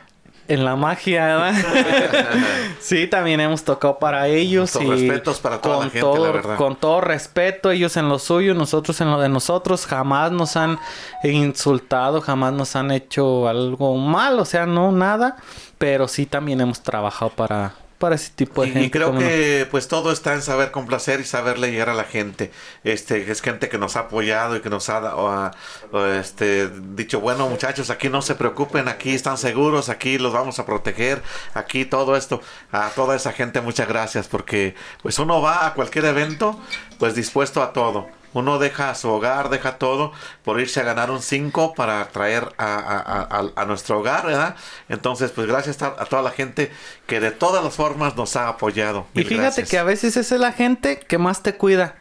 En 0.47 0.65
la 0.65 0.75
magia, 0.75 1.25
¿verdad? 1.25 1.53
sí, 2.79 3.07
también 3.07 3.39
hemos 3.39 3.63
tocado 3.63 3.99
para 3.99 4.27
ellos 4.27 4.73
Nuestros 4.75 4.99
y 4.99 5.07
respetos 5.07 5.39
para 5.39 5.61
toda 5.61 5.75
la 5.75 5.81
con 5.81 5.91
gente, 5.91 5.99
todo, 5.99 6.25
la 6.25 6.31
verdad. 6.31 6.55
con 6.57 6.75
todo 6.75 7.01
respeto, 7.01 7.71
ellos 7.71 7.97
en 7.97 8.09
lo 8.09 8.19
suyo, 8.19 8.53
nosotros 8.53 8.99
en 9.01 9.11
lo 9.11 9.19
de 9.19 9.29
nosotros, 9.29 9.85
jamás 9.85 10.31
nos 10.31 10.55
han 10.55 10.79
insultado, 11.23 12.21
jamás 12.21 12.53
nos 12.53 12.75
han 12.75 12.91
hecho 12.91 13.47
algo 13.47 13.95
mal, 13.97 14.39
o 14.39 14.45
sea, 14.45 14.65
no 14.65 14.91
nada, 14.91 15.37
pero 15.77 16.07
sí 16.07 16.25
también 16.25 16.61
hemos 16.61 16.81
trabajado 16.81 17.31
para 17.31 17.73
para 17.97 18.15
ese 18.15 18.29
tipo 18.35 18.61
de 18.61 18.67
Y, 18.67 18.71
gente. 18.71 18.87
y 18.87 18.89
creo 18.91 19.17
que 19.17 19.67
pues 19.71 19.87
todo 19.87 20.11
está 20.11 20.33
en 20.35 20.41
saber 20.43 20.71
complacer 20.71 21.19
y 21.19 21.23
saberle 21.23 21.71
llegar 21.71 21.89
a 21.89 21.93
la 21.95 22.03
gente. 22.03 22.51
Este 22.83 23.31
es 23.31 23.41
gente 23.41 23.69
que 23.69 23.77
nos 23.77 23.95
ha 23.95 24.01
apoyado 24.01 24.55
y 24.55 24.61
que 24.61 24.69
nos 24.69 24.89
ha 24.89 25.15
o, 25.15 25.27
ha- 25.29 25.51
o, 25.91 26.05
este 26.05 26.69
dicho, 26.69 27.19
bueno, 27.19 27.47
muchachos, 27.49 27.89
aquí 27.89 28.09
no 28.09 28.21
se 28.21 28.35
preocupen, 28.35 28.87
aquí 28.87 29.15
están 29.15 29.37
seguros, 29.37 29.89
aquí 29.89 30.17
los 30.19 30.31
vamos 30.33 30.59
a 30.59 30.65
proteger, 30.65 31.23
aquí 31.55 31.85
todo 31.85 32.15
esto. 32.15 32.41
A 32.71 32.89
toda 32.89 33.15
esa 33.15 33.31
gente 33.33 33.61
muchas 33.61 33.87
gracias 33.87 34.27
porque 34.27 34.75
pues 35.01 35.17
uno 35.19 35.41
va 35.41 35.65
a 35.65 35.73
cualquier 35.73 36.05
evento 36.05 36.59
pues 36.99 37.15
dispuesto 37.15 37.63
a 37.63 37.73
todo. 37.73 38.09
Uno 38.37 38.59
deja 38.59 38.93
su 38.95 39.09
hogar, 39.09 39.49
deja 39.49 39.77
todo 39.77 40.11
por 40.43 40.59
irse 40.59 40.79
a 40.79 40.83
ganar 40.83 41.11
un 41.11 41.21
5 41.21 41.73
para 41.75 42.07
traer 42.09 42.49
a, 42.57 42.75
a- 42.75 42.99
a- 42.99 43.39
a- 43.39 43.61
a 43.61 43.65
nuestro 43.65 43.99
hogar, 43.99 44.25
¿verdad? 44.25 44.55
Entonces, 44.89 45.31
pues 45.31 45.47
gracias 45.47 45.81
a, 45.81 45.95
toda 46.05 46.21
la 46.21 46.31
gente 46.31 46.71
que 47.05 47.19
de 47.19 47.31
todas 47.31 47.63
las 47.63 47.73
formas 47.75 48.15
nos 48.15 48.35
ha 48.35 48.47
apoyado. 48.47 49.07
Y 49.13 49.23
fíjate 49.23 49.35
gracias. 49.41 49.69
que 49.69 49.77
a 49.77 49.83
veces 49.83 50.17
es 50.17 50.31
la 50.31 50.51
gente 50.51 50.99
que 50.99 51.17
más 51.17 51.43
te 51.43 51.55
cuida. 51.55 51.95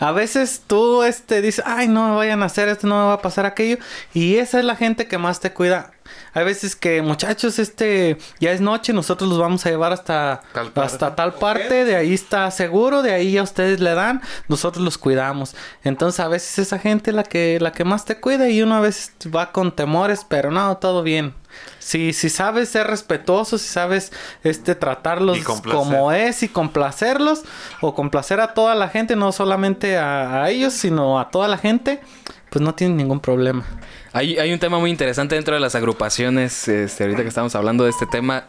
A 0.00 0.12
veces 0.12 0.62
tú 0.66 1.02
este 1.02 1.42
dices, 1.42 1.64
ay, 1.66 1.88
no 1.88 2.08
me 2.10 2.14
vayan 2.14 2.42
a 2.44 2.46
hacer 2.46 2.68
esto, 2.68 2.86
no 2.86 2.94
me 3.00 3.06
va 3.08 3.14
a 3.14 3.22
pasar 3.22 3.46
aquello. 3.46 3.78
Y 4.14 4.36
esa 4.36 4.60
es 4.60 4.64
la 4.64 4.76
gente 4.76 5.08
que 5.08 5.18
más 5.18 5.40
te 5.40 5.52
cuida. 5.52 5.90
Hay 6.34 6.44
veces 6.44 6.76
que, 6.76 7.02
muchachos, 7.02 7.58
este, 7.58 8.18
ya 8.40 8.52
es 8.52 8.60
noche, 8.60 8.92
nosotros 8.92 9.28
los 9.28 9.38
vamos 9.38 9.64
a 9.66 9.70
llevar 9.70 9.92
hasta 9.92 10.42
Tal 10.52 10.70
parte. 10.72 10.80
hasta 10.94 11.16
tal 11.16 11.34
parte, 11.34 11.84
de 11.84 11.96
ahí 11.96 12.14
está 12.14 12.50
seguro, 12.50 13.02
de 13.02 13.12
ahí 13.12 13.32
ya 13.32 13.42
ustedes 13.42 13.80
le 13.80 13.94
dan, 13.94 14.22
nosotros 14.48 14.84
los 14.84 14.98
cuidamos. 14.98 15.54
Entonces 15.84 16.20
a 16.20 16.28
veces 16.28 16.58
esa 16.58 16.78
gente 16.78 17.10
es 17.10 17.16
la 17.16 17.24
que, 17.24 17.58
la 17.60 17.72
que 17.72 17.84
más 17.84 18.04
te 18.04 18.20
cuida 18.20 18.48
y 18.48 18.62
uno 18.62 18.76
a 18.76 18.80
veces 18.80 19.12
va 19.34 19.52
con 19.52 19.74
temores, 19.74 20.24
pero 20.28 20.50
no, 20.50 20.76
todo 20.78 21.02
bien. 21.02 21.34
Si, 21.78 22.12
si 22.12 22.28
sabes 22.28 22.68
ser 22.68 22.86
respetuoso, 22.86 23.56
si 23.56 23.68
sabes 23.68 24.12
este 24.42 24.74
tratarlos 24.74 25.38
como 25.40 26.12
es 26.12 26.42
y 26.42 26.48
complacerlos 26.48 27.42
o 27.80 27.94
complacer 27.94 28.40
a 28.40 28.52
toda 28.54 28.74
la 28.74 28.88
gente, 28.88 29.16
no 29.16 29.32
solamente 29.32 29.96
a, 29.96 30.44
a 30.44 30.50
ellos, 30.50 30.74
sino 30.74 31.18
a 31.18 31.30
toda 31.30 31.48
la 31.48 31.56
gente, 31.56 32.00
pues 32.50 32.62
no 32.62 32.74
tienen 32.74 32.96
ningún 32.96 33.20
problema. 33.20 33.64
Hay, 34.12 34.38
hay 34.38 34.52
un 34.52 34.58
tema 34.58 34.78
muy 34.78 34.90
interesante 34.90 35.34
dentro 35.34 35.54
de 35.54 35.60
las 35.60 35.74
agrupaciones, 35.74 36.66
este, 36.68 37.04
ahorita 37.04 37.22
que 37.22 37.28
estamos 37.28 37.54
hablando 37.54 37.84
de 37.84 37.90
este 37.90 38.06
tema, 38.06 38.44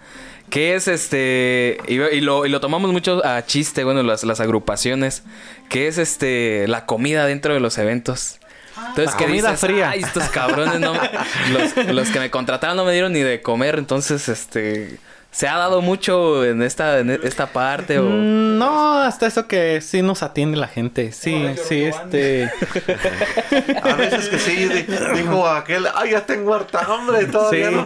que 0.49 0.75
es 0.75 0.87
este, 0.87 1.77
y, 1.87 1.95
y 2.01 2.21
lo, 2.21 2.45
y 2.45 2.49
lo 2.49 2.59
tomamos 2.59 2.91
mucho 2.91 3.23
a 3.25 3.45
chiste, 3.45 3.83
bueno, 3.83 4.01
las, 4.03 4.23
las 4.23 4.39
agrupaciones, 4.39 5.23
que 5.69 5.87
es 5.87 5.97
este, 5.97 6.67
la 6.67 6.85
comida 6.85 7.25
dentro 7.25 7.53
de 7.53 7.59
los 7.59 7.77
eventos. 7.77 8.39
Entonces, 8.77 9.07
La 9.13 9.17
¿qué 9.17 9.25
comida 9.25 9.51
dices? 9.51 9.59
fría. 9.69 9.89
Ay, 9.89 9.99
estos 10.01 10.23
cabrones 10.29 10.79
no, 10.79 10.93
los, 11.51 11.93
los 11.93 12.09
que 12.09 12.19
me 12.19 12.31
contrataron 12.31 12.77
no 12.77 12.85
me 12.85 12.93
dieron 12.93 13.11
ni 13.11 13.19
de 13.19 13.41
comer, 13.41 13.77
entonces, 13.77 14.29
este, 14.29 14.97
¿se 15.31 15.47
ha 15.47 15.57
dado 15.57 15.81
mucho 15.81 16.43
en 16.45 16.61
esta, 16.63 16.99
en 16.99 17.09
esta 17.23 17.47
parte 17.47 17.99
o...? 17.99 18.03
Mm, 18.03 18.57
No, 18.57 18.99
hasta 19.01 19.25
eso 19.27 19.47
que 19.47 19.79
sí 19.81 20.01
nos 20.01 20.21
atiende 20.23 20.57
la 20.57 20.67
gente. 20.67 21.11
Sí, 21.13 21.47
sí, 21.67 21.83
este. 21.85 22.51
A 23.83 23.93
veces 23.95 24.27
que 24.29 24.37
sí, 24.39 24.65
di- 24.67 24.85
dijo 25.15 25.47
aquel, 25.47 25.87
ay, 25.95 26.11
ya 26.11 26.25
tengo 26.25 26.53
harta 26.53 26.79
hambre, 26.85 27.25
todavía 27.25 27.69
Sí. 27.69 27.75
no. 27.75 27.85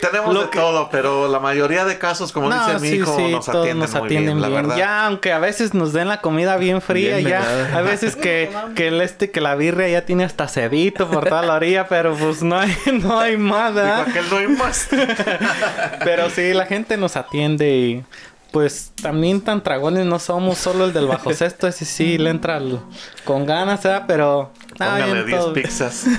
Tenemos 0.00 0.34
Lo 0.34 0.42
de 0.44 0.50
que- 0.50 0.58
todo, 0.58 0.88
pero 0.90 1.28
la 1.28 1.38
mayoría 1.40 1.84
de 1.84 1.98
casos, 1.98 2.32
como 2.32 2.50
dice 2.52 2.78
mi 2.80 2.88
hijo, 2.88 3.16
nos 3.30 3.44
todos 3.46 3.48
atienden, 3.64 3.78
nos 3.80 3.90
muy 3.94 4.04
atienden 4.06 4.36
bien, 4.36 4.40
la 4.40 4.48
bien. 4.48 4.62
verdad. 4.62 4.76
Ya, 4.76 5.06
aunque 5.06 5.32
a 5.32 5.38
veces 5.38 5.74
nos 5.74 5.92
den 5.92 6.08
la 6.08 6.20
comida 6.20 6.56
bien 6.56 6.80
fría, 6.80 7.16
Bien 7.18 7.28
ya. 7.28 7.40
velada. 7.40 7.78
Hay 7.78 7.84
veces 7.84 8.16
que, 8.16 8.50
que 8.74 8.88
el 8.88 9.00
este, 9.00 9.30
que 9.30 9.40
la 9.40 9.54
birria 9.56 9.88
ya 9.88 10.04
tiene 10.06 10.24
hasta 10.24 10.48
cebito 10.48 11.08
por 11.10 11.28
toda 11.28 11.42
la 11.42 11.54
orilla, 11.54 11.86
pero 11.88 12.14
pues 12.16 12.42
no 12.42 12.58
hay, 12.58 12.74
no 12.92 13.18
hay 13.20 13.36
más, 13.36 13.74
Dijo 13.74 13.84
¿verdad? 13.86 14.06
aquel, 14.08 14.24
no 14.30 14.36
hay 14.38 14.48
más. 14.48 14.88
Pero 16.04 16.30
sí, 16.30 16.52
la 16.54 16.66
gente 16.66 16.79
nos 16.96 17.16
atiende 17.16 17.76
y 17.76 18.04
pues 18.52 18.92
también 19.00 19.40
tan 19.42 19.62
dragones 19.62 20.04
no 20.06 20.18
somos, 20.18 20.58
solo 20.58 20.84
el 20.84 20.92
del 20.92 21.06
bajo 21.06 21.32
sexto, 21.34 21.68
ese 21.68 21.84
sí 21.84 22.18
le 22.18 22.30
entra 22.30 22.56
al- 22.56 22.80
con 23.24 23.46
ganas, 23.46 23.82
¿verdad? 23.84 24.04
Pero... 24.08 24.52
ah, 24.80 24.96
Póngale 24.98 25.12
bien, 25.14 25.26
10 25.26 25.40
todo- 25.40 25.52
pizzas. 25.52 26.04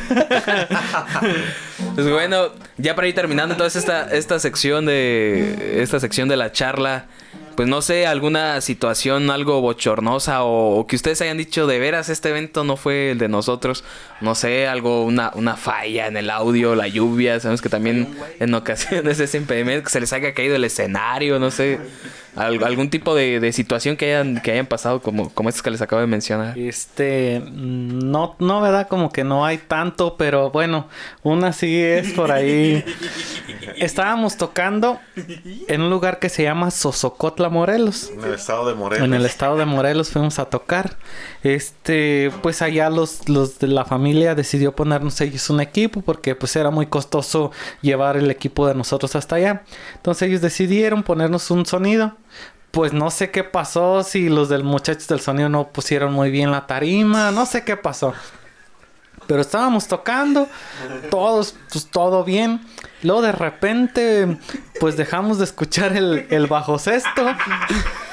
Pues 1.95 2.09
bueno, 2.09 2.49
ya 2.77 2.95
para 2.95 3.07
ir 3.07 3.15
terminando 3.15 3.53
entonces 3.53 3.81
esta, 3.83 4.09
esta 4.11 4.39
sección 4.39 4.85
de 4.85 5.81
esta 5.81 5.99
sección 5.99 6.29
de 6.29 6.37
la 6.37 6.51
charla, 6.51 7.05
pues 7.55 7.67
no 7.67 7.81
sé, 7.81 8.07
alguna 8.07 8.61
situación 8.61 9.29
algo 9.29 9.61
bochornosa 9.61 10.43
o, 10.43 10.79
o 10.79 10.87
que 10.87 10.95
ustedes 10.95 11.21
hayan 11.21 11.37
dicho 11.37 11.67
de 11.67 11.79
veras 11.79 12.09
este 12.09 12.29
evento 12.29 12.63
no 12.63 12.77
fue 12.77 13.11
el 13.11 13.17
de 13.17 13.27
nosotros, 13.27 13.83
no 14.21 14.35
sé, 14.35 14.67
algo, 14.67 15.03
una, 15.03 15.31
una 15.35 15.55
falla 15.57 16.07
en 16.07 16.17
el 16.17 16.29
audio, 16.29 16.75
la 16.75 16.87
lluvia, 16.87 17.39
sabemos 17.39 17.61
que 17.61 17.69
también 17.69 18.15
en 18.39 18.53
ocasiones 18.53 19.19
es 19.21 19.35
impedimento 19.35 19.85
que 19.85 19.89
se 19.89 19.99
les 19.99 20.13
haya 20.13 20.33
caído 20.33 20.55
el 20.55 20.63
escenario, 20.63 21.39
no 21.39 21.51
sé, 21.51 21.79
al- 22.35 22.63
algún 22.63 22.89
tipo 22.89 23.13
de, 23.15 23.39
de 23.39 23.51
situación 23.51 23.97
que 23.97 24.13
hayan, 24.13 24.41
que 24.41 24.51
hayan 24.51 24.65
pasado 24.65 25.01
como, 25.01 25.29
como 25.33 25.49
estas 25.49 25.61
que 25.63 25.71
les 25.71 25.81
acabo 25.81 25.99
de 26.01 26.07
mencionar. 26.07 26.57
Este, 26.57 27.41
no, 27.51 28.35
no, 28.39 28.61
verdad, 28.61 28.87
como 28.87 29.11
que 29.11 29.23
no 29.23 29.45
hay 29.45 29.57
tanto, 29.57 30.15
pero 30.17 30.49
bueno, 30.51 30.87
una 31.23 31.53
sí 31.53 31.79
es 31.81 32.11
por 32.13 32.31
ahí. 32.31 32.83
Estábamos 33.77 34.37
tocando 34.37 34.99
en 35.67 35.81
un 35.81 35.89
lugar 35.89 36.19
que 36.19 36.29
se 36.29 36.43
llama 36.43 36.71
Sosocotla, 36.71 37.49
Morelos. 37.49 38.11
En 38.11 38.23
el 38.23 38.33
estado 38.33 38.67
de 38.67 38.75
Morelos. 38.75 39.05
En 39.05 39.13
el 39.13 39.25
estado 39.25 39.57
de 39.57 39.65
Morelos 39.65 40.09
fuimos 40.11 40.39
a 40.39 40.45
tocar. 40.45 40.97
Este, 41.43 42.31
pues 42.43 42.61
allá 42.61 42.89
los, 42.89 43.27
los 43.27 43.57
de 43.59 43.67
la 43.67 43.85
familia 43.85 44.35
decidió 44.35 44.75
ponernos 44.75 45.19
ellos 45.21 45.49
un 45.49 45.59
equipo 45.59 46.01
porque 46.01 46.35
pues 46.35 46.55
era 46.55 46.69
muy 46.69 46.85
costoso 46.85 47.51
llevar 47.81 48.17
el 48.17 48.29
equipo 48.29 48.67
de 48.67 48.75
nosotros 48.75 49.15
hasta 49.15 49.37
allá. 49.37 49.63
Entonces 49.95 50.27
ellos 50.27 50.41
decidieron 50.41 51.03
ponernos 51.03 51.49
un 51.51 51.65
sonido. 51.65 52.15
Pues 52.71 52.93
no 52.93 53.11
sé 53.11 53.31
qué 53.31 53.43
pasó, 53.43 54.01
si 54.03 54.29
los 54.29 54.47
del 54.47 54.63
muchachos 54.63 55.07
del 55.09 55.19
sonido 55.19 55.49
no 55.49 55.67
pusieron 55.73 56.13
muy 56.13 56.31
bien 56.31 56.51
la 56.51 56.67
tarima, 56.67 57.31
no 57.31 57.45
sé 57.45 57.65
qué 57.65 57.75
pasó. 57.75 58.13
Pero 59.27 59.41
estábamos 59.41 59.87
tocando, 59.87 60.47
todos, 61.09 61.55
pues 61.71 61.87
todo 61.87 62.23
bien. 62.23 62.61
Luego 63.03 63.21
de 63.21 63.31
repente, 63.31 64.37
pues 64.79 64.97
dejamos 64.97 65.39
de 65.39 65.45
escuchar 65.45 65.95
el, 65.95 66.27
el 66.29 66.47
bajo 66.47 66.77
sexto. 66.77 67.25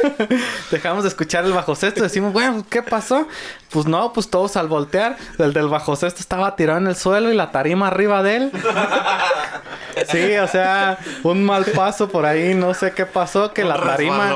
dejamos 0.70 1.02
de 1.02 1.08
escuchar 1.10 1.44
el 1.44 1.52
bajo 1.52 1.74
sexto. 1.74 2.02
Decimos, 2.02 2.32
bueno, 2.32 2.64
¿qué 2.70 2.82
pasó? 2.82 3.26
Pues 3.70 3.86
no, 3.86 4.12
pues 4.12 4.30
todos 4.30 4.56
al 4.56 4.68
voltear, 4.68 5.16
el 5.38 5.52
del 5.52 5.68
bajo 5.68 5.94
sexto 5.96 6.20
estaba 6.20 6.56
tirado 6.56 6.78
en 6.78 6.86
el 6.86 6.96
suelo 6.96 7.30
y 7.30 7.36
la 7.36 7.50
tarima 7.50 7.88
arriba 7.88 8.22
de 8.22 8.36
él. 8.36 8.52
Sí, 10.10 10.36
o 10.36 10.46
sea, 10.46 10.98
un 11.24 11.44
mal 11.44 11.64
paso 11.64 12.08
por 12.08 12.24
ahí, 12.24 12.54
no 12.54 12.72
sé 12.72 12.92
qué 12.92 13.04
pasó, 13.04 13.52
que 13.52 13.64
la 13.64 13.80
tarima... 13.80 14.32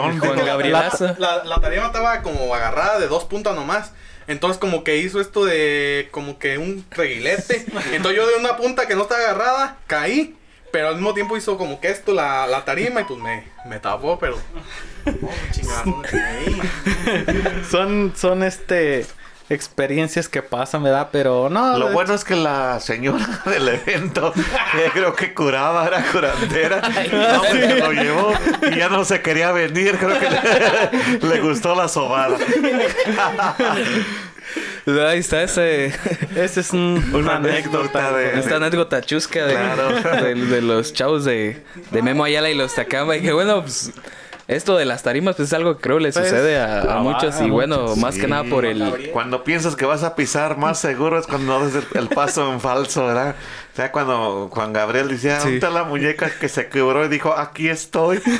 la, 1.18 1.44
la 1.44 1.60
tarima 1.60 1.86
estaba 1.86 2.20
como 2.22 2.54
agarrada 2.54 2.98
de 2.98 3.08
dos 3.08 3.24
puntas 3.24 3.54
nomás. 3.54 3.92
Entonces 4.26 4.58
como 4.58 4.84
que 4.84 4.98
hizo 4.98 5.20
esto 5.20 5.44
de 5.44 6.08
como 6.10 6.38
que 6.38 6.58
un 6.58 6.84
reguilete. 6.90 7.66
Entonces 7.92 8.16
yo 8.16 8.26
de 8.26 8.36
una 8.36 8.56
punta 8.56 8.86
que 8.86 8.94
no 8.94 9.02
está 9.02 9.16
agarrada, 9.16 9.78
caí. 9.86 10.36
Pero 10.70 10.88
al 10.88 10.94
mismo 10.94 11.12
tiempo 11.12 11.36
hizo 11.36 11.58
como 11.58 11.80
que 11.80 11.88
esto 11.88 12.14
la, 12.14 12.46
la 12.46 12.64
tarima 12.64 13.02
y 13.02 13.04
pues 13.04 13.20
me, 13.20 13.44
me 13.66 13.78
tapó, 13.78 14.18
pero... 14.18 14.38
Oh, 15.04 15.30
chingada, 15.50 15.84
son, 17.68 18.12
son 18.14 18.44
este 18.44 19.04
experiencias 19.54 20.28
que 20.28 20.42
pasan, 20.42 20.82
¿verdad? 20.82 21.08
Pero 21.12 21.48
no. 21.50 21.78
Lo 21.78 21.88
de- 21.88 21.92
bueno 21.94 22.14
es 22.14 22.24
que 22.24 22.36
la 22.36 22.80
señora 22.80 23.26
del 23.46 23.68
evento, 23.68 24.32
que 24.34 24.90
creo 24.92 25.14
que 25.14 25.34
curaba, 25.34 25.86
era 25.86 26.02
curandera, 26.10 26.80
no, 27.12 27.44
se 27.44 27.76
lo 27.76 27.92
llevó 27.92 28.32
y 28.70 28.76
ya 28.76 28.88
no 28.88 29.04
se 29.04 29.20
quería 29.22 29.52
venir. 29.52 29.96
Creo 29.98 30.18
que 30.18 30.28
le, 30.30 31.28
le 31.34 31.40
gustó 31.40 31.74
la 31.74 31.88
sobada. 31.88 32.36
Ahí 35.08 35.20
está 35.20 35.42
ese, 35.44 35.92
Esa 36.34 36.60
es 36.60 36.72
un- 36.72 37.02
Una 37.14 37.36
anécdota 37.36 38.12
de. 38.12 38.38
esta 38.38 38.56
anécdota 38.56 39.00
chusca 39.00 39.46
de, 39.46 39.54
Claro. 39.54 40.22
de, 40.24 40.34
de 40.34 40.60
los 40.60 40.92
chavos 40.92 41.24
de, 41.24 41.62
de 41.92 42.02
Memo 42.02 42.24
Ayala 42.24 42.50
y 42.50 42.54
los 42.54 42.74
Takamba. 42.74 43.16
Y 43.16 43.22
que 43.22 43.32
bueno, 43.32 43.62
pues 43.62 43.92
esto 44.56 44.76
de 44.76 44.84
las 44.84 45.02
tarimas 45.02 45.36
pues 45.36 45.48
es 45.48 45.52
algo 45.54 45.76
que 45.76 45.82
creo 45.82 45.98
le 45.98 46.12
Pues, 46.12 46.24
sucede 46.26 46.60
a, 46.60 46.96
muchos. 47.02 47.40
Y 47.40 47.50
bueno, 47.50 47.96
más 47.96 48.14
que 48.14 48.22
sí. 48.22 48.26
nada 48.26 48.44
por 48.44 48.64
el... 48.64 49.10
Cuando 49.12 49.44
piensas 49.44 49.76
que 49.76 49.84
vas 49.84 50.02
a 50.02 50.14
pisar 50.14 50.56
más 50.56 50.78
seguro 50.78 51.18
es 51.18 51.26
cuando 51.26 51.58
das 51.60 51.74
el, 51.74 51.86
el 51.98 52.08
paso 52.08 52.52
en 52.52 52.60
falso, 52.60 53.06
¿verdad? 53.06 53.34
O 53.72 53.76
sea, 53.76 53.90
cuando 53.90 54.50
Juan 54.52 54.72
Gabriel 54.74 55.08
decía, 55.08 55.38
¿dónde 55.38 55.54
está 55.54 55.70
la 55.70 55.84
muñeca 55.84 56.30
que 56.38 56.48
se 56.48 56.68
quebró? 56.68 57.06
Y 57.06 57.08
dijo, 57.08 57.34
aquí 57.36 57.68
estoy. 57.68 58.20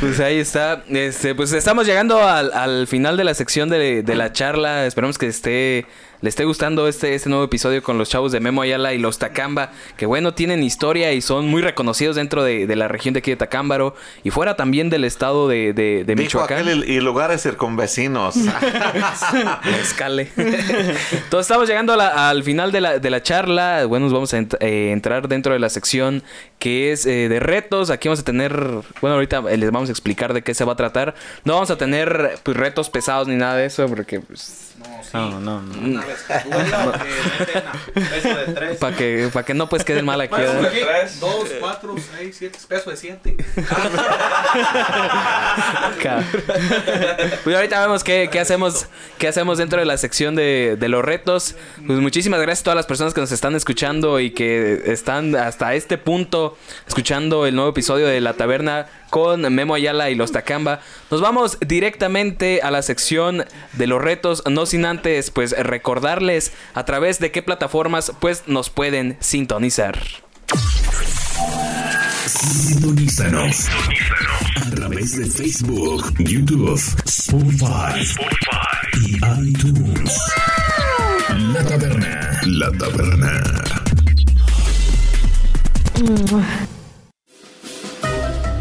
Pues 0.00 0.20
ahí 0.20 0.38
está. 0.38 0.84
Este, 0.88 1.34
pues 1.34 1.52
estamos 1.52 1.86
llegando 1.86 2.22
al, 2.26 2.52
al 2.52 2.86
final 2.86 3.16
de 3.16 3.24
la 3.24 3.34
sección 3.34 3.68
de, 3.68 4.02
de 4.02 4.14
la 4.14 4.32
charla. 4.32 4.86
Esperamos 4.86 5.18
que 5.18 5.26
esté 5.26 5.86
le 6.24 6.30
esté 6.30 6.46
gustando 6.46 6.88
este, 6.88 7.14
este 7.14 7.28
nuevo 7.28 7.44
episodio 7.44 7.82
con 7.82 7.98
los 7.98 8.08
chavos 8.08 8.32
de 8.32 8.40
Memo 8.40 8.62
Ayala 8.62 8.94
y 8.94 8.98
los 8.98 9.18
Tacamba, 9.18 9.72
que 9.98 10.06
bueno, 10.06 10.32
tienen 10.32 10.62
historia 10.62 11.12
y 11.12 11.20
son 11.20 11.48
muy 11.48 11.60
reconocidos 11.60 12.16
dentro 12.16 12.42
de, 12.42 12.66
de 12.66 12.76
la 12.76 12.88
región 12.88 13.12
de 13.12 13.18
aquí 13.18 13.30
de 13.30 13.36
Tacámbaro 13.36 13.94
y 14.22 14.30
fuera 14.30 14.56
también 14.56 14.88
del 14.88 15.04
estado 15.04 15.48
de, 15.48 15.74
de, 15.74 16.04
de 16.04 16.14
Dijo 16.14 16.22
Michoacán. 16.38 16.60
aquel 16.60 16.88
y, 16.88 16.98
lugares 17.00 17.42
circunvecinos. 17.42 18.36
Escale. 19.82 20.30
Entonces 20.36 21.40
estamos 21.40 21.68
llegando 21.68 21.94
la- 21.94 22.30
al 22.30 22.42
final 22.42 22.72
de 22.72 22.80
la, 22.80 22.98
de 22.98 23.10
la 23.10 23.22
charla. 23.22 23.84
Bueno, 23.86 24.04
nos 24.06 24.12
vamos 24.14 24.32
a 24.34 24.38
ent- 24.38 24.56
eh, 24.60 24.92
entrar 24.92 25.28
dentro 25.28 25.52
de 25.52 25.58
la 25.58 25.68
sección 25.68 26.22
que 26.58 26.92
es 26.92 27.04
eh, 27.04 27.28
de 27.28 27.40
retos. 27.40 27.90
Aquí 27.90 28.08
vamos 28.08 28.20
a 28.20 28.24
tener, 28.24 28.52
bueno, 29.00 29.14
ahorita 29.16 29.42
eh, 29.50 29.56
les 29.58 29.70
vamos 29.70 29.90
a 29.90 29.92
explicar 29.92 30.32
de 30.32 30.40
qué 30.42 30.54
se 30.54 30.64
va 30.64 30.72
a 30.72 30.76
tratar. 30.76 31.14
No 31.44 31.52
vamos 31.54 31.70
a 31.70 31.76
tener 31.76 32.38
pues, 32.42 32.56
retos 32.56 32.88
pesados 32.88 33.28
ni 33.28 33.36
nada 33.36 33.56
de 33.56 33.66
eso 33.66 33.86
porque 33.88 34.20
pues, 34.20 34.73
No, 35.12 35.38
no, 35.40 35.62
no. 35.62 35.78
Una 35.78 36.02
que 36.02 36.10
meten 37.38 37.62
a 37.68 37.72
peso 38.10 38.28
de 38.28 38.52
tres. 38.52 38.78
para 38.78 39.44
que 39.44 39.54
no 39.54 39.68
pues 39.68 39.84
queden 39.84 40.04
mal 40.04 40.20
aquí. 40.20 40.34
Peso 40.34 40.54
¿verdad? 40.54 40.72
de 40.72 40.80
tres, 40.80 41.20
dos, 41.20 41.48
cuatro, 41.60 41.94
seis, 42.16 42.34
siete, 42.36 42.58
peso 42.68 42.90
de 42.90 42.96
siete. 42.96 43.36
Pues 47.44 47.56
ahorita 47.56 47.80
vemos 47.80 48.04
qué, 48.04 48.28
qué 48.30 48.40
hacemos 48.40 48.86
qué 49.18 49.28
hacemos 49.28 49.58
dentro 49.58 49.78
de 49.78 49.84
la 49.86 49.96
sección 49.96 50.34
de, 50.34 50.76
de 50.78 50.88
los 50.88 51.04
retos. 51.04 51.54
Pues 51.86 51.98
muchísimas 51.98 52.40
gracias 52.40 52.60
a 52.60 52.64
todas 52.64 52.76
las 52.76 52.86
personas 52.86 53.14
que 53.14 53.20
nos 53.20 53.32
están 53.32 53.54
escuchando 53.54 54.20
y 54.20 54.30
que 54.32 54.82
están 54.86 55.34
hasta 55.36 55.74
este 55.74 55.98
punto 55.98 56.56
escuchando 56.86 57.46
el 57.46 57.54
nuevo 57.54 57.70
episodio 57.70 58.06
de 58.06 58.20
La 58.20 58.34
Taberna 58.34 58.86
con 59.14 59.42
Memo 59.54 59.76
Ayala 59.76 60.10
y 60.10 60.16
los 60.16 60.32
Takamba. 60.32 60.80
Nos 61.08 61.20
vamos 61.20 61.56
directamente 61.64 62.62
a 62.62 62.72
la 62.72 62.82
sección 62.82 63.44
de 63.74 63.86
los 63.86 64.02
retos, 64.02 64.42
no 64.50 64.66
sin 64.66 64.84
antes 64.84 65.30
pues 65.30 65.52
recordarles 65.56 66.50
a 66.74 66.84
través 66.84 67.20
de 67.20 67.30
qué 67.30 67.40
plataformas 67.40 68.10
pues 68.18 68.48
nos 68.48 68.70
pueden 68.70 69.16
sintonizar. 69.20 70.00
Sintonízanos 72.26 73.68
a 74.56 74.70
través 74.74 75.16
de 75.16 75.26
Facebook, 75.26 76.12
YouTube, 76.18 76.74
Spotify 77.04 78.00
y 79.00 79.14
iTunes. 79.48 80.18
La 81.52 81.64
taberna, 81.64 82.40
la 82.46 82.72
taberna. 82.72 83.42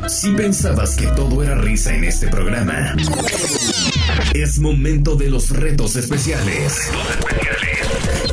Si 0.08 0.32
pensabas 0.32 0.96
que 0.96 1.08
todo 1.08 1.44
era 1.44 1.56
risa 1.56 1.94
en 1.96 2.04
este 2.04 2.28
programa, 2.28 2.96
es 4.34 4.60
momento 4.60 5.16
de 5.16 5.30
los 5.30 5.50
retos 5.50 5.96
especiales. 5.96 6.90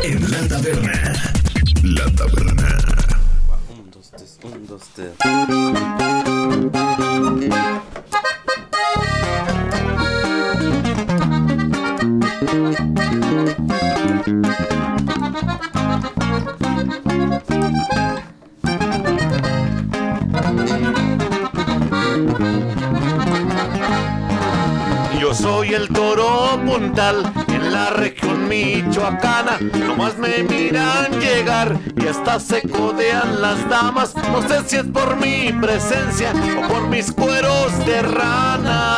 En 0.03 0.31
la 0.31 0.49
taberna, 0.49 1.35
la 1.83 2.05
taberna. 2.13 2.79
Soy 25.71 25.77
el 25.77 25.89
toro 25.91 26.59
puntal 26.67 27.33
en 27.47 27.73
la 27.73 27.91
región 27.91 28.49
michoacana. 28.49 29.57
Nomás 29.87 30.19
me 30.19 30.43
miran 30.43 31.13
llegar 31.21 31.79
y 31.97 32.09
hasta 32.09 32.41
se 32.41 32.63
codean 32.63 33.41
las 33.41 33.69
damas. 33.69 34.17
No 34.17 34.43
sé 34.49 34.65
si 34.67 34.79
es 34.79 34.87
por 34.87 35.15
mi 35.15 35.53
presencia 35.53 36.33
o 36.59 36.67
por 36.67 36.89
mis 36.89 37.13
cueros 37.13 37.87
de 37.87 38.03
rana. 38.03 38.95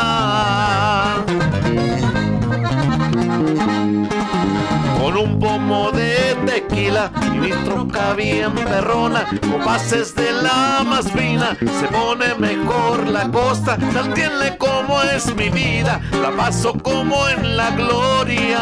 Con 4.99 5.19
un 5.19 5.39
pomo 5.39 5.91
de 5.93 6.39
tequila 6.47 7.13
y 7.27 7.31
mi 7.39 7.51
troca 7.51 8.15
bien 8.15 8.55
perrona, 8.55 9.27
con 9.43 9.63
bases 9.63 10.15
de 10.15 10.33
la 10.33 10.83
más 10.87 11.13
fina, 11.13 11.55
se 11.61 11.87
pone 11.89 12.35
mejor 12.37 13.07
la 13.09 13.31
costa, 13.31 13.77
tal 13.93 14.15
tiene 14.15 14.57
como 14.87 15.03
es 15.03 15.35
mi 15.35 15.49
vida, 15.49 16.01
la 16.21 16.31
paso 16.31 16.75
como 16.75 17.29
en 17.29 17.57
la 17.57 17.71
gloria. 17.71 18.59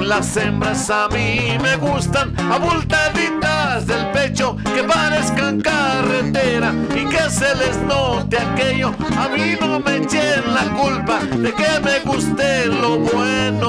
Las 0.00 0.36
hembras 0.36 0.90
a 0.90 1.08
mí 1.08 1.56
me 1.62 1.76
gustan 1.76 2.34
abultaditas 2.38 3.86
del 3.86 4.10
pecho 4.12 4.56
que 4.74 4.84
parezcan 4.84 5.60
carretera 5.60 6.74
y 6.94 7.06
que 7.06 7.30
se 7.30 7.54
les 7.56 7.78
note 7.78 8.38
aquello. 8.38 8.94
A 9.18 9.28
mí 9.28 9.56
no 9.60 9.80
me 9.80 9.96
echen 9.96 10.54
la 10.54 10.64
culpa 10.74 11.20
de 11.20 11.52
que 11.52 11.80
me 11.82 12.00
guste 12.00 12.66
lo 12.66 12.98
bueno. 12.98 13.64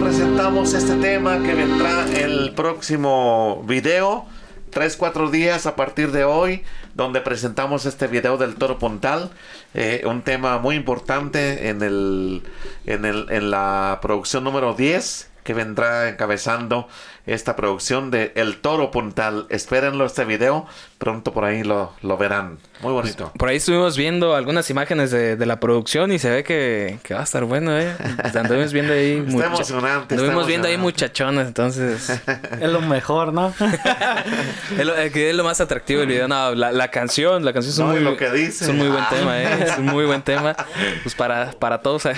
Presentamos 0.00 0.74
este 0.74 0.96
tema 0.96 1.42
que 1.42 1.54
vendrá 1.54 2.06
el 2.12 2.52
próximo 2.54 3.62
video. 3.66 4.24
3-4 4.72 5.30
días 5.30 5.66
a 5.66 5.76
partir 5.76 6.12
de 6.12 6.24
hoy, 6.24 6.62
donde 6.94 7.20
presentamos 7.20 7.84
este 7.84 8.06
video 8.06 8.38
del 8.38 8.54
toro 8.54 8.78
pontal. 8.78 9.30
eh, 9.74 10.02
un 10.06 10.22
tema 10.22 10.58
muy 10.58 10.76
importante 10.76 11.68
en, 11.68 11.82
el, 11.82 12.42
en, 12.86 13.04
el, 13.04 13.26
en 13.30 13.50
la 13.50 13.98
producción 14.00 14.44
número 14.44 14.74
10, 14.74 15.30
que 15.44 15.54
vendrá 15.54 16.08
encabezando 16.08 16.88
esta 17.26 17.54
producción 17.56 18.10
de 18.10 18.32
El 18.34 18.58
Toro 18.60 18.90
Pontal. 18.90 19.46
Espérenlo 19.48 20.04
este 20.06 20.24
video, 20.24 20.66
pronto 20.98 21.32
por 21.32 21.44
ahí 21.44 21.62
lo, 21.62 21.92
lo 22.02 22.16
verán. 22.16 22.58
Muy 22.80 22.92
bonito. 22.92 23.32
Por 23.38 23.48
ahí 23.48 23.56
estuvimos 23.58 23.96
viendo 23.96 24.34
algunas 24.34 24.68
imágenes 24.70 25.12
de, 25.12 25.36
de 25.36 25.46
la 25.46 25.60
producción 25.60 26.10
y 26.10 26.18
se 26.18 26.30
ve 26.30 26.42
que, 26.44 26.98
que 27.04 27.14
va 27.14 27.20
a 27.20 27.22
estar 27.24 27.44
bueno, 27.44 27.78
¿eh? 27.78 27.94
Anduvimos 28.34 28.72
viendo 28.72 28.92
ahí... 28.92 29.18
Está 29.18 29.30
mucha- 29.30 29.46
emocionante, 29.46 30.14
está 30.14 30.24
Anduvimos 30.24 30.46
viendo 30.48 30.66
ahí 30.68 30.74
emocionante. 30.74 31.04
muchachones, 31.04 31.46
entonces... 31.46 32.10
Es 32.60 32.68
lo 32.70 32.80
mejor, 32.80 33.32
¿no? 33.32 33.54
es, 34.78 34.84
lo, 34.86 34.96
eh, 34.96 35.12
es 35.14 35.34
lo 35.36 35.44
más 35.44 35.60
atractivo 35.60 36.00
del 36.00 36.08
video. 36.08 36.26
No, 36.28 36.54
la, 36.54 36.72
la 36.72 36.88
canción, 36.88 37.44
la 37.44 37.52
canción 37.52 37.72
es 37.72 37.78
No, 37.78 37.86
muy... 37.86 38.00
lo 38.00 38.16
que 38.16 38.30
dice. 38.30 38.64
Es 38.64 38.70
un 38.70 38.78
muy 38.78 38.88
buen 38.88 39.02
Ah. 39.02 39.08
tema, 39.10 39.40
¿eh? 39.42 39.64
Es 39.64 39.78
un 39.78 39.86
muy 39.86 40.04
buen 40.06 40.22
tema. 40.22 40.56
Pues 41.02 41.14
para, 41.14 41.50
para 41.52 41.80
todos. 41.82 42.06
¿eh? 42.06 42.12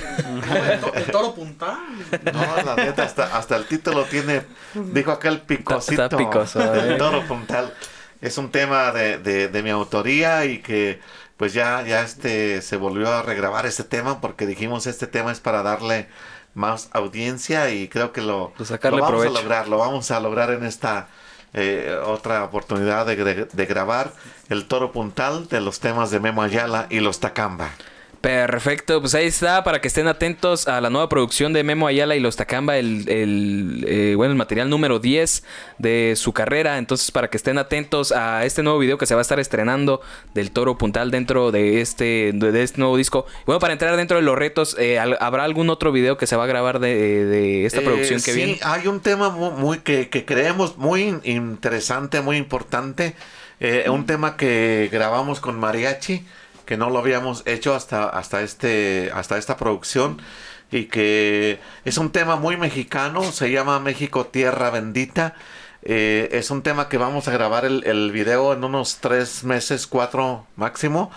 El 0.94 1.04
toro 1.06 1.34
puntal. 1.34 1.76
No, 2.32 2.64
la 2.64 2.76
neta, 2.76 3.02
hasta, 3.04 3.36
hasta 3.36 3.56
el 3.56 3.64
título 3.66 4.04
tiene, 4.04 4.42
dijo 4.94 5.10
aquel 5.12 5.40
picosito. 5.42 5.92
Está- 6.04 6.04
está 6.04 6.16
picoso, 6.16 6.74
El 6.74 6.96
toro 6.96 7.22
puntal. 7.26 7.72
Es 8.20 8.38
un 8.38 8.50
tema 8.50 8.90
de, 8.92 9.18
de, 9.18 9.48
de 9.48 9.62
mi 9.62 9.70
autoría 9.70 10.44
y 10.46 10.58
que 10.58 11.00
pues 11.36 11.52
ya, 11.52 11.82
ya 11.82 12.02
este 12.02 12.62
se 12.62 12.76
volvió 12.76 13.12
a 13.12 13.22
regrabar 13.22 13.66
este 13.66 13.84
tema 13.84 14.20
porque 14.20 14.46
dijimos 14.46 14.86
este 14.86 15.06
tema 15.06 15.32
es 15.32 15.40
para 15.40 15.62
darle 15.62 16.08
más 16.54 16.88
audiencia 16.92 17.70
y 17.70 17.88
creo 17.88 18.12
que 18.12 18.22
lo, 18.22 18.52
Pues 18.56 18.68
sacarle 18.70 18.98
lo 18.98 19.02
vamos 19.04 19.20
provecho. 19.20 19.38
a 19.38 19.42
lograr, 19.42 19.68
lo 19.68 19.78
vamos 19.78 20.10
a 20.10 20.20
lograr 20.20 20.50
en 20.52 20.64
esta 20.64 21.08
eh, 21.52 21.98
otra 22.06 22.44
oportunidad 22.44 23.04
de, 23.06 23.16
de- 23.16 23.44
de 23.46 23.66
grabar 23.66 24.12
el 24.48 24.66
toro 24.66 24.92
puntal 24.92 25.48
de 25.48 25.60
los 25.60 25.80
temas 25.80 26.10
de 26.10 26.20
Memo 26.20 26.42
Ayala 26.42 26.86
y 26.90 27.00
los 27.00 27.20
Tacamba. 27.20 27.70
Perfecto, 28.24 29.02
pues 29.02 29.14
ahí 29.14 29.26
está, 29.26 29.62
para 29.64 29.82
que 29.82 29.88
estén 29.88 30.06
atentos 30.08 30.66
a 30.66 30.80
la 30.80 30.88
nueva 30.88 31.10
producción 31.10 31.52
de 31.52 31.62
Memo 31.62 31.86
Ayala 31.86 32.16
y 32.16 32.20
los 32.20 32.36
Tacamba, 32.36 32.78
el, 32.78 33.06
el, 33.06 33.84
eh, 33.86 34.14
bueno, 34.16 34.32
el 34.32 34.38
material 34.38 34.70
número 34.70 34.98
10 34.98 35.44
de 35.76 36.14
su 36.16 36.32
carrera. 36.32 36.78
Entonces, 36.78 37.10
para 37.10 37.28
que 37.28 37.36
estén 37.36 37.58
atentos 37.58 38.12
a 38.12 38.46
este 38.46 38.62
nuevo 38.62 38.78
video 38.78 38.96
que 38.96 39.04
se 39.04 39.14
va 39.14 39.20
a 39.20 39.22
estar 39.22 39.38
estrenando 39.40 40.00
del 40.32 40.52
Toro 40.52 40.78
Puntal 40.78 41.10
dentro 41.10 41.52
de 41.52 41.82
este, 41.82 42.30
de, 42.32 42.62
este 42.62 42.78
nuevo 42.78 42.96
disco. 42.96 43.26
Bueno, 43.44 43.60
para 43.60 43.74
entrar 43.74 43.94
dentro 43.94 44.16
de 44.16 44.22
los 44.22 44.38
retos, 44.38 44.74
eh, 44.78 44.98
¿habrá 44.98 45.44
algún 45.44 45.68
otro 45.68 45.92
video 45.92 46.16
que 46.16 46.26
se 46.26 46.34
va 46.34 46.44
a 46.44 46.46
grabar 46.46 46.78
de, 46.80 47.26
de 47.26 47.66
esta 47.66 47.80
Eh, 47.80 47.84
producción 47.84 48.22
que 48.22 48.32
sí, 48.32 48.36
viene? 48.38 48.58
hay 48.62 48.86
un 48.86 49.00
tema 49.00 49.28
mu- 49.28 49.50
muy, 49.50 49.80
que, 49.80 50.08
que 50.08 50.24
creemos 50.24 50.78
muy 50.78 51.02
in- 51.02 51.20
interesante, 51.24 52.22
muy 52.22 52.38
importante. 52.38 53.16
Eh, 53.60 53.84
un 53.90 54.06
tema 54.06 54.38
que 54.38 54.88
grabamos 54.90 55.40
con 55.40 55.60
mariachi, 55.60 56.24
que 56.64 56.76
no 56.76 56.90
lo 56.90 56.98
habíamos 56.98 57.42
hecho 57.46 57.74
hasta, 57.74 58.08
hasta, 58.08 58.42
este, 58.42 59.10
hasta 59.14 59.38
esta 59.38 59.56
producción. 59.56 60.20
Y 60.70 60.86
que 60.86 61.60
es 61.84 61.98
un 61.98 62.10
tema 62.10 62.36
muy 62.36 62.56
mexicano, 62.56 63.22
se 63.32 63.50
llama 63.50 63.78
México 63.80 64.26
Tierra 64.26 64.70
Bendita. 64.70 65.34
Eh, 65.82 66.30
es 66.32 66.50
un 66.50 66.62
tema 66.62 66.88
que 66.88 66.98
vamos 66.98 67.28
a 67.28 67.32
grabar 67.32 67.64
el, 67.64 67.84
el 67.84 68.10
video 68.10 68.52
en 68.52 68.64
unos 68.64 68.98
tres 69.00 69.44
meses, 69.44 69.86
cuatro 69.86 70.46
máximo 70.56 71.10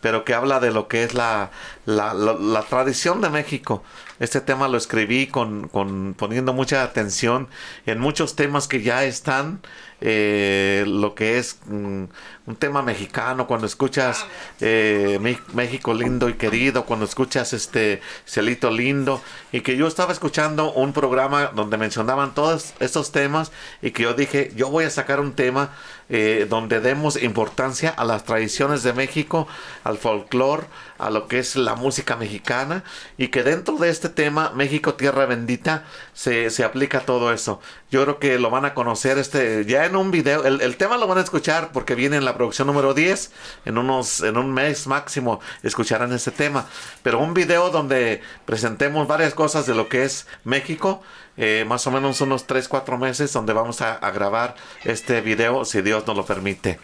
pero 0.00 0.24
que 0.24 0.34
habla 0.34 0.60
de 0.60 0.70
lo 0.70 0.86
que 0.86 1.02
es 1.02 1.14
la, 1.14 1.50
la, 1.84 2.64
tradición 2.68 3.20
de 3.20 3.28
México. 3.28 3.82
Este 4.18 4.40
tema 4.40 4.68
lo 4.68 4.78
escribí 4.78 5.26
con, 5.26 5.68
con- 5.68 6.14
poniendo 6.16 6.52
mucha 6.52 6.82
atención 6.82 7.48
en 7.86 7.98
muchos 8.00 8.34
temas 8.36 8.66
que 8.68 8.82
ya 8.82 9.04
están, 9.04 9.60
eh, 10.00 10.84
lo 10.86 11.14
que 11.14 11.38
es 11.38 11.58
mm, 11.66 12.04
un 12.46 12.56
tema 12.56 12.82
mexicano, 12.82 13.46
cuando 13.46 13.66
escuchas 13.66 14.24
eh, 14.60 15.18
México 15.54 15.94
lindo 15.94 16.28
y 16.28 16.34
querido, 16.34 16.84
cuando 16.84 17.04
escuchas 17.04 17.52
este 17.52 18.00
Celito 18.26 18.70
lindo, 18.70 19.22
y 19.52 19.60
que 19.62 19.76
yo 19.76 19.86
estaba 19.86 20.12
escuchando 20.12 20.72
un 20.72 20.92
programa 20.92 21.46
donde 21.54 21.76
mencionaban 21.76 22.34
todos 22.34 22.74
estos 22.80 23.12
temas 23.12 23.52
y 23.82 23.90
que 23.90 24.02
yo 24.04 24.14
dije, 24.14 24.52
yo 24.56 24.68
voy 24.70 24.84
a 24.84 24.90
sacar 24.90 25.20
un 25.20 25.32
tema 25.34 25.70
eh, 26.08 26.46
donde 26.48 26.80
demos 26.80 27.20
importancia 27.20 27.90
a 27.90 28.04
las 28.04 28.24
tradiciones 28.24 28.82
de 28.82 28.92
México, 28.92 29.48
al 29.84 29.98
folclore, 29.98 30.66
a 30.98 31.10
lo 31.10 31.26
que 31.28 31.38
es 31.38 31.56
la 31.56 31.74
música 31.74 32.16
mexicana 32.16 32.84
y 33.18 33.28
que 33.28 33.42
dentro 33.42 33.76
de 33.76 33.90
este 33.90 34.08
tema, 34.08 34.52
México 34.54 34.94
Tierra 34.94 35.26
Bendita, 35.26 35.84
se, 36.14 36.50
se 36.50 36.64
aplica 36.64 37.00
todo 37.00 37.32
eso. 37.32 37.60
Yo 37.96 38.02
creo 38.02 38.18
que 38.18 38.38
lo 38.38 38.50
van 38.50 38.66
a 38.66 38.74
conocer 38.74 39.16
este 39.16 39.64
ya 39.64 39.86
en 39.86 39.96
un 39.96 40.10
video. 40.10 40.44
El, 40.44 40.60
el 40.60 40.76
tema 40.76 40.98
lo 40.98 41.06
van 41.06 41.16
a 41.16 41.22
escuchar 41.22 41.70
porque 41.72 41.94
viene 41.94 42.18
en 42.18 42.26
la 42.26 42.34
producción 42.34 42.66
número 42.66 42.92
10. 42.92 43.32
En, 43.64 43.78
unos, 43.78 44.20
en 44.20 44.36
un 44.36 44.52
mes 44.52 44.86
máximo 44.86 45.40
escucharán 45.62 46.12
este 46.12 46.30
tema. 46.30 46.66
Pero 47.02 47.20
un 47.20 47.32
video 47.32 47.70
donde 47.70 48.20
presentemos 48.44 49.08
varias 49.08 49.32
cosas 49.32 49.64
de 49.64 49.74
lo 49.74 49.88
que 49.88 50.04
es 50.04 50.26
México. 50.44 51.02
eh, 51.38 51.64
más 51.66 51.86
o 51.86 51.90
menos 51.90 52.20
unos 52.20 52.46
3, 52.46 52.68
4 52.68 52.98
meses 52.98 53.32
donde 53.32 53.54
vamos 53.54 53.80
a, 53.80 53.94
a 53.94 54.10
grabar 54.10 54.56
este 54.84 55.22
video 55.22 55.64
si 55.64 55.80
Dios 55.80 56.06
nos 56.06 56.18
lo 56.18 56.26
permite. 56.26 56.78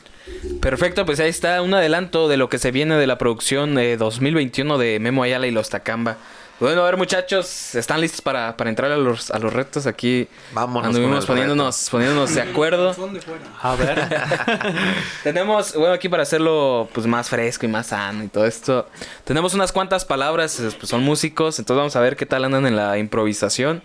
Perfecto, 0.63 1.05
pues 1.05 1.21
ahí 1.21 1.29
está 1.29 1.61
un 1.61 1.75
adelanto 1.75 2.27
de 2.27 2.39
lo 2.39 2.49
que 2.49 2.59
se 2.59 2.71
viene 2.71 2.97
de 2.97 3.07
la 3.07 3.19
producción 3.19 3.79
eh, 3.79 3.99
2021 3.99 4.79
de 4.79 4.99
Memo 4.99 5.25
Ayala 5.25 5.47
y 5.47 5.51
los 5.51 5.69
Tacamba. 5.69 6.17
Bueno, 6.63 6.83
a 6.83 6.85
ver 6.85 6.97
muchachos, 6.97 7.75
¿están 7.75 8.01
listos 8.01 8.21
para, 8.21 8.57
para 8.57 8.71
entrar 8.71 8.93
a 8.93 8.97
los, 8.97 9.33
a 9.33 9.41
los 9.41 9.53
retos? 9.53 9.89
Aquí 9.89 10.29
Vámonos 10.53 10.87
anduvimos 10.87 11.27
poniéndonos, 11.27 11.91
poniéndonos 11.91 12.33
de 12.37 12.41
acuerdo. 12.41 12.95
Son 12.95 13.13
de 13.13 13.21
fuera. 13.21 13.43
A 13.61 13.75
ver. 13.75 14.09
Tenemos, 15.25 15.75
bueno, 15.75 15.93
aquí 15.93 16.09
para 16.09 16.23
hacerlo 16.23 16.89
pues 16.93 17.05
más 17.09 17.29
fresco 17.29 17.67
y 17.67 17.69
más 17.69 17.89
sano 17.89 18.23
y 18.23 18.29
todo 18.29 18.47
esto. 18.47 18.89
Tenemos 19.25 19.55
unas 19.55 19.73
cuantas 19.73 20.05
palabras, 20.05 20.57
pues 20.79 20.89
son 20.89 21.03
músicos, 21.03 21.59
entonces 21.59 21.79
vamos 21.79 21.97
a 21.97 22.01
ver 22.01 22.15
qué 22.15 22.27
tal 22.27 22.45
andan 22.45 22.65
en 22.65 22.77
la 22.77 22.97
improvisación. 22.97 23.83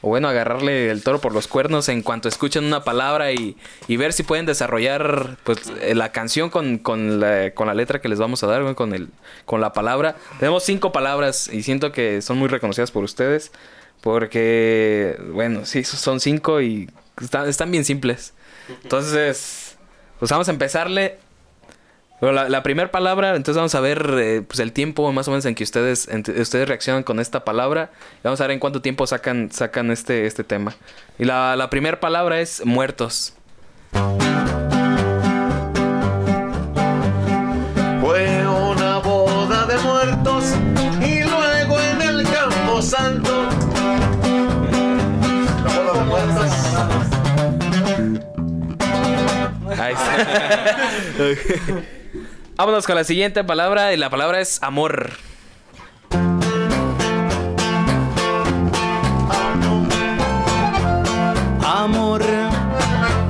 O 0.00 0.08
bueno, 0.08 0.28
agarrarle 0.28 0.90
el 0.90 1.02
toro 1.02 1.20
por 1.20 1.32
los 1.32 1.48
cuernos 1.48 1.88
en 1.88 2.02
cuanto 2.02 2.28
escuchen 2.28 2.64
una 2.64 2.84
palabra 2.84 3.32
y, 3.32 3.56
y 3.88 3.96
ver 3.96 4.12
si 4.12 4.22
pueden 4.22 4.46
desarrollar 4.46 5.36
pues 5.44 5.72
eh, 5.80 5.94
la 5.94 6.12
canción 6.12 6.50
con, 6.50 6.78
con, 6.78 7.20
la, 7.20 7.52
con 7.52 7.66
la 7.66 7.74
letra 7.74 8.00
que 8.00 8.08
les 8.08 8.18
vamos 8.18 8.42
a 8.44 8.46
dar, 8.46 8.74
con, 8.74 8.94
el, 8.94 9.08
con 9.44 9.60
la 9.60 9.72
palabra. 9.72 10.16
Tenemos 10.38 10.62
cinco 10.62 10.92
palabras 10.92 11.48
y 11.52 11.62
siento 11.62 11.90
que 11.90 12.22
son 12.22 12.38
muy 12.38 12.48
reconocidas 12.48 12.90
por 12.90 13.02
ustedes. 13.02 13.50
Porque, 14.00 15.18
bueno, 15.32 15.66
sí, 15.66 15.82
son 15.82 16.20
cinco 16.20 16.60
y 16.60 16.88
están, 17.20 17.48
están 17.48 17.72
bien 17.72 17.84
simples. 17.84 18.32
Entonces, 18.84 19.76
pues 20.20 20.30
vamos 20.30 20.46
a 20.46 20.52
empezarle. 20.52 21.18
Bueno, 22.20 22.34
la, 22.34 22.48
la 22.48 22.62
primera 22.64 22.90
palabra, 22.90 23.36
entonces 23.36 23.54
vamos 23.56 23.74
a 23.76 23.80
ver 23.80 24.10
eh, 24.18 24.42
pues 24.46 24.58
el 24.58 24.72
tiempo 24.72 25.12
más 25.12 25.28
o 25.28 25.30
menos 25.30 25.44
en 25.46 25.54
que 25.54 25.62
ustedes 25.62 26.08
en- 26.08 26.24
ustedes 26.40 26.66
reaccionan 26.68 27.04
con 27.04 27.20
esta 27.20 27.44
palabra. 27.44 27.90
Y 28.16 28.20
vamos 28.24 28.40
a 28.40 28.44
ver 28.44 28.50
en 28.52 28.58
cuánto 28.58 28.82
tiempo 28.82 29.06
sacan 29.06 29.50
sacan 29.52 29.90
este 29.92 30.26
este 30.26 30.42
tema. 30.42 30.74
Y 31.18 31.24
la, 31.24 31.54
la 31.54 31.70
primera 31.70 32.00
palabra 32.00 32.40
es 32.40 32.64
muertos. 32.66 33.34
Fue 38.00 38.46
una 38.48 38.98
boda 38.98 39.66
de 39.66 39.78
muertos 39.78 40.44
y 41.06 41.22
luego 41.22 41.78
en 41.80 42.02
el 42.02 42.22
campo 42.28 42.82
santo. 42.82 43.48
La 45.64 45.80
boda 45.80 45.92
de 45.92 46.04
muertos. 46.04 46.50
Ahí 49.78 49.94
está. 49.94 51.82
Vámonos 52.58 52.88
con 52.88 52.96
la 52.96 53.04
siguiente 53.04 53.44
palabra 53.44 53.92
y 53.92 53.96
la 53.96 54.10
palabra 54.10 54.40
es 54.40 54.60
amor. 54.64 55.12
Amor 61.64 62.20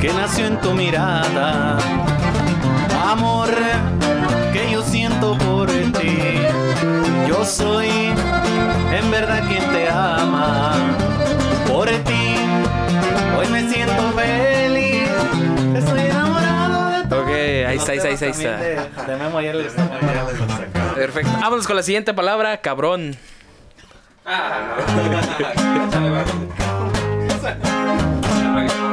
que 0.01 0.15
nació 0.15 0.47
en 0.47 0.59
tu 0.63 0.73
mirada. 0.73 1.77
Amor 3.07 3.51
que 4.55 4.73
yo 4.73 4.83
siento 4.83 5.37
por 5.37 5.69
ti. 5.71 6.19
Yo 7.29 7.45
soy 7.45 7.91
en 7.91 9.11
verdad 9.11 9.47
quien 9.47 9.71
te 9.73 9.91
ama. 9.91 10.98
Ahí 17.69 17.77
está, 17.77 17.93
ahí 17.93 17.99
está, 17.99 18.25
ahí 18.27 18.31
está. 18.31 18.57
De, 18.57 18.75
de 18.75 19.17
Memo 19.17 19.39
Ayala 19.39 19.61
y 19.61 19.65
los 19.65 19.75
Tacamba. 19.75 20.95
Perfecto. 20.95 21.31
Vámonos 21.41 21.67
con 21.67 21.77
la 21.77 21.83
siguiente 21.83 22.15
palabra, 22.15 22.61
cabrón. 22.61 23.17
Revisado 28.25 28.79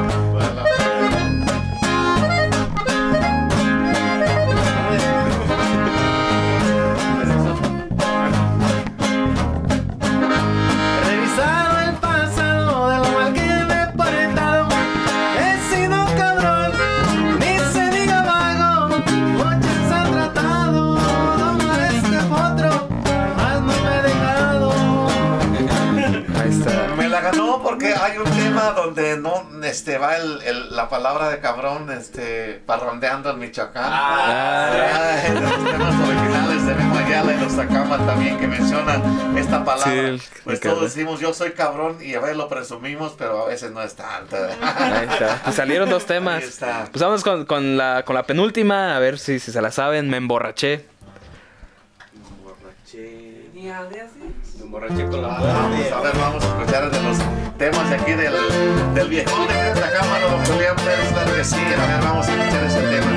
donde 28.96 29.18
no 29.18 29.64
este 29.64 29.98
va 29.98 30.16
el, 30.16 30.40
el- 30.42 30.74
la 30.74 30.88
palabra 30.88 31.28
de 31.28 31.38
cabrón 31.40 31.90
este 31.90 32.60
parrondeando 32.66 33.30
en 33.30 33.38
Michoacán. 33.38 33.84
Ah, 33.86 35.20
en 35.26 35.34
los 35.42 35.52
temas 35.70 35.94
originales 36.08 36.66
de 36.66 36.74
Memo 36.74 36.98
Ayala 36.98 37.32
y 37.34 37.40
los 37.40 37.56
Tacama 37.56 37.98
también 38.06 38.38
que 38.38 38.46
mencionan 38.46 39.36
esta 39.36 39.64
palabra. 39.64 39.92
Sí, 39.92 39.98
el- 39.98 40.22
pues 40.44 40.60
todos 40.60 40.74
cabrón. 40.74 40.84
decimos 40.84 41.20
yo 41.20 41.34
soy 41.34 41.52
cabrón 41.52 41.98
y 42.00 42.14
a 42.14 42.20
veces 42.20 42.36
lo 42.38 42.48
presumimos, 42.48 43.14
pero 43.18 43.44
a 43.44 43.48
veces 43.48 43.70
no 43.70 43.82
es 43.82 43.94
tanto. 43.94 44.36
Ahí 44.36 45.06
está. 45.10 45.40
Pues 45.44 45.56
salieron 45.56 45.90
dos 45.90 46.06
temas. 46.06 46.42
Ahí 46.42 46.48
está. 46.48 46.88
Pues 46.90 47.02
vamos 47.02 47.22
con, 47.22 47.44
con 47.44 47.76
la, 47.76 48.02
con 48.04 48.14
la 48.14 48.22
penúltima, 48.24 48.96
a 48.96 48.98
ver 48.98 49.18
si, 49.18 49.38
si 49.38 49.52
se 49.52 49.60
la 49.60 49.70
saben. 49.70 50.08
Me 50.08 50.16
emborraché. 50.16 50.86
Vamos 54.70 55.92
a 55.92 56.00
ver, 56.00 56.16
vamos 56.18 56.44
a 56.44 56.46
escuchar 56.46 56.90
de 56.90 57.02
los 57.02 57.18
temas 57.56 57.88
de 57.88 57.96
aquí 57.96 58.12
del, 58.12 58.34
del 58.94 59.08
viejón 59.08 59.46
de 59.46 59.68
esta 59.70 59.92
cámara, 59.92 60.28
don 60.28 60.44
Julián 60.44 60.76
Pérez, 60.76 61.12
claro 61.12 61.34
que 61.34 61.44
sí. 61.44 61.56
A 61.56 61.86
ver, 61.86 62.00
vamos 62.02 62.26
a 62.26 62.34
escuchar 62.34 62.64
ese 62.64 62.80
tema. 62.80 63.10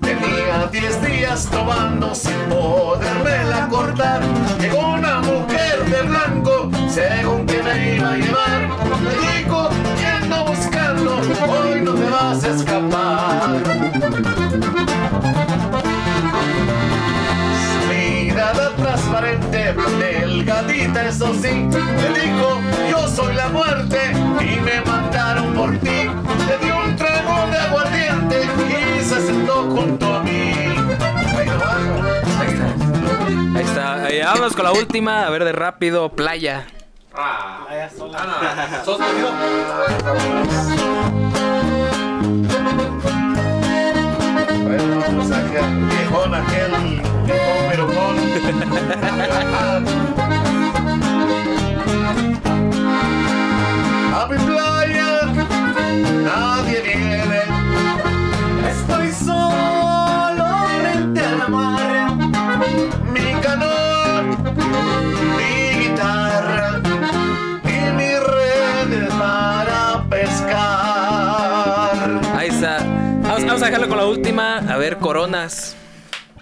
Tenía 0.00 0.66
10 0.70 1.02
días 1.06 1.48
tomando 1.50 2.14
sin 2.14 2.38
poderme 2.50 3.36
cortar. 3.70 4.22
Llegó 4.60 4.94
una 4.94 5.20
mujer 5.20 5.84
de 5.84 6.02
blanco, 6.02 6.70
según 6.88 7.46
que 7.46 7.62
me 7.62 7.96
iba 7.96 8.10
a 8.10 8.16
llevar. 8.16 8.68
Me 9.02 9.38
dijo, 9.38 9.70
que 9.98 10.06
ando 10.06 10.44
buscando, 10.46 11.20
hoy 11.48 11.80
no 11.80 11.94
te 11.94 12.10
vas 12.10 12.44
a 12.44 12.48
escapar. 12.48 13.62
Transparente, 19.16 19.74
delgadita, 19.98 21.08
eso 21.08 21.32
sí. 21.34 21.48
Me 21.48 22.20
dijo, 22.20 22.60
yo 22.90 23.08
soy 23.08 23.34
la 23.34 23.48
muerte 23.48 23.98
y 24.40 24.60
me 24.60 24.80
mandaron 24.82 25.54
por 25.54 25.76
ti. 25.78 26.10
Le 26.46 26.58
di 26.58 26.70
un 26.70 26.96
trago 26.96 27.50
de 27.50 27.56
aguardiente 27.58 28.42
y 28.98 29.04
se 29.04 29.26
sentó 29.26 29.62
junto 29.70 30.14
a 30.14 30.22
mí. 30.22 30.52
Ahí 31.36 31.48
está. 32.48 32.74
Ahí 33.54 33.64
está. 33.64 34.10
Eh, 34.10 34.22
vámonos 34.24 34.54
con 34.54 34.64
la 34.64 34.72
última, 34.72 35.26
a 35.26 35.30
ver 35.30 35.44
de 35.44 35.52
rápido, 35.52 36.10
playa. 36.10 36.66
Vaya 37.12 37.90
sola. 37.90 38.42
Bueno, 44.66 45.00
pues 45.14 45.30
aquel 45.30 45.84
viejón, 45.84 46.34
aquel 46.34 46.72
viejón 47.24 47.68
merocón. 47.68 48.16
A 54.12 54.26
mi 54.28 54.36
playa 54.38 55.10
nadie 56.24 56.82
viene. 56.82 57.42
Estoy 58.68 59.12
solo 59.12 60.44
frente 60.80 61.20
a 61.20 61.36
la 61.36 61.48
mar. 61.48 61.85
A 73.66 73.70
dejarlo 73.70 73.88
con 73.88 73.98
la 73.98 74.06
última, 74.06 74.58
a 74.58 74.76
ver, 74.76 74.98
coronas. 74.98 75.74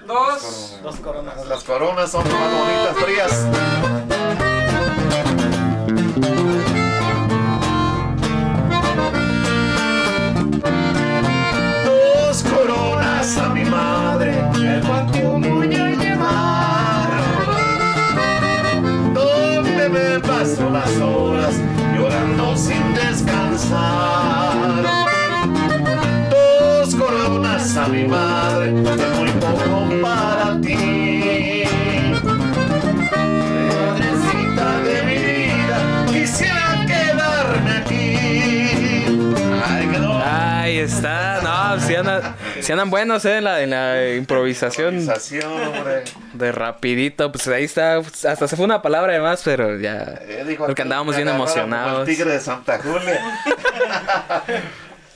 Dos. 0.07 0.79
Dos 0.83 0.97
coronas. 0.97 1.47
Las 1.47 1.65
coronas 1.65 2.11
son 2.11 2.23
más 2.31 2.53
bonitas, 2.53 2.97
frías. 3.03 4.54
Sí 42.65 42.73
andan 42.73 42.91
buenos 42.91 43.25
eh, 43.25 43.39
en, 43.39 43.45
la, 43.45 43.63
en 43.63 43.71
la 43.71 44.15
improvisación 44.15 44.95
Improvisación, 44.99 45.53
hombre. 45.53 46.03
de 46.33 46.53
rapidito. 46.53 47.31
Pues 47.31 47.47
ahí 47.49 47.65
está. 47.65 47.97
Hasta 47.99 48.49
se 48.49 48.57
fue 48.57 48.65
una 48.65 48.83
palabra 48.83 49.13
de 49.13 49.21
más, 49.21 49.43
pero 49.45 49.79
ya. 49.79 50.21
Eh, 50.23 50.45
dijo 50.49 50.67
Porque 50.67 50.83
andábamos 50.83 51.17
bien 51.17 51.29
emocionados. 51.29 52.09
El 52.09 52.15
tigre 52.15 52.33
de 52.33 52.41
Santa 52.41 52.79
Julia. 52.79 53.41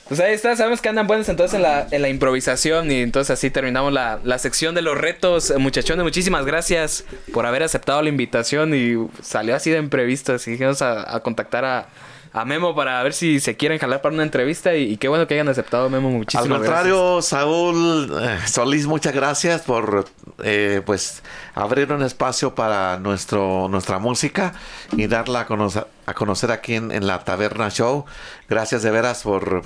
Pues 0.07 0.19
ahí 0.21 0.33
está, 0.33 0.55
sabemos 0.55 0.81
que 0.81 0.89
andan 0.89 1.05
buenos 1.05 1.29
entonces 1.29 1.53
en 1.55 1.61
la, 1.61 1.85
en 1.91 2.01
la 2.01 2.09
improvisación 2.09 2.89
y 2.91 3.01
entonces 3.03 3.29
así 3.29 3.51
terminamos 3.51 3.93
la, 3.93 4.19
la 4.23 4.39
sección 4.39 4.73
de 4.73 4.81
los 4.81 4.97
retos. 4.97 5.51
Eh, 5.51 5.59
Muchachones, 5.59 6.03
muchísimas 6.03 6.47
gracias 6.47 7.03
por 7.31 7.45
haber 7.45 7.61
aceptado 7.61 8.01
la 8.01 8.09
invitación 8.09 8.73
y 8.73 8.95
salió 9.21 9.55
así 9.55 9.69
de 9.69 9.77
imprevisto. 9.77 10.33
Así 10.33 10.57
que 10.57 10.63
vamos 10.63 10.81
a, 10.81 11.15
a 11.15 11.19
contactar 11.19 11.63
a, 11.63 11.85
a 12.31 12.45
Memo 12.45 12.75
para 12.75 13.01
ver 13.03 13.13
si 13.13 13.39
se 13.39 13.57
quieren 13.57 13.79
jalar 13.79 14.01
para 14.01 14.13
una 14.13 14.23
entrevista 14.23 14.75
y, 14.75 14.83
y 14.83 14.97
qué 14.97 15.07
bueno 15.07 15.27
que 15.27 15.33
hayan 15.33 15.49
aceptado 15.49 15.89
Memo. 15.89 16.09
Muchísimas 16.09 16.45
Al 16.45 16.57
contrario, 16.57 17.21
Saúl 17.21 18.11
eh, 18.21 18.37
Solís, 18.47 18.87
muchas 18.87 19.13
gracias 19.13 19.61
por 19.61 20.05
eh, 20.43 20.81
pues 20.85 21.23
abrir 21.55 21.91
un 21.91 22.03
espacio 22.03 22.55
para 22.55 22.97
nuestro 22.99 23.67
nuestra 23.69 23.99
música 23.99 24.53
y 24.91 25.07
darla 25.07 25.41
a 25.41 25.45
conocer, 25.45 25.87
a 26.05 26.13
conocer 26.13 26.51
aquí 26.51 26.75
en, 26.75 26.91
en 26.91 27.07
la 27.07 27.19
Taberna 27.23 27.69
Show. 27.69 28.05
Gracias 28.47 28.83
de 28.83 28.91
veras 28.91 29.23
por 29.23 29.63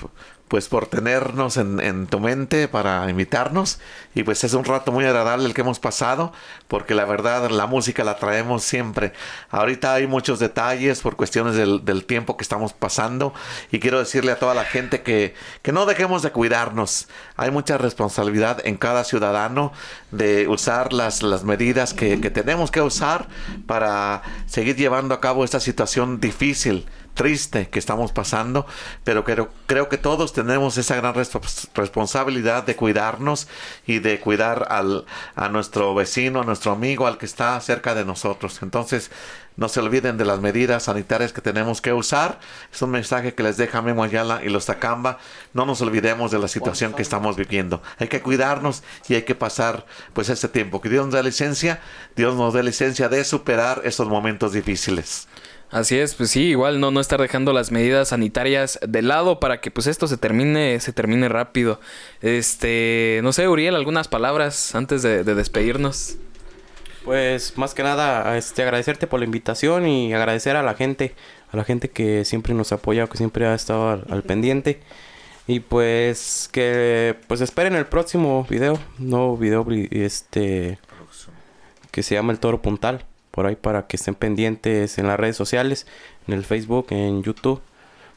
pues 0.54 0.70
por 0.70 0.86
tenernos 0.86 1.58
en, 1.58 1.80
en 1.80 2.06
tu 2.06 2.20
mente 2.20 2.68
para 2.68 3.10
invitarnos. 3.10 3.80
Y 4.14 4.22
pues 4.22 4.44
es 4.44 4.54
un 4.54 4.64
rato 4.66 4.92
muy 4.92 5.04
agradable 5.04 5.48
el 5.48 5.56
que 5.56 5.62
hemos 5.62 5.80
pasado 5.80 6.32
porque 6.68 6.94
la 6.94 7.06
verdad 7.06 7.50
la 7.50 7.66
música 7.66 8.04
la 8.04 8.18
traemos 8.18 8.64
siempre. 8.64 9.14
Ahorita 9.50 9.96
hay 9.96 10.06
muchos 10.06 10.38
detalles 10.38 11.02
por 11.02 11.16
cuestiones 11.16 11.56
del, 11.56 11.84
del 11.86 12.06
tiempo 12.06 12.38
que 12.38 12.44
estamos 12.44 12.72
pasando 12.72 13.34
y 13.72 13.80
quiero 13.80 13.98
decirle 13.98 14.32
a 14.32 14.38
toda 14.38 14.54
la 14.54 14.64
gente 14.64 15.02
que, 15.02 15.34
que 15.64 15.72
no 15.72 15.88
dejemos 15.88 16.22
de 16.22 16.30
cuidarnos. 16.30 17.08
Hay 17.36 17.50
mucha 17.50 17.80
responsabilidad 17.80 18.62
en 18.64 18.78
cada 18.78 19.06
ciudadano 19.06 19.74
de 20.12 20.48
usar 20.48 20.94
las, 20.94 21.24
las 21.24 21.44
medidas 21.44 21.96
que, 21.96 22.22
que 22.22 22.30
tenemos 22.30 22.70
que 22.70 22.82
usar 22.82 23.28
para 23.66 24.22
seguir 24.46 24.76
llevando 24.76 25.16
a 25.16 25.20
cabo 25.20 25.46
esta 25.46 25.60
situación 25.60 26.20
difícil 26.20 26.86
triste 27.14 27.70
que 27.70 27.80
estamos 27.80 28.12
pasando, 28.12 28.66
pero 29.04 29.24
creo, 29.24 29.50
creo 29.68 29.90
que 29.90 29.98
todos 29.98 30.34
tenemos 30.34 30.78
esa 30.78 30.96
gran 30.96 31.14
respons- 31.14 31.70
responsabilidad 31.74 32.64
de 32.64 32.76
cuidarnos 32.76 33.48
y 33.86 34.00
de 34.00 34.20
cuidar 34.20 34.68
al, 34.70 35.06
a 35.36 35.50
nuestro 35.50 35.94
vecino, 35.94 36.42
a 36.42 36.44
nuestro 36.46 36.72
amigo, 36.72 37.08
al 37.08 37.18
que 37.18 37.26
está 37.26 37.60
cerca 37.62 37.96
de 37.96 38.06
nosotros. 38.06 38.60
Entonces, 38.62 39.12
no 39.56 39.70
se 39.70 39.80
olviden 39.80 40.18
de 40.18 40.26
las 40.26 40.40
medidas 40.40 40.84
sanitarias 40.84 41.32
que 41.32 41.42
tenemos 41.42 41.80
que 41.80 41.94
usar. 41.94 42.40
Es 42.74 42.82
un 42.82 42.90
mensaje 42.90 43.36
que 43.36 43.44
les 43.44 43.56
deja 43.56 43.84
Memo 43.84 44.04
Ayala 44.04 44.42
y 44.44 44.50
los 44.50 44.66
Tacamba. 44.66 45.20
No 45.54 45.68
nos 45.68 45.80
olvidemos 45.82 46.32
de 46.32 46.40
la 46.40 46.48
situación 46.48 46.94
que 46.94 47.04
estamos 47.04 47.36
viviendo. 47.36 47.84
Hay 48.00 48.08
que 48.08 48.22
cuidarnos 48.24 48.82
y 49.08 49.14
hay 49.14 49.22
que 49.22 49.36
pasar 49.36 49.86
pues 50.14 50.30
este 50.30 50.48
tiempo. 50.48 50.82
Que 50.82 50.90
Dios 50.90 51.06
nos 51.06 51.14
dé 51.14 51.22
licencia, 51.22 51.80
Dios 52.16 52.36
nos 52.36 52.56
dé 52.56 52.64
licencia 52.64 53.10
de 53.10 53.24
superar 53.24 53.82
estos 53.84 54.08
momentos 54.08 54.54
difíciles. 54.54 55.28
Así 55.74 55.98
es, 55.98 56.14
pues 56.14 56.30
sí, 56.30 56.50
igual 56.50 56.80
no, 56.80 56.92
no 56.92 57.00
estar 57.00 57.20
dejando 57.20 57.52
las 57.52 57.72
medidas 57.72 58.10
sanitarias 58.10 58.80
de 58.88 59.02
lado 59.02 59.40
para 59.40 59.60
que 59.60 59.72
pues 59.72 59.88
esto 59.88 60.08
se 60.08 60.18
termine, 60.18 60.80
se 60.80 60.94
termine 60.94 61.30
rápido. 61.30 61.80
Este, 62.22 63.22
no 63.24 63.34
sé, 63.34 63.48
Uriel, 63.48 63.74
algunas 63.74 64.08
palabras 64.08 64.76
antes 64.76 65.02
de, 65.02 65.24
de 65.24 65.34
despedirnos. 65.34 66.18
Pues 67.04 67.58
más 67.58 67.74
que 67.74 67.82
nada, 67.82 68.38
este, 68.38 68.62
agradecerte 68.62 69.08
por 69.08 69.20
la 69.20 69.26
invitación 69.26 69.88
y 69.88 70.14
agradecer 70.14 70.56
a 70.58 70.62
la 70.62 70.76
gente, 70.76 71.16
a 71.52 71.58
la 71.58 71.64
gente 71.64 71.90
que 71.90 72.24
siempre 72.24 72.54
nos 72.54 72.72
apoya, 72.72 73.08
que 73.08 73.18
siempre 73.18 73.48
ha 73.48 73.56
estado 73.56 73.90
al, 73.90 74.06
al 74.12 74.22
pendiente. 74.22 74.80
Y 75.48 75.60
pues 75.60 76.50
que 76.52 77.18
pues 77.28 77.42
esperen 77.42 77.74
el 77.74 77.88
próximo 77.88 78.46
video, 78.48 78.80
nuevo 79.00 79.38
video 79.38 79.66
este 79.90 80.78
que 81.90 82.04
se 82.04 82.14
llama 82.14 82.32
El 82.32 82.38
Toro 82.38 82.62
Puntal, 82.62 83.06
por 83.34 83.48
ahí 83.48 83.56
para 83.56 83.88
que 83.88 83.96
estén 83.96 84.14
pendientes 84.14 85.00
en 85.00 85.08
las 85.08 85.20
redes 85.20 85.36
sociales, 85.36 85.88
en 86.28 86.36
el 86.36 86.46
Facebook, 86.46 86.88
en 86.92 87.24
YouTube. 87.24 87.64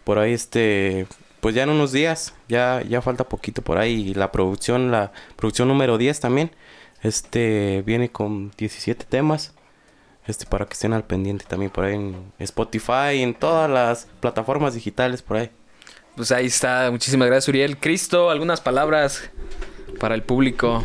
Por 0.04 0.18
ahí 0.18 0.34
este 0.34 1.06
pues 1.40 1.54
ya 1.54 1.62
en 1.62 1.70
unos 1.70 1.90
días, 1.90 2.34
ya 2.48 2.82
ya 2.86 3.00
falta 3.00 3.24
poquito 3.24 3.62
por 3.62 3.78
ahí 3.78 4.10
y 4.10 4.14
la 4.14 4.30
producción, 4.30 4.90
la 4.90 5.12
producción 5.36 5.68
número 5.68 5.96
10 5.96 6.20
también. 6.20 6.50
Este 7.02 7.82
viene 7.86 8.10
con 8.10 8.50
17 8.58 9.06
temas. 9.06 9.54
Este 10.26 10.44
para 10.44 10.66
que 10.66 10.74
estén 10.74 10.92
al 10.92 11.04
pendiente 11.04 11.46
también 11.48 11.70
por 11.70 11.84
ahí 11.84 11.94
en 11.94 12.32
Spotify, 12.38 13.22
en 13.22 13.32
todas 13.32 13.70
las 13.70 14.08
plataformas 14.20 14.74
digitales 14.74 15.22
por 15.22 15.38
ahí. 15.38 15.50
Pues 16.14 16.30
ahí 16.30 16.46
está, 16.46 16.90
muchísimas 16.90 17.28
gracias 17.28 17.48
Uriel. 17.48 17.78
Cristo, 17.78 18.28
algunas 18.28 18.60
palabras 18.60 19.30
para 19.98 20.14
el 20.14 20.22
público. 20.22 20.84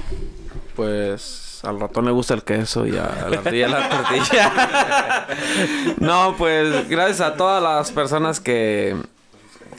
Pues 0.77 1.41
al 1.64 1.80
ratón 1.80 2.05
le 2.05 2.12
gusta 2.12 2.34
el 2.34 2.43
queso 2.43 2.86
y 2.88 2.97
a 2.97 3.28
la 3.30 3.38
ardilla 3.39 3.68
la 3.68 3.89
tortilla. 3.89 5.28
no, 5.99 6.36
pues 6.38 6.89
gracias 6.89 7.22
a 7.22 7.36
todas 7.36 7.62
las 7.62 7.91
personas 7.91 8.39
que, 8.39 8.95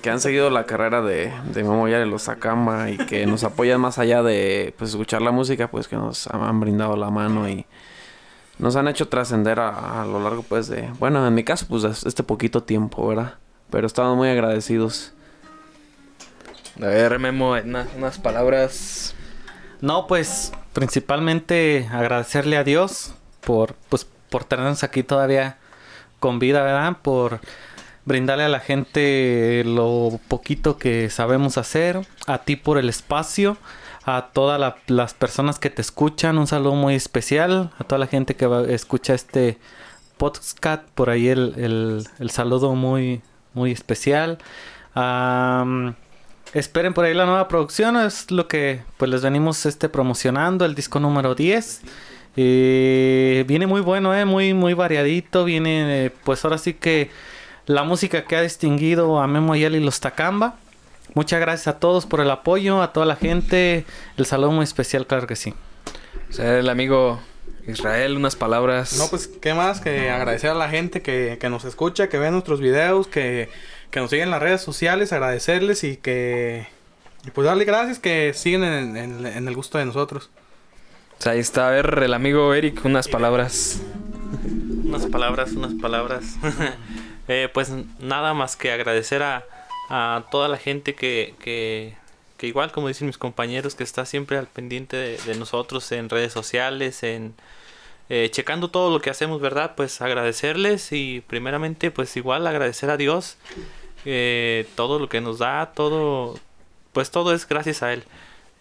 que 0.01 0.11
han 0.11 0.21
seguido 0.21 0.49
la 0.51 0.65
carrera 0.67 1.03
de, 1.03 1.33
de 1.53 1.63
Memo 1.65 1.89
Yar 1.89 2.07
y 2.07 2.11
los 2.11 2.23
Sakamba 2.23 2.91
y 2.91 2.97
que 2.99 3.27
nos 3.27 3.45
apoyan 3.45 3.81
más 3.81 3.99
allá 3.99 4.23
de 4.23 4.75
pues, 4.79 4.91
escuchar 4.91 5.23
la 5.23 5.31
música, 5.33 5.69
pues 5.71 5.89
que 5.89 5.97
nos 5.97 6.27
han 6.29 6.61
brindado 6.61 6.97
la 6.97 7.11
mano 7.11 7.49
y 7.49 7.67
nos 8.59 8.77
han 8.77 8.87
hecho 8.87 9.09
trascender 9.09 9.59
a, 9.59 10.03
a 10.03 10.07
lo 10.07 10.21
largo 10.23 10.43
pues 10.43 10.69
de, 10.69 10.89
bueno, 10.99 11.27
en 11.27 11.35
mi 11.35 11.43
caso 11.43 11.67
pues 11.69 11.85
este 12.05 12.23
poquito 12.23 12.63
tiempo, 12.63 13.09
¿verdad? 13.09 13.35
Pero 13.71 13.87
estamos 13.87 14.17
muy 14.17 14.29
agradecidos. 14.29 15.13
A 16.81 16.87
ver, 16.87 17.19
Memo, 17.19 17.53
una- 17.53 17.87
unas 17.97 18.19
palabras. 18.19 19.15
No, 19.83 20.07
pues 20.07 20.53
principalmente 20.73 21.87
agradecerle 21.93 22.57
a 22.57 22.65
Dios 22.65 23.13
por 23.45 23.75
pues 23.91 24.07
por 24.31 24.45
tenernos 24.45 24.83
aquí 24.85 25.03
todavía 25.03 25.59
con 26.19 26.39
vida, 26.39 26.63
¿verdad? 26.63 26.97
Por 27.03 27.41
brindarle 28.07 28.45
a 28.45 28.49
la 28.49 28.61
gente 28.61 29.63
lo 29.67 30.19
poquito 30.29 30.79
que 30.79 31.11
sabemos 31.11 31.59
hacer, 31.59 32.07
a 32.27 32.39
ti 32.39 32.57
por 32.57 32.79
el 32.79 32.89
espacio, 32.89 33.59
a 34.05 34.31
todas 34.33 34.59
la- 34.59 34.77
las 34.87 35.13
personas 35.15 35.59
que 35.59 35.69
te 35.71 35.83
escuchan, 35.83 36.39
un 36.39 36.47
saludo 36.47 36.75
muy 36.75 36.95
especial, 36.95 37.71
a 37.79 37.85
toda 37.85 37.99
la 37.99 38.07
gente 38.07 38.35
que 38.35 38.47
va- 38.47 38.63
escucha 38.65 39.13
este 39.15 39.59
podcast, 40.17 40.83
por 40.95 41.11
ahí 41.11 41.29
el, 41.29 42.07
el- 42.19 42.31
saludo 42.31 42.75
muy, 42.75 43.21
muy 43.55 43.71
especial. 43.73 44.39
Esperen 46.55 46.93
por 46.93 47.07
ahí 47.07 47.15
la 47.15 47.25
nueva 47.25 47.49
producción, 47.49 47.97
es 47.97 48.31
lo 48.31 48.47
que 48.47 48.83
pues 48.99 49.11
les 49.11 49.23
venimos 49.23 49.65
este 49.65 49.89
promocionando, 49.89 50.67
el 50.67 50.75
disco 50.75 51.01
número 51.01 51.35
10. 51.35 51.81
Eh, 52.37 53.45
viene 53.49 53.67
muy 53.67 53.81
bueno, 53.81 54.15
eh, 54.15 54.27
muy 54.27 54.53
muy 54.53 54.75
variadito, 54.75 55.45
viene 55.45 56.07
eh, 56.07 56.11
pues 56.25 56.45
ahora 56.45 56.59
sí 56.59 56.75
que 56.75 57.11
la 57.65 57.85
música 57.85 58.25
que 58.25 58.37
ha 58.37 58.43
distinguido 58.43 59.21
a 59.21 59.27
Memo 59.27 59.55
Ayala 59.55 59.79
y 59.79 59.81
los 59.81 60.01
Takamba. 60.01 60.57
Muchas 61.15 61.41
gracias 61.41 61.69
a 61.69 61.79
todos 61.79 62.05
por 62.05 62.21
el 62.21 62.31
apoyo, 62.31 62.83
a 62.83 62.93
toda 62.93 63.07
la 63.07 63.17
gente, 63.17 63.87
el 64.19 64.27
saludo 64.27 64.53
muy 64.53 64.65
especial, 64.65 65.07
claro 65.07 65.27
que 65.27 65.37
sí. 65.37 65.55
O 66.29 66.33
sea, 66.35 66.59
el 66.59 66.69
amigo 66.69 67.19
Israel, 67.67 68.17
unas 68.17 68.37
palabras. 68.37 68.99
No, 68.99 69.09
pues, 69.09 69.27
¿qué 69.27 69.55
más? 69.55 69.81
Que 69.81 70.11
agradecer 70.11 70.51
a 70.51 70.55
la 70.55 70.69
gente 70.69 71.01
que, 71.01 71.39
que 71.41 71.49
nos 71.49 71.65
escucha, 71.65 72.09
que 72.09 72.19
ve 72.19 72.31
nuestros 72.31 72.61
videos, 72.61 73.07
que, 73.07 73.49
que 73.93 74.01
nos 74.01 74.11
siguen 74.11 74.25
en 74.25 74.31
las 74.33 74.43
redes 74.43 74.61
sociales, 74.63 75.13
agradecerles 75.13 75.85
y 75.85 75.97
que... 75.97 76.67
Y 77.25 77.31
pues 77.31 77.47
darle 77.47 77.65
gracias 77.65 78.01
que 78.01 78.33
siguen 78.35 78.65
en, 78.65 78.97
en- 78.97 79.25
en 79.27 79.47
el 79.47 79.55
gusto 79.55 79.79
de 79.79 79.85
nosotros. 79.85 80.31
O 81.21 81.23
sea, 81.23 81.33
ahí 81.33 81.39
está, 81.39 81.69
a 81.69 81.71
ver, 81.71 82.01
el 82.03 82.15
amigo 82.15 82.53
Eric, 82.53 82.85
unas 82.85 83.07
palabras. 83.07 83.81
Unas 84.85 85.07
palabras, 85.07 85.53
unas 85.53 85.75
palabras. 85.75 86.25
Eh, 87.29 87.49
pues 87.55 87.71
nada 88.01 88.35
más 88.35 88.57
que 88.57 88.73
agradecer 88.73 89.23
a, 89.23 89.45
a 89.89 90.25
toda 90.33 90.49
la 90.49 90.57
gente 90.59 90.97
que, 90.97 91.37
que, 91.39 91.95
que 92.37 92.49
igual 92.49 92.73
como 92.73 92.89
dicen 92.89 93.07
mis 93.07 93.17
compañeros, 93.17 93.77
que 93.77 93.85
está 93.85 94.05
siempre 94.07 94.37
al 94.39 94.49
pendiente 94.49 94.97
de, 94.97 95.19
de 95.19 95.37
nosotros 95.37 95.93
en 95.93 96.09
redes 96.11 96.33
sociales, 96.33 97.05
en 97.05 97.35
eh, 98.09 98.29
checando 98.33 98.71
todo 98.73 98.91
lo 98.93 99.01
que 99.01 99.09
hacemos, 99.09 99.41
¿verdad? 99.41 99.75
Pues 99.77 100.03
agradecerles 100.03 100.91
y 100.91 101.23
primeramente 101.25 101.93
pues 101.93 102.17
igual 102.17 102.45
agradecer 102.49 102.91
a 102.91 102.97
Dios 102.97 103.37
eh, 104.05 104.67
todo 104.75 104.99
lo 104.99 105.09
que 105.09 105.21
nos 105.21 105.39
da, 105.39 105.73
todo, 105.75 106.39
pues 106.93 107.11
todo 107.11 107.35
es 107.35 107.47
gracias 107.49 107.83
a 107.83 107.93
Él. 107.93 108.05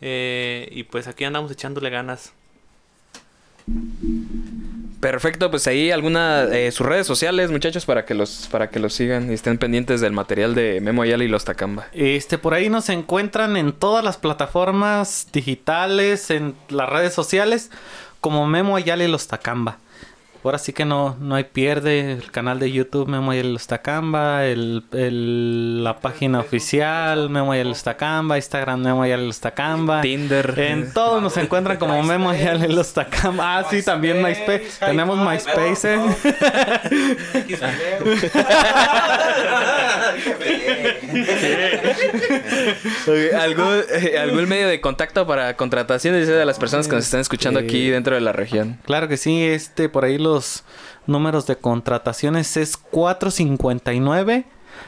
Eh, 0.02 0.68
y 0.72 0.84
pues 0.84 1.08
aquí 1.08 1.24
andamos 1.24 1.52
echándole 1.52 1.90
ganas. 1.90 2.34
Perfecto, 5.00 5.50
pues 5.50 5.66
ahí 5.66 5.90
alguna 5.90 6.44
eh, 6.44 6.72
sus 6.72 6.86
redes 6.86 7.08
sociales, 7.08 7.50
muchachos, 7.50 7.86
para 7.86 8.06
que 8.06 8.14
los 8.14 8.48
para 8.52 8.70
que 8.70 8.80
los 8.80 8.94
sigan 8.94 9.32
y 9.32 9.34
estén 9.34 9.58
pendientes 9.58 10.00
del 10.00 10.12
material 10.12 10.54
de 10.54 10.80
Memo 10.80 11.02
Ayala 11.02 11.24
y 11.24 11.28
los 11.28 11.44
Takamba. 11.44 11.88
Este, 11.92 12.38
por 12.38 12.54
ahí 12.54 12.70
nos 12.70 12.88
encuentran 12.90 13.58
en 13.58 13.74
todas 13.74 14.04
las 14.04 14.18
plataformas 14.18 15.28
digitales, 15.34 16.30
en 16.30 16.56
las 16.70 16.88
redes 16.88 17.14
sociales, 17.14 17.72
como 18.20 18.46
Memo 18.46 18.76
Ayala 18.76 19.04
y 19.04 19.08
los 19.08 19.28
Takamba. 19.28 19.80
Ahora 20.44 20.58
sí 20.58 20.74
que 20.74 20.86
no, 20.86 21.16
no 21.20 21.36
hay 21.36 21.44
pierde. 21.44 22.14
El 22.14 22.32
canal 22.32 22.60
de 22.60 22.72
YouTube 22.72 23.08
Memo 23.08 23.32
y 23.34 23.44
los 23.44 23.68
Takamba, 23.68 24.46
el, 24.46 24.84
el- 24.92 25.84
la 25.84 26.00
página 26.00 26.40
oficial 26.40 27.30
Memo 27.30 27.54
y 27.54 27.64
los 27.64 27.84
Takamba, 27.84 28.38
Instagram 28.38 28.82
Memo 28.82 29.06
y 29.06 29.16
los 29.16 29.40
Takamba. 29.40 30.02
Tinder. 30.02 30.56
En 30.58 30.92
todo 30.94 31.22
nos 31.22 31.38
encuentran 31.38 31.78
como 31.78 32.02
Memo 32.02 32.34
y 32.34 32.40
los 32.70 32.92
Takamba. 32.94 33.60
Ah, 33.60 33.66
sí, 33.70 33.84
también 33.84 34.22
MySpace. 34.22 34.64
Tenemos 34.80 35.18
MySpace, 35.20 35.96
¿eh? 35.96 36.00
Oye, 43.08 43.36
¿Algún, 43.36 43.82
eh, 43.92 44.18
algún 44.18 44.48
medio 44.48 44.68
de 44.68 44.80
contacto 44.82 45.26
para 45.28 45.56
contrataciones 45.56 46.28
de 46.28 46.46
las 46.46 46.58
personas 46.60 46.88
que 46.88 46.96
nos 46.96 47.06
están 47.06 47.20
escuchando 47.20 47.60
aquí 47.60 47.90
dentro 47.90 48.16
de 48.16 48.22
la 48.22 48.32
región? 48.32 48.78
Claro 48.86 49.08
que 49.08 49.18
sí, 49.18 49.44
este 49.44 49.90
por 49.90 50.06
ahí 50.06 50.18
números 51.08 51.48
de 51.48 51.58
contrataciones 51.58 52.58
es 52.58 52.78
459 52.78 54.46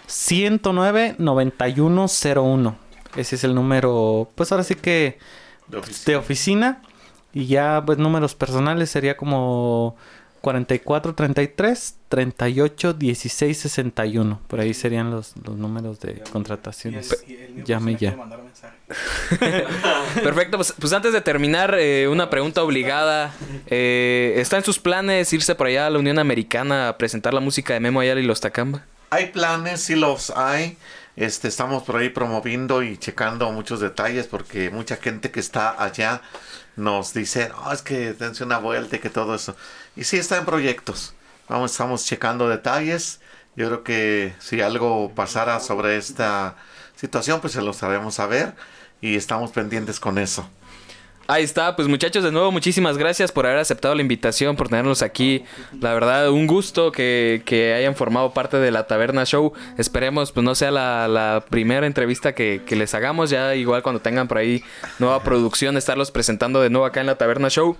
109 0.07 1.15
9101. 1.17 2.75
Ese 3.15 3.35
es 3.35 3.43
el 3.43 3.55
número, 3.55 4.29
pues 4.35 4.51
ahora 4.51 4.63
sí 4.63 4.75
que 4.75 5.19
de 6.05 6.15
oficina 6.15 6.81
y 7.33 7.47
ya 7.47 7.81
pues 7.85 7.97
números 7.97 8.35
personales 8.35 8.89
sería 8.89 9.17
como 9.17 9.95
44 10.41 11.15
33 11.15 11.95
38 12.13 12.93
16 12.93 13.57
61. 13.57 14.39
Por 14.47 14.59
ahí 14.59 14.75
serían 14.75 15.09
los, 15.09 15.33
los 15.43 15.57
números 15.57 15.99
de 15.99 16.21
contrataciones. 16.31 17.25
Llame 17.65 17.95
ya. 17.95 18.15
Perfecto, 20.21 20.57
pues, 20.57 20.75
pues 20.79 20.93
antes 20.93 21.11
de 21.11 21.21
terminar, 21.21 21.73
eh, 21.73 22.07
una 22.07 22.29
pregunta 22.29 22.61
obligada. 22.61 23.33
Eh, 23.65 24.35
¿Está 24.37 24.57
en 24.57 24.63
sus 24.63 24.77
planes 24.77 25.33
irse 25.33 25.55
por 25.55 25.65
allá 25.65 25.87
a 25.87 25.89
la 25.89 25.97
Unión 25.97 26.19
Americana 26.19 26.89
a 26.89 26.99
presentar 26.99 27.33
la 27.33 27.39
música 27.39 27.73
de 27.73 27.79
Memo 27.79 27.99
Ayala 27.99 28.21
y 28.21 28.25
los 28.25 28.41
Takamba? 28.41 28.83
Hay 29.09 29.31
planes, 29.31 29.81
sí 29.81 29.95
los 29.95 30.29
hay. 30.29 30.77
Este, 31.15 31.47
estamos 31.47 31.81
por 31.81 31.95
ahí 31.95 32.09
promoviendo 32.09 32.83
y 32.83 32.97
checando 32.97 33.51
muchos 33.51 33.79
detalles 33.79 34.27
porque 34.27 34.69
mucha 34.69 34.97
gente 34.97 35.31
que 35.31 35.39
está 35.39 35.83
allá 35.83 36.21
nos 36.75 37.15
dice, 37.15 37.49
no, 37.49 37.73
es 37.73 37.81
que 37.81 38.13
dense 38.13 38.43
una 38.43 38.59
vuelta 38.59 38.97
y 38.97 38.99
que 38.99 39.09
todo 39.09 39.33
eso. 39.33 39.55
Y 39.95 40.03
sí 40.03 40.17
está 40.17 40.37
en 40.37 40.45
proyectos. 40.45 41.15
Vamos, 41.53 41.69
estamos 41.69 42.03
checando 42.03 42.49
detalles. 42.49 43.21
Yo 43.55 43.67
creo 43.67 43.83
que 43.83 44.33
si 44.39 44.59
algo 44.61 45.11
pasara 45.13 45.59
sobre 45.59 45.97
esta 45.97 46.55
situación, 46.95 47.41
pues 47.41 47.53
se 47.53 47.61
los 47.61 47.83
haremos 47.83 48.15
saber 48.15 48.55
y 49.01 49.15
estamos 49.15 49.51
pendientes 49.51 49.99
con 49.99 50.17
eso. 50.17 50.49
Ahí 51.27 51.43
está, 51.43 51.75
pues 51.75 51.87
muchachos, 51.87 52.23
de 52.23 52.31
nuevo 52.31 52.51
muchísimas 52.51 52.97
gracias 52.97 53.31
por 53.31 53.45
haber 53.45 53.59
aceptado 53.59 53.93
la 53.93 54.01
invitación, 54.01 54.55
por 54.55 54.69
tenernos 54.69 55.03
aquí. 55.03 55.43
La 55.79 55.93
verdad, 55.93 56.31
un 56.31 56.47
gusto 56.47 56.91
que, 56.91 57.43
que 57.45 57.75
hayan 57.75 57.95
formado 57.95 58.33
parte 58.33 58.57
de 58.57 58.71
la 58.71 58.87
Taberna 58.87 59.23
Show. 59.23 59.53
Esperemos, 59.77 60.31
pues 60.31 60.43
no 60.43 60.55
sea 60.55 60.71
la, 60.71 61.07
la 61.07 61.45
primera 61.47 61.85
entrevista 61.85 62.33
que, 62.33 62.63
que 62.65 62.75
les 62.75 62.95
hagamos. 62.95 63.29
Ya 63.29 63.53
igual 63.53 63.83
cuando 63.83 64.01
tengan 64.01 64.27
por 64.27 64.39
ahí 64.39 64.63
nueva 64.97 65.21
producción, 65.21 65.77
estarlos 65.77 66.09
presentando 66.09 66.61
de 66.61 66.71
nuevo 66.71 66.87
acá 66.87 67.01
en 67.01 67.05
la 67.05 67.15
Taberna 67.15 67.49
Show. 67.49 67.77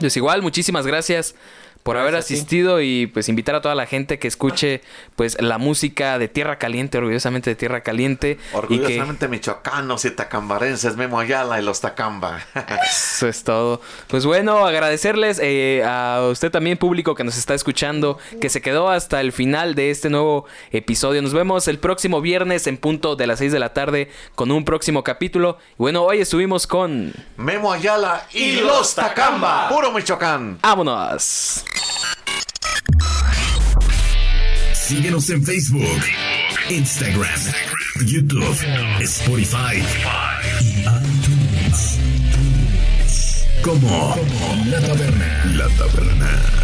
Pues 0.00 0.16
igual, 0.16 0.42
muchísimas 0.42 0.84
gracias 0.84 1.36
por 1.82 1.96
haber 1.96 2.16
asistido 2.16 2.82
y 2.82 3.06
pues 3.06 3.28
invitar 3.28 3.54
a 3.54 3.62
toda 3.62 3.74
la 3.74 3.86
gente 3.86 4.18
que 4.18 4.28
escuche 4.28 4.82
pues 5.16 5.40
la 5.40 5.56
música 5.56 6.18
de 6.18 6.28
Tierra 6.28 6.58
Caliente, 6.58 6.98
orgullosamente 6.98 7.50
de 7.50 7.56
Tierra 7.56 7.82
Caliente. 7.82 8.32
Y 8.32 8.78
que 8.78 8.84
Orgullosamente 8.84 9.26
michoacanos 9.28 10.04
y 10.04 10.10
tacambarenses, 10.10 10.96
Memo 10.96 11.18
Ayala 11.18 11.58
y 11.58 11.64
los 11.64 11.80
Tacamba. 11.80 12.40
eso 12.90 13.26
es 13.26 13.42
todo. 13.42 13.80
Pues 14.08 14.26
bueno, 14.26 14.66
agradecerles 14.66 15.40
eh, 15.42 15.82
a 15.86 16.28
usted 16.30 16.50
también, 16.50 16.76
público 16.76 17.14
que 17.14 17.24
nos 17.24 17.38
está 17.38 17.54
escuchando, 17.54 18.18
que 18.40 18.50
se 18.50 18.60
quedó 18.60 18.90
hasta 18.90 19.20
el 19.20 19.32
final 19.32 19.74
de 19.74 19.90
este 19.90 20.10
nuevo 20.10 20.44
episodio. 20.72 21.22
Nos 21.22 21.32
vemos 21.32 21.68
el 21.68 21.78
próximo 21.78 22.20
viernes 22.20 22.66
en 22.66 22.76
punto 22.76 23.16
de 23.16 23.26
las 23.26 23.38
6 23.38 23.52
de 23.52 23.58
la 23.58 23.72
tarde 23.72 24.10
con 24.34 24.50
un 24.50 24.64
próximo 24.64 25.04
capítulo. 25.04 25.58
Y 25.72 25.76
bueno, 25.78 26.02
hoy 26.02 26.20
estuvimos 26.20 26.66
con... 26.66 27.14
Memo 27.36 27.72
Ayala 27.72 28.26
y 28.32 28.60
los 28.60 28.94
Tacamba. 28.94 29.68
Puro 29.68 29.90
Michoacán. 29.92 30.58
¡Vámonos! 30.60 31.64
Síguenos 34.72 35.28
en 35.30 35.44
Facebook, 35.44 36.00
Instagram, 36.70 37.40
YouTube, 38.06 38.56
Spotify 39.00 39.82
y 40.62 40.80
iTunes. 40.80 41.98
Como 43.62 44.16
La 44.70 44.80
Taberna. 44.80 45.44
La 45.56 45.68
Taberna. 45.68 46.58